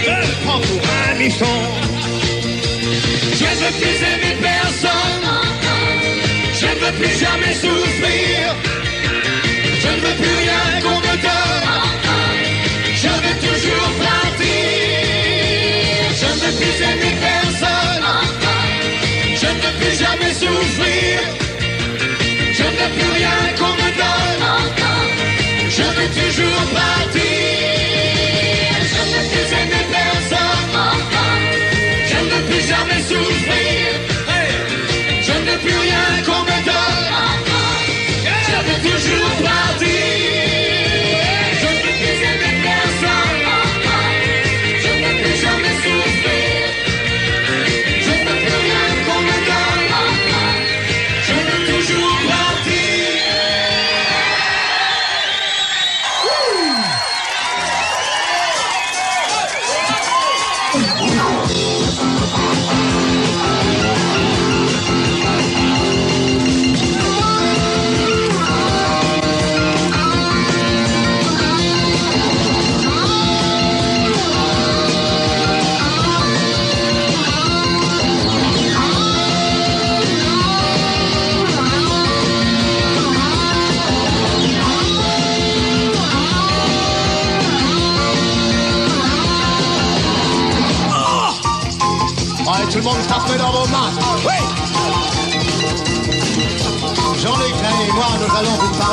me 0.06 0.44
prend 0.44 0.60
pour 0.60 0.82
un 1.06 1.14
misson. 1.18 1.58
Je 3.38 3.44
ne 3.44 3.56
veux 3.60 3.74
plus 3.80 3.98
aimer 4.10 4.36
personne, 4.40 5.28
je 6.60 6.66
ne 6.66 6.78
veux 6.82 6.94
plus 6.98 7.14
jamais 7.24 7.54
souffrir. 7.54 8.71
Veux 13.22 13.38
toujours 13.48 13.90
partir. 14.06 14.48
Je 16.20 16.26
ne 16.26 16.38
veux 16.42 16.54
plus 16.60 16.76
aimer 16.90 17.14
personne. 17.28 18.06
Je 19.40 19.46
ne 19.46 19.58
veux 19.62 19.74
plus 19.80 19.96
jamais 20.04 20.32
souffrir. 20.42 21.20
Je 22.58 22.62
ne 22.62 22.76
veux 22.80 22.92
plus 22.96 23.10
rien 23.18 23.38
qu'on 23.58 23.74
me 23.82 23.90
donne. 24.02 24.44
Je 25.76 25.82
veux 25.96 26.10
toujours 26.20 26.64
partir. 26.80 27.81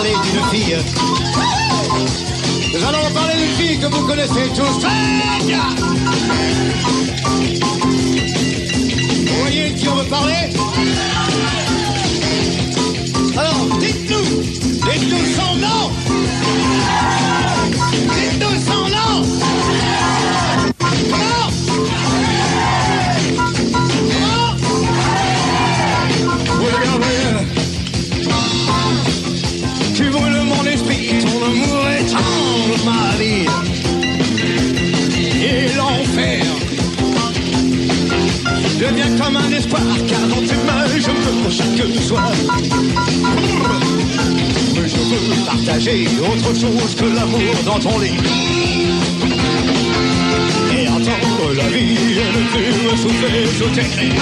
Parler 0.01 0.15
d'une 0.31 0.43
fille. 0.45 0.77
Nous 2.73 2.83
allons 2.85 3.13
parler 3.13 3.33
d'une 3.35 3.55
fille 3.57 3.79
que 3.79 3.87
vous 3.87 4.07
connaissez 4.07 4.47
tous. 4.55 4.85
Vous 9.27 9.39
voyez 9.41 9.73
qui 9.73 9.89
on 9.89 9.95
veut 9.95 10.05
parler 10.05 10.51
Alors, 13.37 13.77
dites-nous, 13.77 14.41
dites-nous 14.89 15.25
son 15.35 15.55
nom. 15.57 15.98
Partager 45.89 46.19
autre 46.19 46.53
chose 46.53 46.95
que 46.95 47.05
l'amour 47.05 47.55
dans 47.65 47.79
ton 47.79 47.99
lit. 47.99 48.17
Et 50.77 50.87
entendre 50.87 51.53
la 51.55 51.69
vie 51.69 51.97
et 52.11 52.31
le 52.31 52.43
crime 52.51 52.97
souffler 52.97 53.45
sous 53.47 53.69
tes 53.69 53.81
cris. 53.81 54.13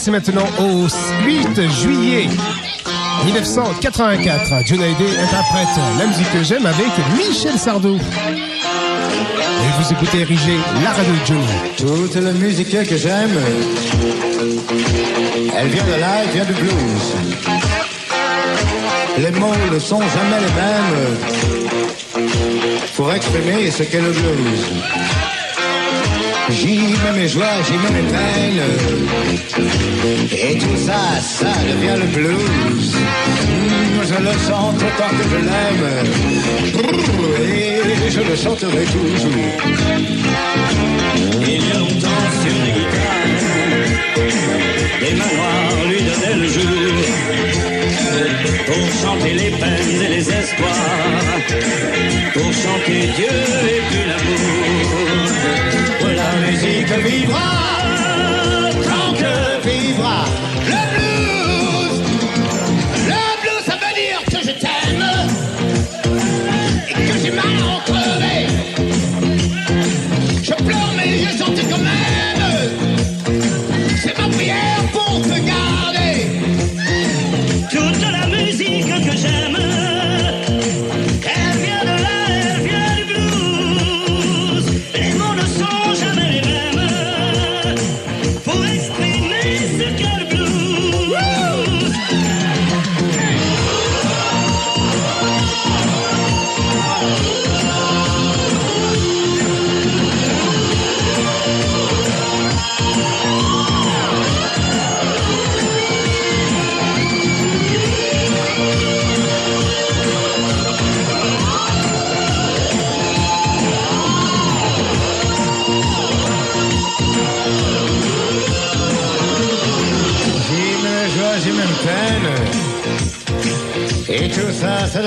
Passer 0.00 0.10
maintenant 0.12 0.46
au 0.58 0.86
8 1.26 1.70
juillet 1.82 2.28
1984. 3.26 4.64
John 4.64 4.80
Hallyday 4.80 5.18
interprète 5.18 5.68
la 5.98 6.06
musique 6.06 6.32
que 6.32 6.42
j'aime 6.42 6.64
avec 6.64 6.86
Michel 7.18 7.58
Sardou. 7.58 7.96
Et 7.96 9.82
vous 9.82 9.92
écoutez 9.92 10.20
Érigé, 10.20 10.56
la 10.82 10.92
radio 10.92 11.12
de 11.12 11.26
Johnny. 11.26 11.46
Toute 11.76 12.14
la 12.14 12.32
musique 12.32 12.70
que 12.70 12.96
j'aime, 12.96 13.38
elle 15.58 15.68
vient 15.68 15.84
de 15.84 16.00
là, 16.00 16.22
elle 16.24 16.30
vient 16.30 16.44
du 16.46 16.54
blues. 16.54 17.14
Les 19.18 19.32
mots 19.38 19.52
ne 19.70 19.78
sont 19.78 20.00
jamais 20.00 20.40
les 20.40 20.52
mêmes 20.62 21.18
pour 22.96 23.12
exprimer 23.12 23.70
ce 23.70 23.82
qu'est 23.82 24.00
le 24.00 24.12
blues. 24.12 25.29
J'y 26.50 26.78
mets 26.78 27.12
mes 27.16 27.28
joies, 27.28 27.44
j'y 27.64 27.76
mets 27.78 28.02
mes 28.02 28.08
peines. 28.10 28.62
Et 30.32 30.58
tout 30.58 30.76
ça, 30.76 31.20
ça 31.20 31.52
devient 31.68 31.96
le 32.00 32.06
blues. 32.06 32.94
Je 34.02 34.14
le 34.14 34.32
sens 34.38 34.74
autant 34.74 35.10
que 35.16 35.24
je 35.30 35.36
l'aime. 35.48 35.86
Et 37.42 38.10
je 38.10 38.20
le 38.20 38.36
chanterai 38.36 38.84
toujours. 38.84 39.30
Il 41.42 41.68
y 41.68 41.70
a 41.70 41.78
longtemps 41.78 42.30
sur 42.42 42.54
les 42.64 42.72
guitares, 42.72 43.39
les 45.02 45.14
manoirs 45.14 45.84
lui 45.88 46.00
donnaient 46.08 46.38
le 46.42 46.48
jour 46.48 46.92
pour 48.66 48.86
chanter 49.02 49.32
les 49.34 49.50
peines 49.50 50.02
et 50.04 50.08
les 50.08 50.28
espoirs, 50.30 51.40
pour 52.34 52.52
chanter 52.52 53.00
Dieu 53.16 53.36
et 53.74 53.80
puis 53.88 54.04
l'amour. 54.10 55.00
La 56.16 56.32
musique 56.46 56.92
vivra 57.06 57.50
tant 58.84 59.12
que 59.14 59.68
vivra 59.68 60.24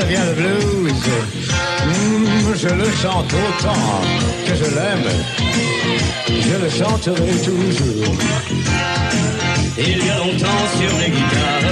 devient 0.03 0.25
le 0.27 0.33
blues. 0.33 0.93
Hum, 1.85 2.55
je 2.55 2.67
le 2.67 2.89
chante 3.01 3.33
autant 3.33 4.01
que 4.45 4.55
je 4.55 4.65
l'aime. 4.75 5.09
Je 6.27 6.55
le 6.63 6.69
chanterai 6.69 7.31
toujours. 7.43 8.15
Il 9.77 10.05
y 10.05 10.09
a 10.09 10.17
longtemps 10.17 10.65
sur 10.77 10.97
les 10.99 11.09
guitares, 11.09 11.69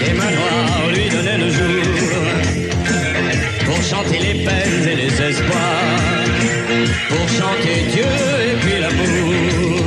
des 0.00 0.12
mains 0.14 0.92
lui 0.94 1.08
donnaient 1.10 1.38
le 1.38 1.50
jour. 1.50 1.84
Pour 3.66 3.82
chanter 3.82 4.18
les 4.18 4.44
peines 4.44 4.88
et 4.88 4.96
les 4.96 5.22
espoirs, 5.22 6.24
pour 7.08 7.28
chanter 7.28 7.76
Dieu 7.92 8.12
et 8.48 8.56
puis 8.60 8.80
l'amour. 8.80 9.79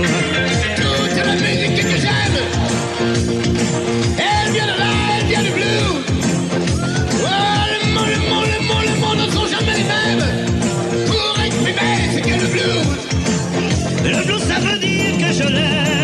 je 15.33 15.43
l'aime. 15.47 16.02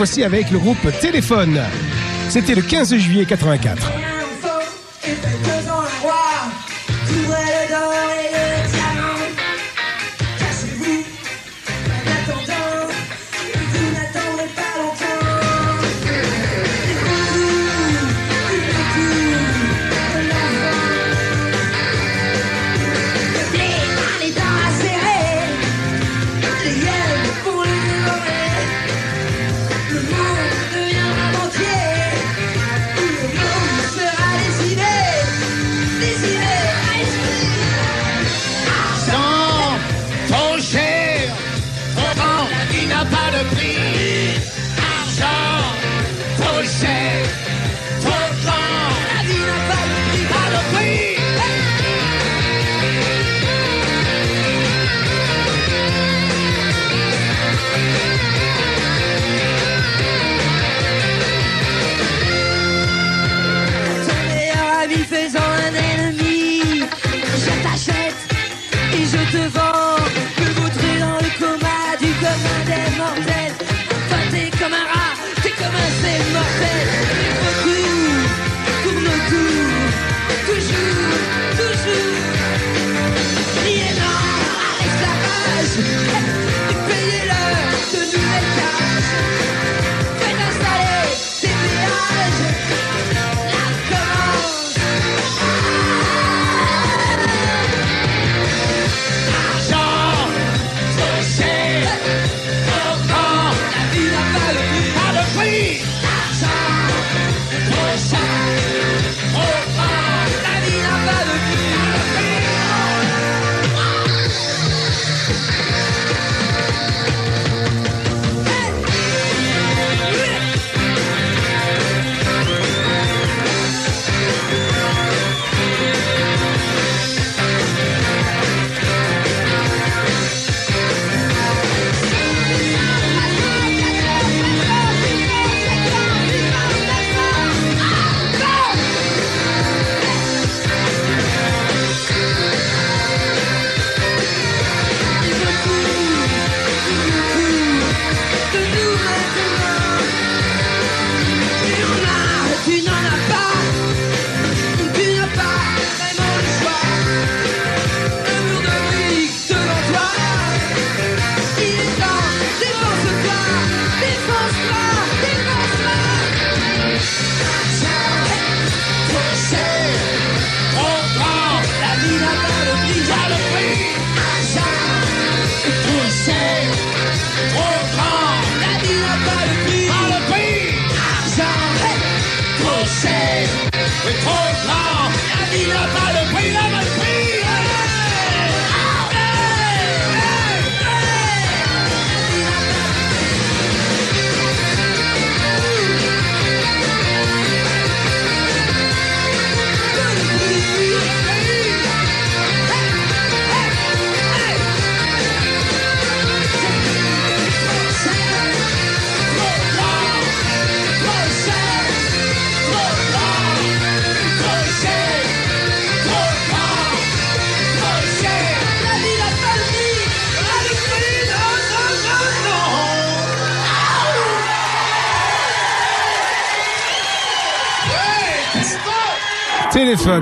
voici 0.00 0.24
avec 0.24 0.50
le 0.50 0.58
groupe 0.58 0.78
Téléphone. 1.02 1.60
C'était 2.30 2.54
le 2.54 2.62
15 2.62 2.96
juillet 2.96 3.26
84. 3.26 4.09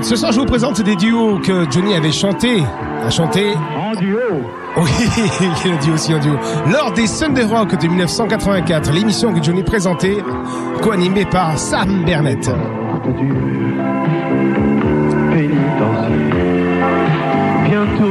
Ce 0.01 0.15
soir, 0.15 0.31
je 0.31 0.39
vous 0.39 0.45
présente 0.45 0.81
des 0.81 0.95
duos 0.95 1.39
que 1.39 1.69
Johnny 1.71 1.95
avait 1.95 2.11
chanté, 2.11 2.63
a 3.05 3.09
chanté. 3.09 3.53
En 3.75 3.95
duo. 3.99 4.19
Oui, 4.77 4.89
il 5.65 5.71
a 5.71 5.77
dit 5.77 5.91
aussi 5.91 6.13
en 6.13 6.19
duo. 6.19 6.35
Lors 6.71 6.91
des 6.93 7.07
Sunday 7.07 7.43
Rock 7.43 7.75
de 7.75 7.87
1984, 7.87 8.91
l'émission 8.91 9.33
que 9.33 9.41
Johnny 9.43 9.63
présentait, 9.63 10.17
co-animée 10.81 11.25
par 11.25 11.57
Sam 11.57 12.03
Bernett. 12.05 12.49
Bientôt 17.65 18.05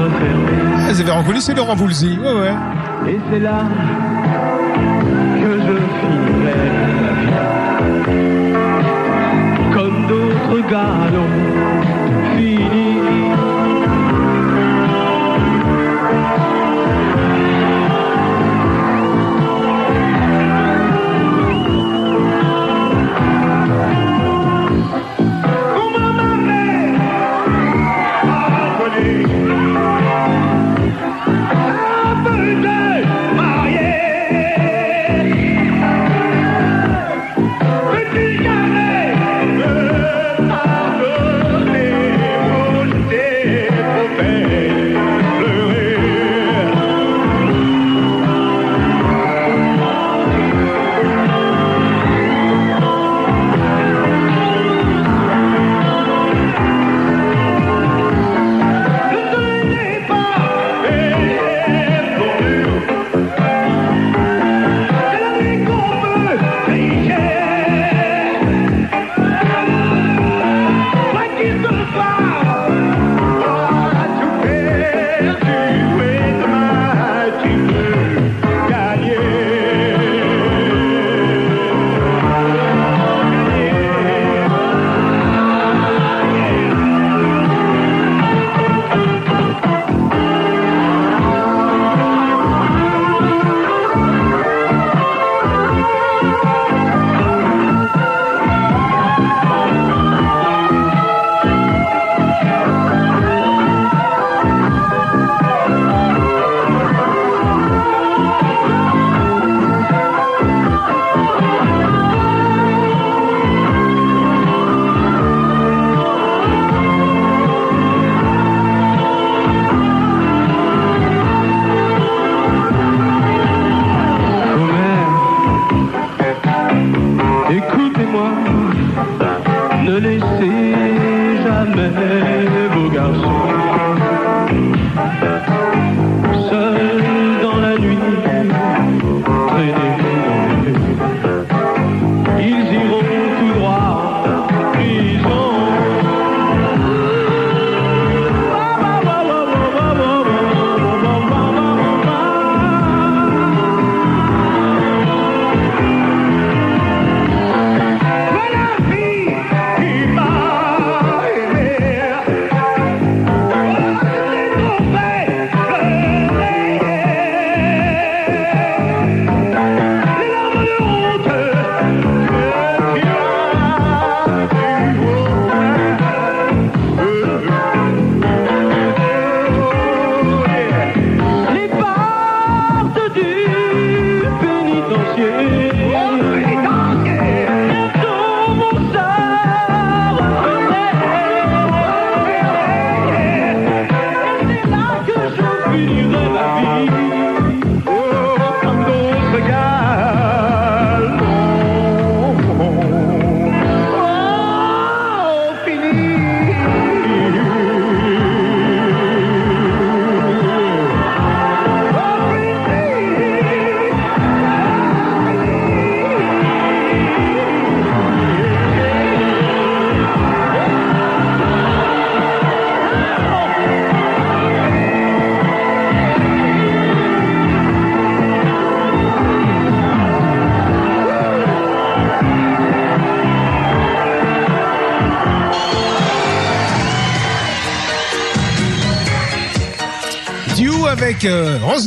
refermer. 0.00 0.92
Vous 0.92 1.00
avez 1.00 1.10
reconnu, 1.10 1.40
c'est 1.40 1.54
Laurent 1.54 1.74
Voulzy. 1.74 2.18
Ouais, 2.18 2.32
ouais. 2.32 2.54
Et 3.08 3.20
c'est 3.30 3.40
là 3.40 3.64
Comme 10.52 11.61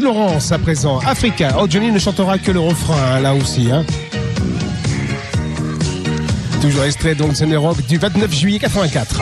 Laurence 0.01 0.51
à 0.51 0.57
présent, 0.57 0.99
Africa. 0.99 1.57
Oh, 1.59 1.65
Johnny 1.69 1.91
ne 1.91 1.99
chantera 1.99 2.37
que 2.37 2.51
le 2.51 2.59
refrain, 2.59 3.15
hein, 3.15 3.19
là 3.19 3.33
aussi. 3.33 3.69
Hein. 3.71 3.85
Toujours 6.61 6.83
extrait 6.83 7.15
donc 7.15 7.33
Rock 7.55 7.85
du 7.85 7.97
29 7.97 8.33
juillet 8.33 8.59
84. 8.59 9.21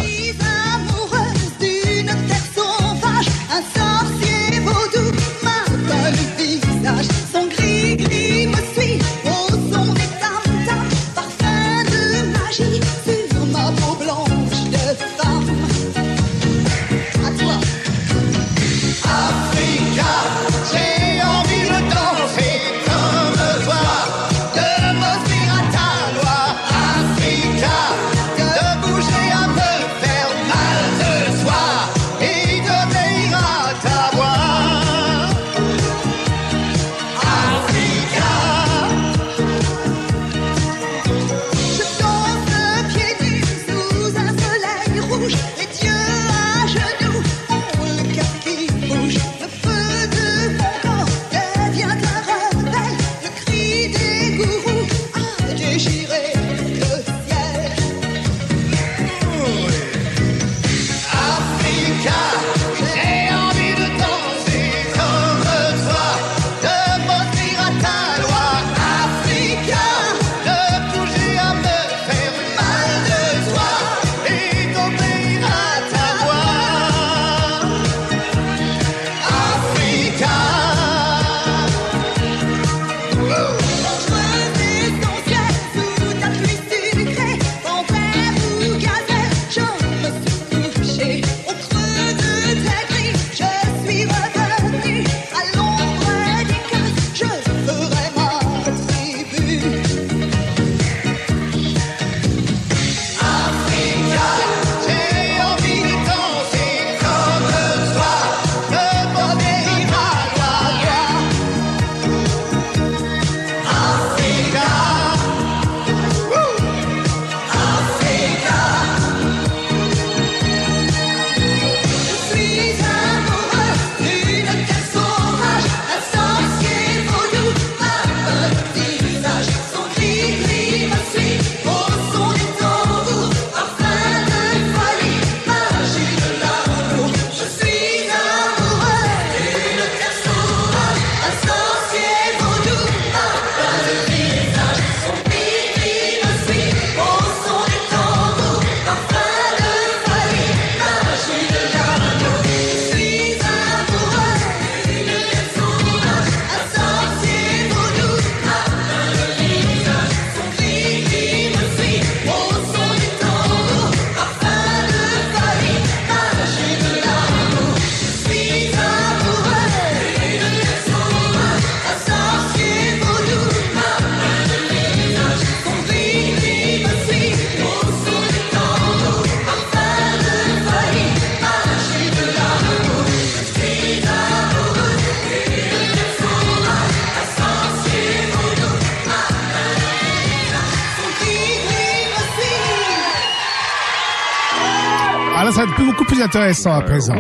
intéressant 196.24 196.74
à 196.74 196.82
présent. 196.82 197.16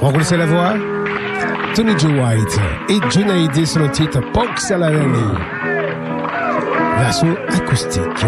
Vous 0.00 0.36
la 0.36 0.46
voix? 0.46 0.74
Tony 1.74 1.92
Joe 1.98 2.12
White 2.12 2.60
et 2.88 2.98
John 3.10 3.30
Hallyday 3.30 3.64
sur 3.64 3.80
le 3.80 3.88
titre 3.90 4.20
Punk 4.32 4.58
Salarelli. 4.58 5.24
Version 6.98 7.36
acoustique. 7.48 8.26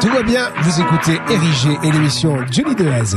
Tout 0.00 0.08
va 0.08 0.22
bien, 0.22 0.48
vous 0.62 0.80
écoutez 0.80 1.20
Érigé 1.30 1.78
et 1.84 1.92
l'émission 1.92 2.36
Johnny 2.50 2.74
de 2.74 2.84
la 2.84 3.04
Z. 3.04 3.16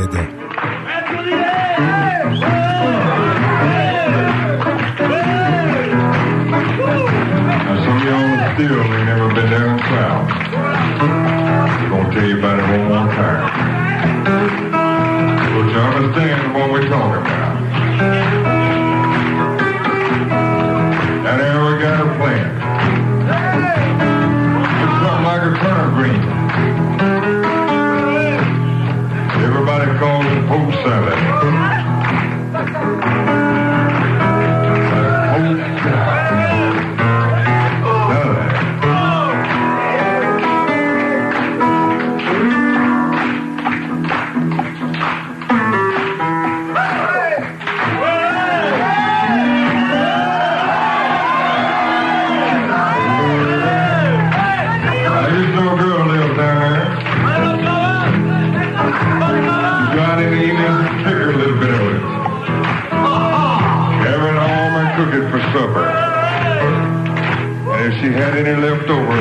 service. 30.84 31.31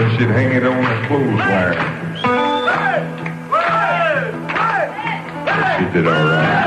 and 0.01 0.19
she'd 0.19 0.29
hang 0.29 0.53
it 0.53 0.65
on 0.65 0.83
a 0.83 1.07
clothesline. 1.07 1.77
She 5.77 5.93
did 5.93 6.07
all 6.07 6.25
right. 6.25 6.60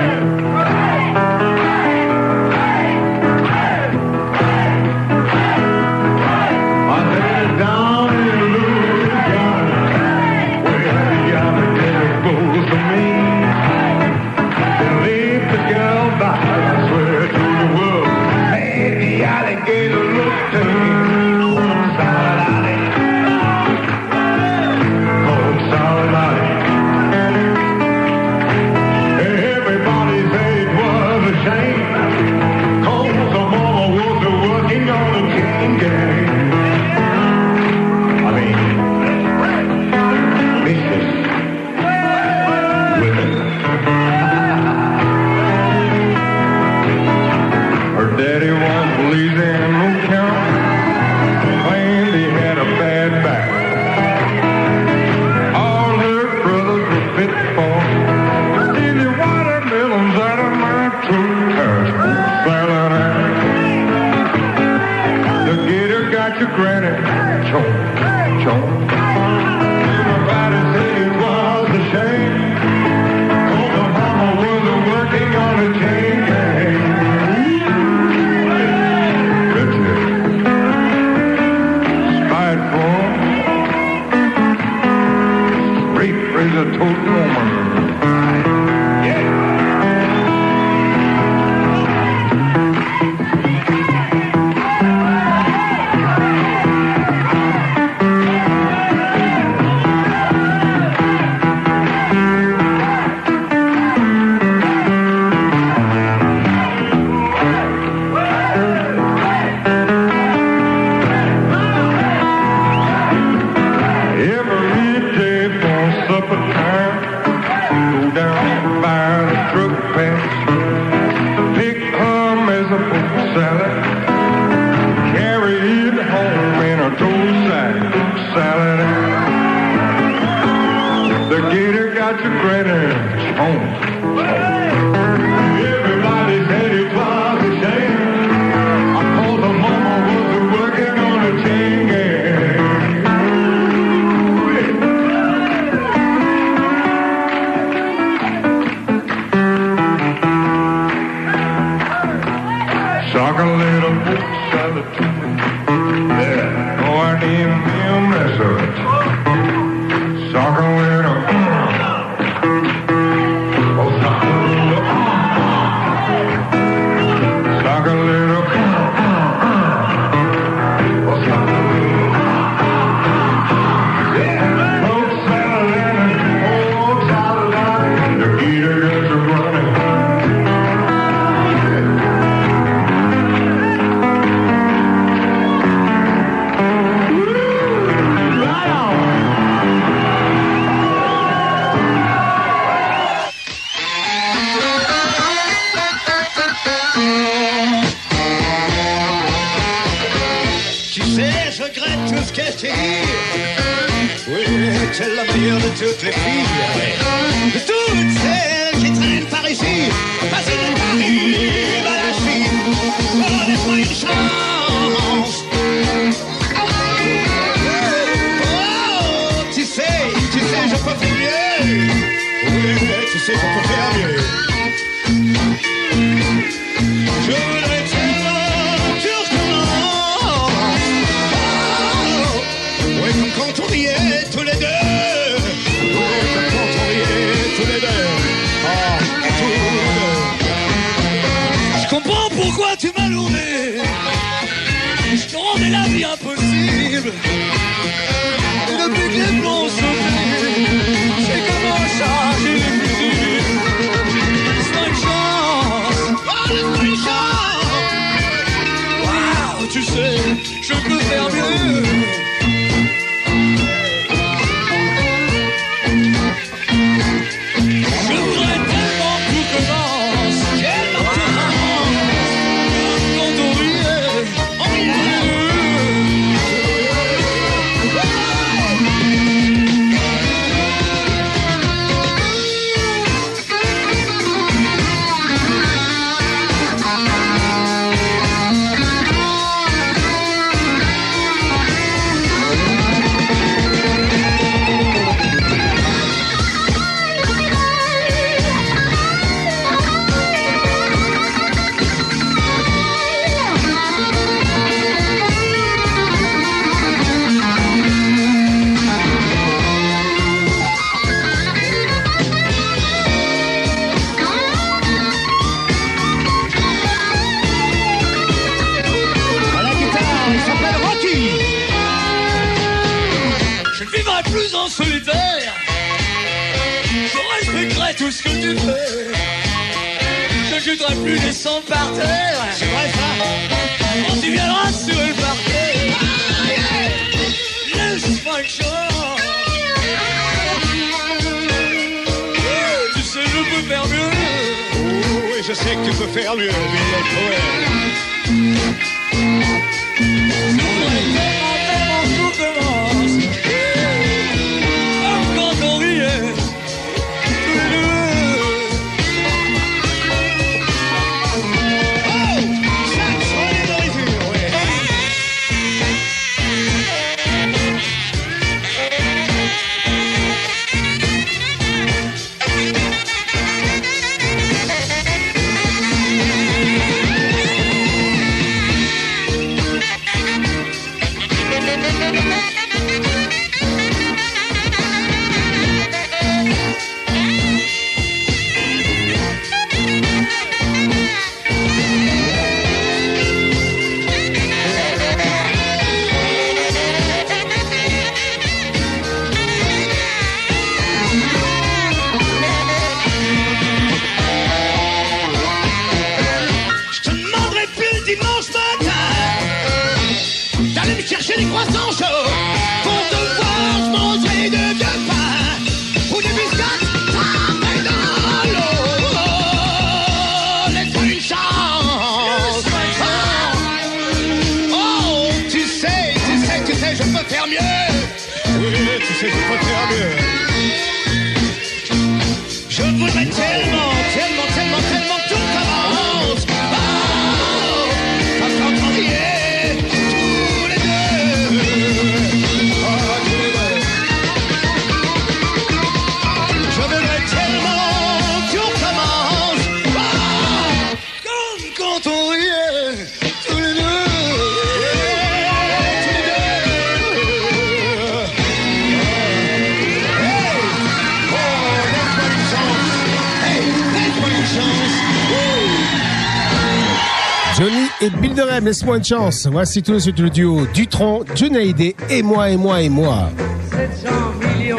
Laisse-moi 468.73 469.03
chance. 469.03 469.45
Voici 469.51 469.83
tout 469.83 469.99
de 469.99 470.23
le 470.23 470.31
duo 470.31 470.65
Dutron, 470.73 471.23
John 471.35 471.55
et 471.55 472.23
moi, 472.23 472.49
et 472.49 472.57
moi, 472.57 472.81
et 472.81 472.89
moi. 472.89 473.29
700 473.69 474.09
millions 474.39 474.77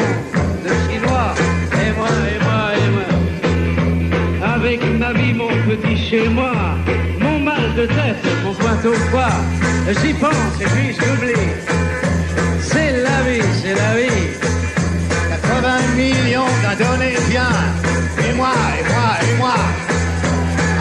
de 0.65 0.69
Chinois, 0.91 1.33
et 1.71 1.91
moi, 1.97 2.09
et 2.27 2.43
moi, 2.43 2.61
et 2.75 2.89
moi. 2.91 4.53
Avec 4.53 4.81
ma 4.99 5.13
vie, 5.13 5.33
mon 5.33 5.47
petit 5.47 5.95
chez 5.95 6.27
moi, 6.27 6.51
mon 7.21 7.39
mal 7.39 7.73
de 7.77 7.85
tête, 7.85 8.25
mon 8.43 8.53
point 8.55 8.77
au 8.83 9.09
poids, 9.11 9.39
j'y 9.87 10.13
pense 10.15 10.59
et 10.59 10.65
puis 10.65 10.93
j'oublie. 10.93 11.47
C'est 12.63 13.01
la 13.01 13.21
vie, 13.21 13.47
c'est 13.61 13.75
la 13.75 13.95
vie. 13.95 14.27
80 15.29 15.95
millions 15.95 16.51
d'Indonésiens, 16.63 17.55
et 18.27 18.33
moi, 18.33 18.55
et 18.77 18.83
moi, 18.89 19.09
et 19.21 19.37
moi. 19.37 19.55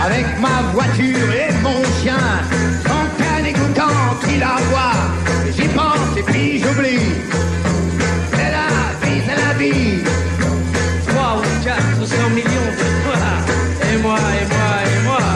Avec 0.04 0.26
ma 0.40 0.72
voiture 0.72 1.32
et 1.32 1.52
mon 1.62 1.80
chien 2.02 2.18
qu'il 4.20 4.40
la 4.40 4.54
à 4.56 4.60
voir. 4.70 4.96
J'y 5.56 5.68
pense 5.68 6.16
et 6.16 6.22
puis 6.22 6.58
j'oublie. 6.60 7.08
C'est 8.32 8.50
la 8.58 8.68
vie, 9.02 9.20
c'est 9.26 9.38
la 9.44 9.52
vie. 9.58 10.02
Trois 11.08 11.38
ou 11.38 11.64
quatre 11.64 12.06
cents 12.06 12.30
millions 12.30 12.70
de 12.80 12.86
toi. 13.04 13.22
Et 13.88 13.96
moi, 13.98 14.18
et 14.40 14.46
moi, 14.54 14.70
et 14.90 15.00
moi. 15.08 15.26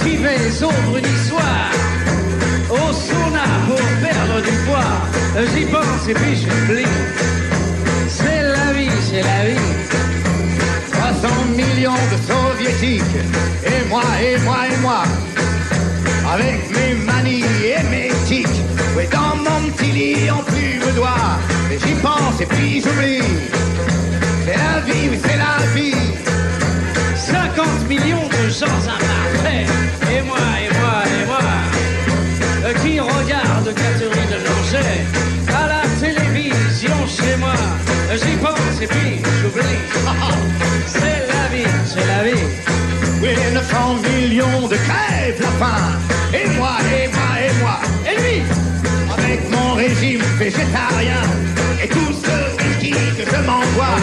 Priver 0.00 0.36
les 0.44 0.62
autres 0.62 1.00
du 1.08 1.16
soir. 1.28 1.70
Au 2.70 2.92
sauna 2.92 3.46
pour 3.66 3.86
perdre 4.04 4.40
du 4.42 4.54
poids. 4.66 4.94
J'y 5.54 5.64
pense 5.66 6.08
et 6.08 6.14
puis 6.14 6.36
j'oublie. 6.36 6.96
C'est 8.08 8.42
la 8.42 8.72
vie, 8.72 8.96
c'est 9.08 9.22
la 9.22 9.46
vie. 9.46 10.00
300 11.00 11.28
millions 11.56 12.04
de 12.12 12.16
soviétiques, 12.30 13.02
et 13.64 13.88
moi, 13.88 14.02
et 14.22 14.38
moi, 14.38 14.58
et 14.70 14.76
moi, 14.80 15.02
avec 16.32 16.59
mes 16.72 16.94
manies 16.94 17.44
et 17.64 17.82
mes 17.90 18.10
tics, 18.26 18.46
oui, 18.96 19.04
dans 19.12 19.36
mon 19.36 19.70
petit 19.70 19.92
lit 19.92 20.30
en 20.30 20.42
plume 20.42 20.94
d'oie, 20.94 21.38
et 21.72 21.78
j'y 21.78 21.94
pense 21.94 22.40
et 22.40 22.46
puis 22.46 22.80
j'oublie. 22.82 23.22
C'est 24.44 24.56
la 24.56 24.80
vie, 24.80 25.08
oui, 25.10 25.18
c'est 25.22 25.36
la 25.36 25.66
vie. 25.74 25.94
50 27.14 27.88
millions 27.88 28.28
de 28.28 28.48
gens 28.48 28.66
imparfaits. 28.66 29.68
Et 30.10 30.22
moi, 30.22 30.38
et 30.64 30.72
moi, 30.80 31.02
et 31.06 31.26
moi, 31.26 31.44
euh, 32.64 32.72
qui 32.82 32.98
regarde 32.98 33.66
Catherine 33.74 34.30
de 34.32 34.38
Langeais 34.46 35.04
à 35.48 35.68
la 35.68 35.82
télévision 36.00 36.96
chez 37.06 37.36
moi. 37.36 37.54
Euh, 38.10 38.16
J'y 38.16 38.36
pense 38.36 38.80
et 38.82 38.86
puis 38.86 39.20
j'oublie. 39.42 39.80
C'est 40.86 41.26
la 41.32 41.48
vie, 41.54 41.70
c'est 41.86 42.06
la 42.06 42.24
vie. 42.24 42.46
Oui, 43.22 43.28
900 43.52 43.96
millions 44.08 44.66
de 44.66 44.76
crèves 44.76 45.40
la 45.40 45.66
faim. 45.66 46.19
Régime 49.80 50.20
végétarien 50.38 51.22
et 51.82 51.88
tout 51.88 52.12
ce 52.12 52.62
whisky 52.62 52.90
que 52.90 53.24
je 53.24 53.46
m'envoie, 53.46 53.96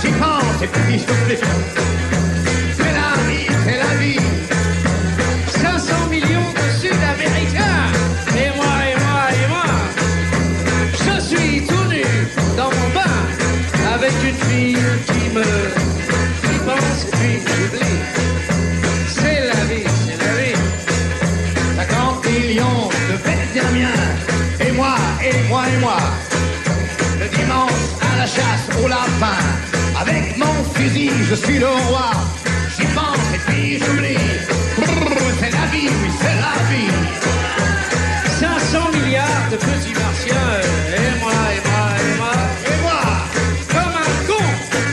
j'y 0.00 0.08
pense 0.12 0.62
et 0.62 0.66
puis 0.66 0.98
j'oublie. 0.98 1.36
C'est 1.36 2.09
lapin. 28.90 29.40
Avec 30.00 30.36
mon 30.36 30.56
fusil, 30.74 31.10
je 31.30 31.34
suis 31.34 31.58
le 31.58 31.68
roi. 31.88 32.10
J'y 32.76 32.86
pense 32.98 33.26
et 33.34 33.40
puis 33.46 33.78
j'oublie. 33.78 34.26
C'est 35.40 35.52
la 35.58 35.66
vie, 35.72 35.88
oui, 36.00 36.10
c'est 36.20 36.38
la 36.46 36.56
vie. 36.70 36.92
500 38.38 38.90
milliards 38.94 39.46
de 39.52 39.56
petits 39.56 39.94
martiens. 40.02 40.50
Et 40.98 41.10
moi, 41.22 41.38
et 41.56 41.62
moi, 41.68 41.86
et 42.04 42.14
moi, 42.20 42.34
et 42.70 42.78
moi. 42.84 43.00
Comme 43.74 43.96
un 44.06 44.12
con 44.28 44.46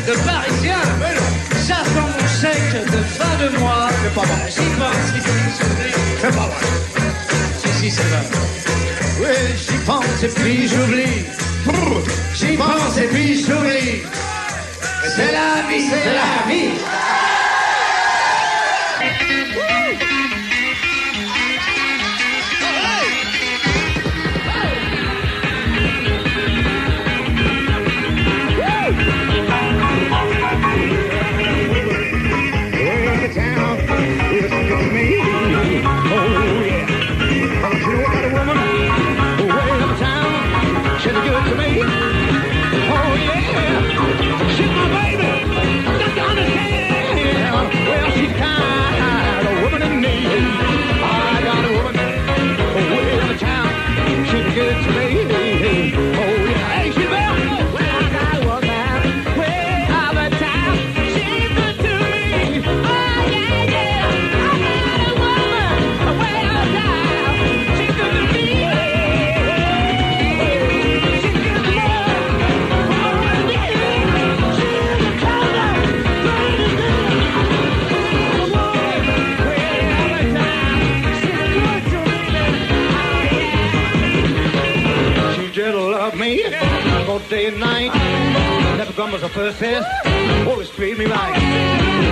de 0.08 0.14
parisien. 0.28 0.84
J'attends 1.68 2.10
mon 2.16 2.28
chèque 2.40 2.76
de 2.94 3.02
fin 3.18 3.36
de 3.44 3.58
mois. 3.60 3.90
C'est 4.04 4.14
pas 4.14 4.26
vrai. 4.32 4.50
J'y 4.56 4.70
pense 4.80 5.10
et 5.18 5.22
puis 5.26 5.48
j'oublie. 5.58 5.98
C'est 6.22 6.36
pas 6.40 6.50
vrai. 6.54 6.66
Si, 7.60 7.70
si, 7.80 7.92
c'est 7.92 8.10
vrai. 8.12 8.26
Oui, 9.20 9.36
j'y 9.58 9.78
pense 9.86 10.24
et 10.24 10.28
puis 10.28 10.68
j'oublie. 10.68 11.17
Pense 12.58 12.98
et 12.98 13.08
puis 13.08 13.44
j'oublie. 13.44 14.02
C'est 15.16 15.32
la 15.32 15.68
vie, 15.70 15.88
c'est 15.90 16.14
la 16.14 16.52
vie. 16.52 17.27
first 89.38 89.60
test. 89.60 89.88
Oh, 90.48 90.60
it's 90.60 90.72
me 90.98 91.06
right. 91.06 91.38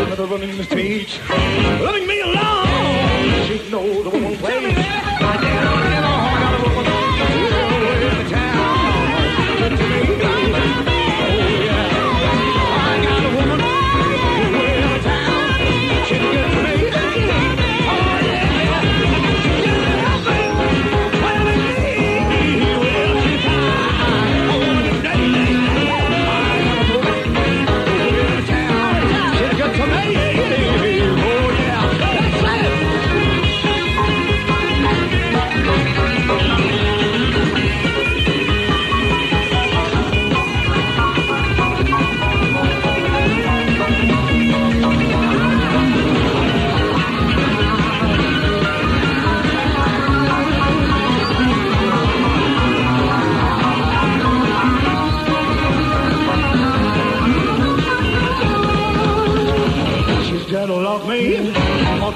another 0.05 0.27
running 0.27 0.51
in 0.51 0.57
the 0.57 0.63
stage. 0.63 1.19
Running 1.27 2.05
me 2.05 2.21
along. 2.21 2.67
She 3.47 3.67
knows 3.71 4.03
the 4.03 4.11
woman. 4.11 4.37
Tell 4.37 4.61
me. 4.61 5.04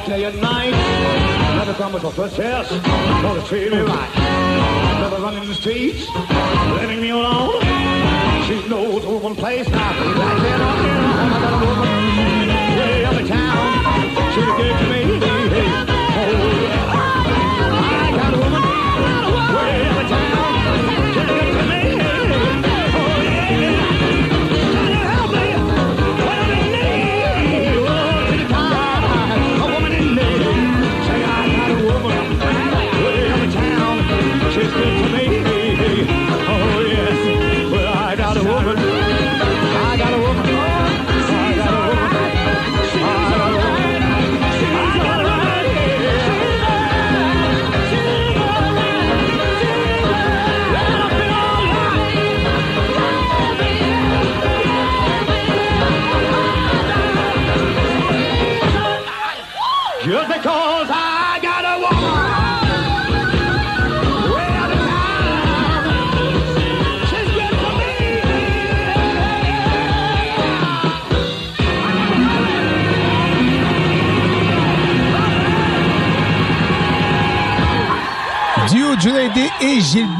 Day 0.10 0.23
and 0.23 0.41
night. 0.41 0.72
Never 1.56 1.73
promise 1.76 2.03
or 2.03 2.11
success. 2.14 2.72
Gonna 3.22 3.44
treat 3.44 3.72
me 3.72 3.77
right. 3.77 4.11
Never 5.02 5.22
running 5.22 5.48
the 5.48 5.53
streets, 5.53 6.07
letting 6.77 6.99
me 7.02 7.10
alone. 7.10 7.61
She 8.48 8.68
knows 8.68 9.03
who 9.03 9.18
one 9.18 9.36
place 9.36 9.69
now. 9.69 9.91
Right 10.22 10.41
there 10.41 10.61
on 10.69 10.77
here, 10.84 11.03
I 11.22 11.40
got 11.44 11.53
a 11.53 11.65
woman 11.65 11.90
way 12.80 13.06
up 13.06 13.19
in 13.22 13.27
town. 13.27 14.34
She 14.34 14.41
gives 14.64 14.90
me. 14.90 14.98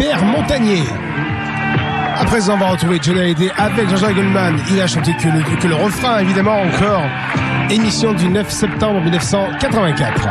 Pierre 0.10 0.26
Montagnier. 0.26 0.81
À 2.18 2.26
présent, 2.26 2.56
on 2.56 2.57
va 2.57 2.69
retrouver 2.72 2.98
Johnny 2.99 3.19
Hallyday 3.19 3.52
avec 3.56 3.88
Jean-Jacques 3.90 4.15
Goldman. 4.15 4.60
Il 4.72 4.81
a 4.81 4.88
chanté 4.88 5.14
que 5.14 5.27
le, 5.27 5.44
que 5.61 5.68
le 5.68 5.76
refrain, 5.76 6.18
évidemment, 6.18 6.64
encore. 6.64 7.03
Émission 7.69 8.14
du 8.14 8.27
9 8.27 8.49
septembre 8.49 9.02
1984. 9.02 10.27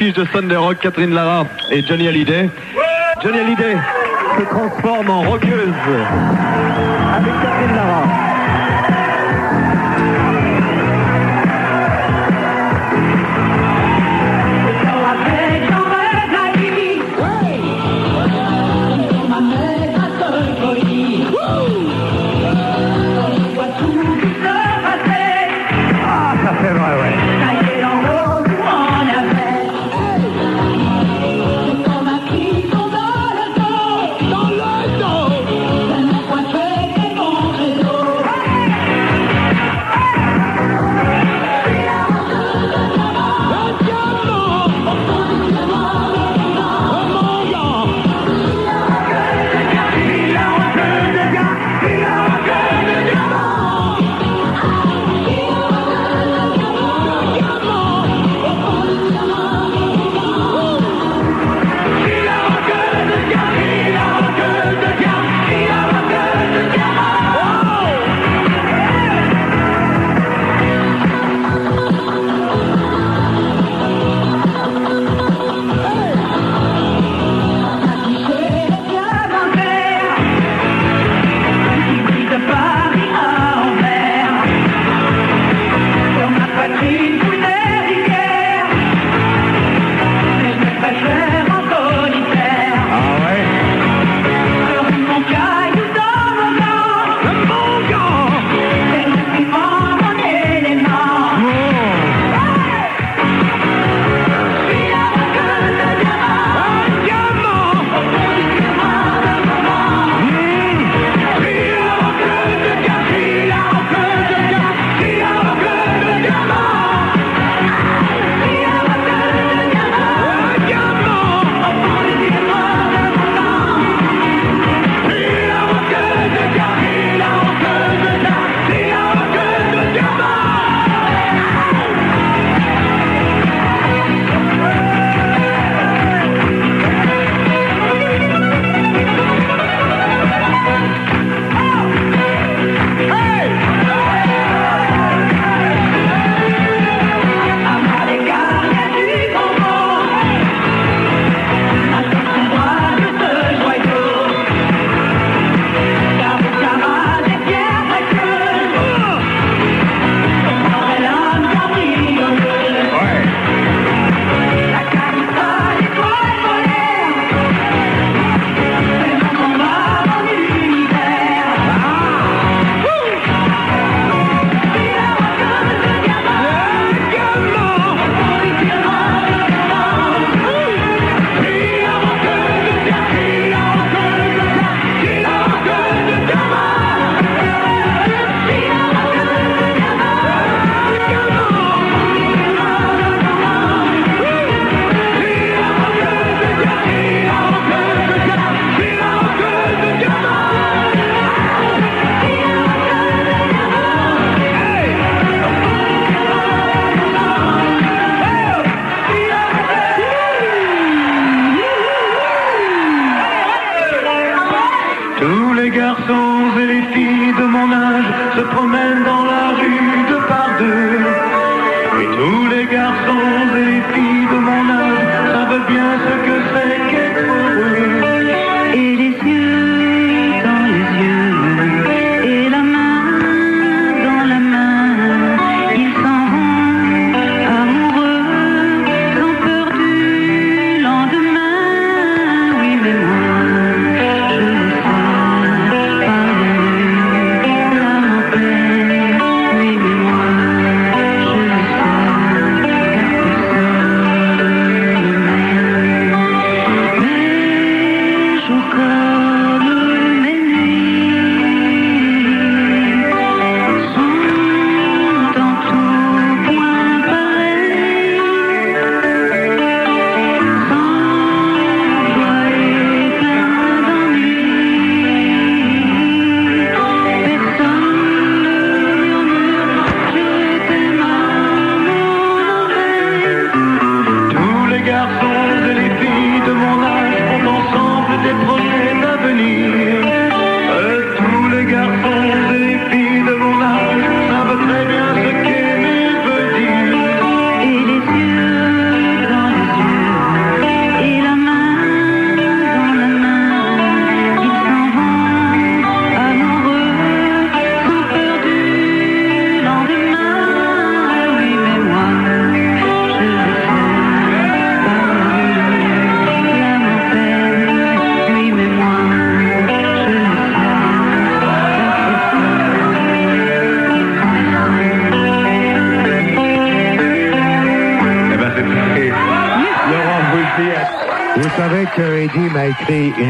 l'affiche 0.00 0.14
de 0.14 0.24
Thunder 0.24 0.56
Rock, 0.56 0.78
Catherine 0.80 1.12
Lara 1.12 1.46
et 1.70 1.82
Johnny 1.86 2.08
Hallyday. 2.08 2.48
Johnny 3.22 3.38
Hallyday 3.38 3.76
se 4.38 4.44
transforme 4.44 5.10
en 5.10 5.22
rockeuse 5.22 5.74
avec 7.16 7.32
Catherine 7.42 7.76
Lara. 7.76 7.89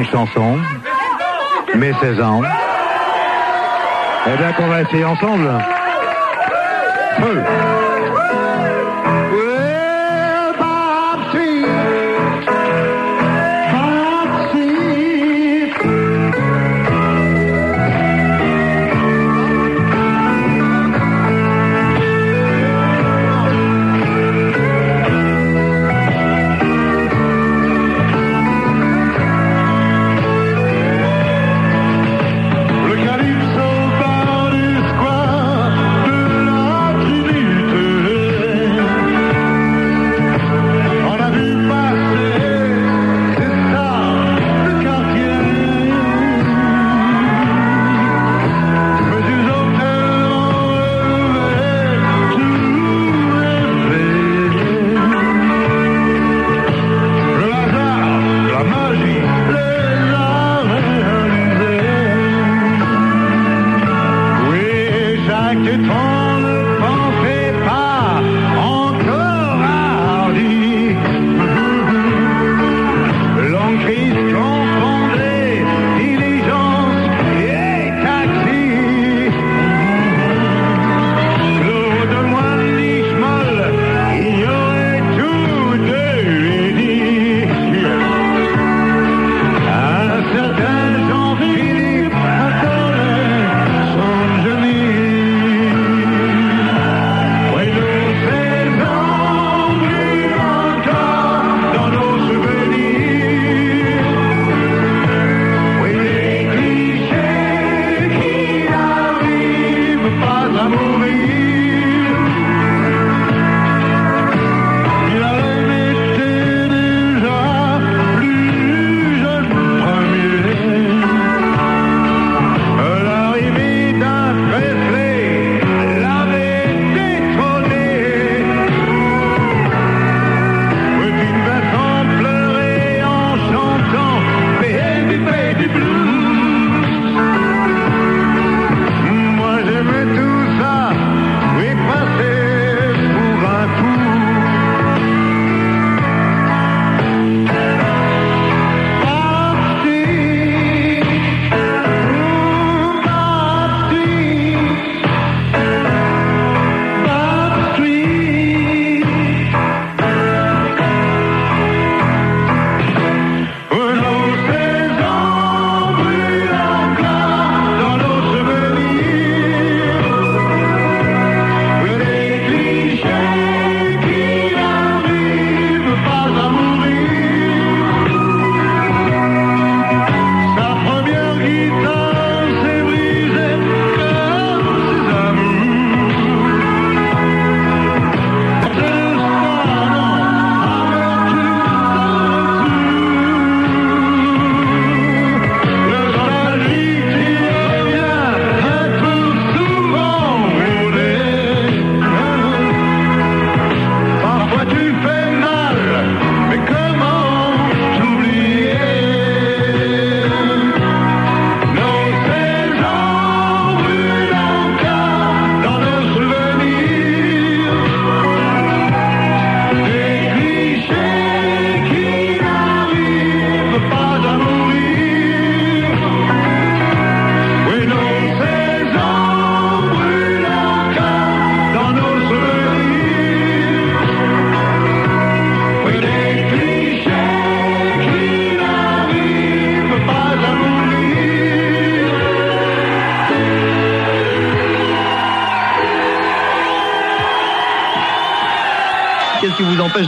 une 0.01 0.07
chanson, 0.07 0.59
Mes 1.75 1.93
16 2.01 2.21
ans. 2.23 2.41
Eh 4.27 4.37
bien, 4.37 4.53
qu'on 4.53 4.67
va 4.67 4.83
essayer 4.83 5.05
ensemble. 5.05 5.51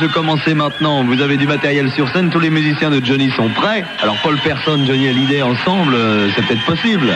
De 0.03 0.09
commencer 0.09 0.55
maintenant 0.55 1.05
Vous 1.05 1.20
avez 1.20 1.37
du 1.37 1.47
matériel 1.47 1.91
sur 1.93 2.09
scène, 2.09 2.29
tous 2.31 2.41
les 2.41 2.51
musiciens 2.51 2.91
de 2.91 3.05
Johnny 3.05 3.31
sont 3.31 3.49
prêts. 3.49 3.85
Alors 4.03 4.16
Paul 4.23 4.37
Person, 4.39 4.85
Johnny 4.85 5.09
Hallyday 5.09 5.43
ensemble, 5.43 5.95
euh, 5.95 6.29
c'est 6.35 6.45
peut-être 6.45 6.65
possible. 6.65 7.09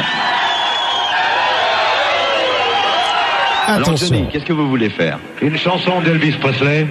Alors 3.66 3.80
Attention. 3.80 4.06
Johnny, 4.06 4.28
qu'est-ce 4.30 4.44
que 4.44 4.52
vous 4.52 4.68
voulez 4.68 4.88
faire? 4.88 5.18
Une 5.42 5.58
chanson 5.58 6.00
d'Elvis 6.00 6.36
Presley 6.38 6.86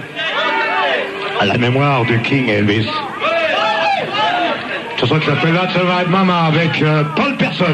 à 1.40 1.46
la 1.46 1.56
mémoire 1.56 2.04
du 2.04 2.20
King 2.20 2.48
Elvis. 2.48 2.86
Une 4.92 4.98
chanson 5.00 5.18
qui 5.18 5.26
s'appelle 5.26 5.54
That's 5.54 6.08
Mama 6.08 6.44
avec 6.44 6.82
euh, 6.82 7.04
Paul 7.16 7.36
Person. 7.38 7.66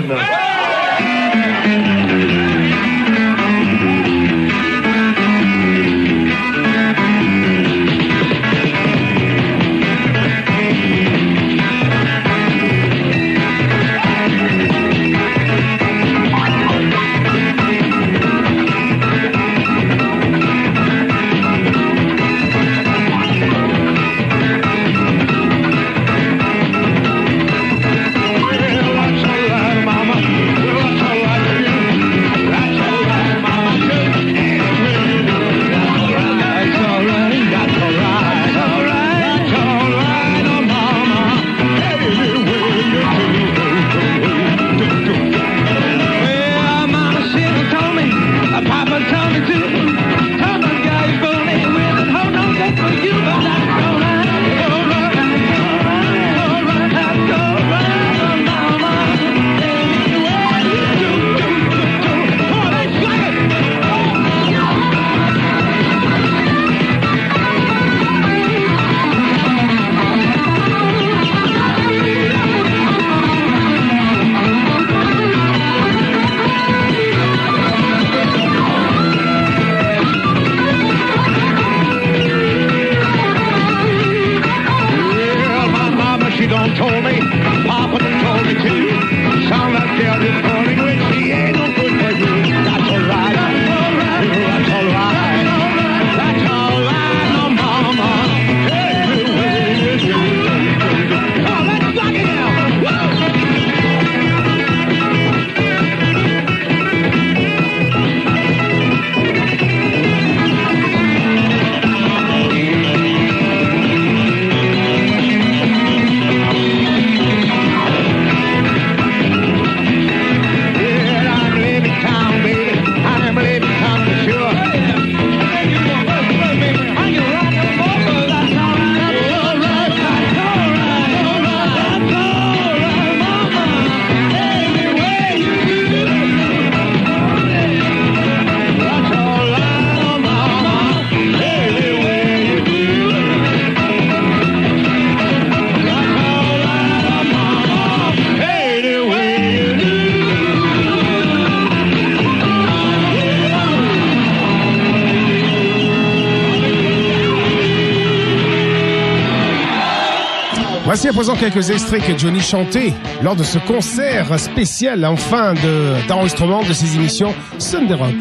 À 161.12 161.14
présent 161.14 161.36
quelques 161.36 161.70
extraits 161.70 162.02
que 162.06 162.16
Johnny 162.16 162.40
chantait 162.40 162.94
lors 163.22 163.36
de 163.36 163.43
ce 163.44 163.59
concert 163.59 164.39
spécial 164.40 165.05
en 165.05 165.16
fin 165.16 165.52
de- 165.52 166.06
d'enregistrement 166.09 166.62
de 166.62 166.72
ses 166.72 166.97
émissions 166.97 167.34
Sunday 167.59 167.94
Rock. 167.94 168.16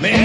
De 0.00 0.23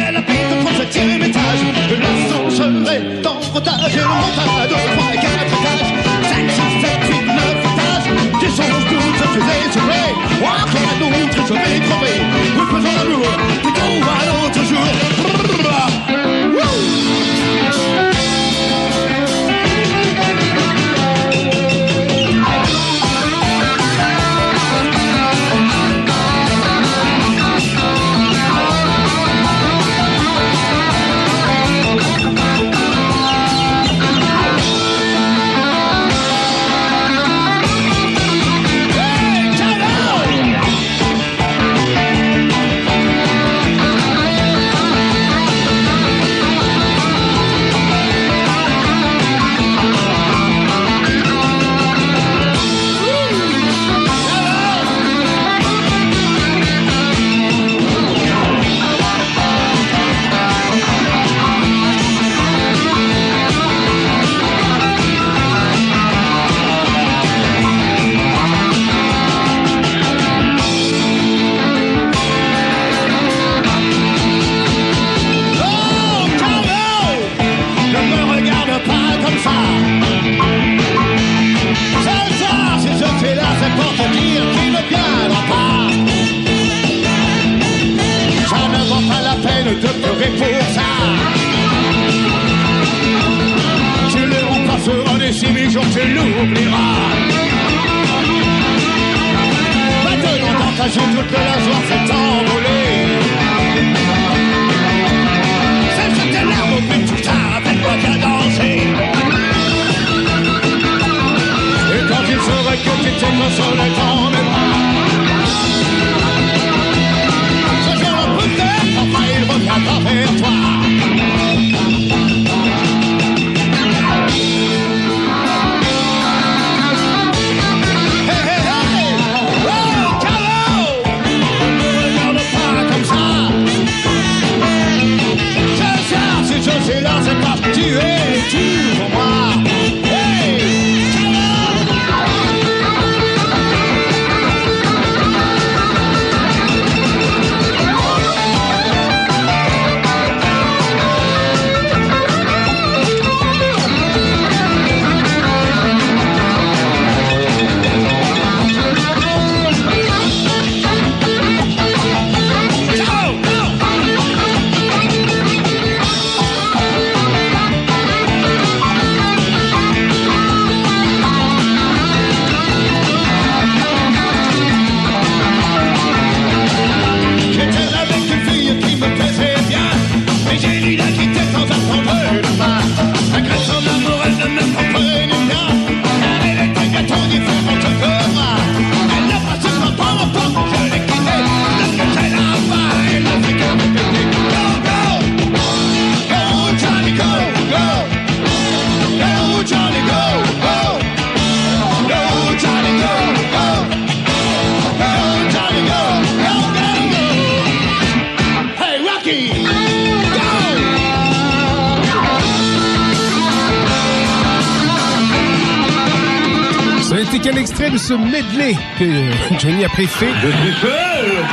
préfet. 220.00 220.34
Je 220.42 220.48
suis 220.48 220.74
seul 220.82 221.46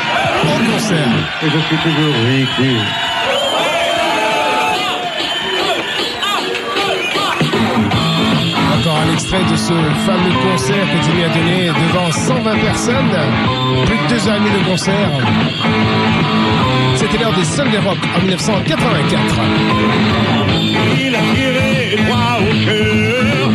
En 0.44 0.72
concert. 0.72 1.14
Et 1.42 1.50
je 1.50 1.58
suis 1.58 1.76
toujours 1.78 2.14
ridicule. 2.28 2.80
Encore 8.78 8.98
un 8.98 9.12
extrait 9.12 9.44
de 9.50 9.56
ce 9.56 9.72
fameux 10.06 10.36
concert 10.48 10.86
que 10.92 11.04
tu 11.04 11.16
lui 11.16 11.24
as 11.24 11.28
donné 11.28 11.66
devant 11.66 12.12
120 12.12 12.58
personnes. 12.58 13.16
Plus 13.86 13.96
de 13.96 14.14
deux 14.14 14.28
heures 14.28 14.36
et 14.36 14.38
demie 14.38 14.58
de 14.60 14.70
concert. 14.70 15.10
C'était 16.94 17.18
l'heure 17.18 17.34
des 17.34 17.44
Sunday 17.44 17.78
Rock 17.78 17.98
en 18.16 18.20
1984. 18.20 19.40
Il 20.98 21.14
a 21.14 21.22
tiré 21.34 21.96
droit 22.04 22.38
au 22.38 22.64
cœur. 22.64 23.50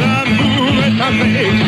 L'amour 0.00 0.74
est 0.82 1.00
avec 1.00 1.63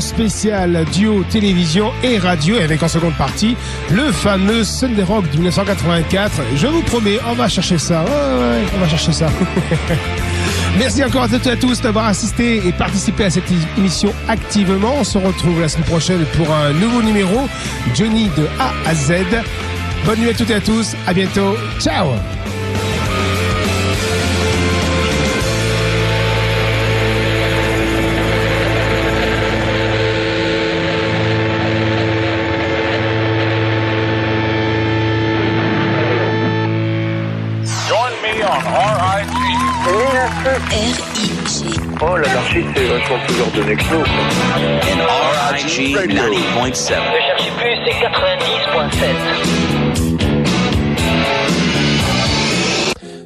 spéciale 0.00 0.84
duo 0.92 1.22
télévision 1.30 1.92
et 2.02 2.18
radio 2.18 2.56
avec 2.56 2.82
en 2.82 2.88
seconde 2.88 3.14
partie 3.14 3.56
le 3.90 4.10
fameux 4.10 4.64
Sunday 4.64 5.04
Rock 5.04 5.30
de 5.30 5.36
1984. 5.36 6.32
Je 6.56 6.66
vous 6.66 6.82
promets, 6.82 7.18
on 7.30 7.34
va 7.34 7.46
chercher 7.46 7.78
ça. 7.78 8.02
Ouais, 8.02 8.64
on 8.74 8.80
va 8.80 8.88
chercher 8.88 9.12
ça. 9.12 9.28
Merci 10.78 11.04
encore 11.04 11.22
à 11.22 11.28
toutes 11.28 11.46
et 11.46 11.50
à 11.50 11.56
tous 11.56 11.80
d'avoir 11.80 12.06
assisté 12.06 12.66
et 12.66 12.72
participé 12.72 13.24
à 13.24 13.30
cette 13.30 13.44
émission 13.76 14.12
activement. 14.26 14.94
On 14.98 15.04
se 15.04 15.16
retrouve 15.16 15.60
la 15.60 15.68
semaine 15.68 15.86
prochaine 15.86 16.24
pour 16.36 16.52
un 16.52 16.72
nouveau 16.72 17.00
numéro, 17.00 17.48
Johnny 17.94 18.30
de 18.36 18.48
A 18.58 18.72
à 18.84 18.94
Z. 18.96 19.12
Bonne 20.04 20.18
nuit 20.18 20.30
à 20.30 20.34
toutes 20.34 20.50
et 20.50 20.54
à 20.54 20.60
tous. 20.60 20.96
À 21.06 21.14
bientôt. 21.14 21.54
Ciao. 21.78 22.08
Oh, 42.00 42.16
l'anarchie, 42.16 42.64
c'est 42.76 42.86
vachement 42.86 43.18
plus 43.26 43.40
ordonné 43.40 43.74
que 43.74 43.82
nous. 43.82 44.04
RIG 45.52 45.96
90.7. 45.96 46.94
Ne 46.94 47.20
cherchez 47.26 47.50
plus, 47.58 47.76
c'est 47.84 47.98
90.7. 48.06 49.77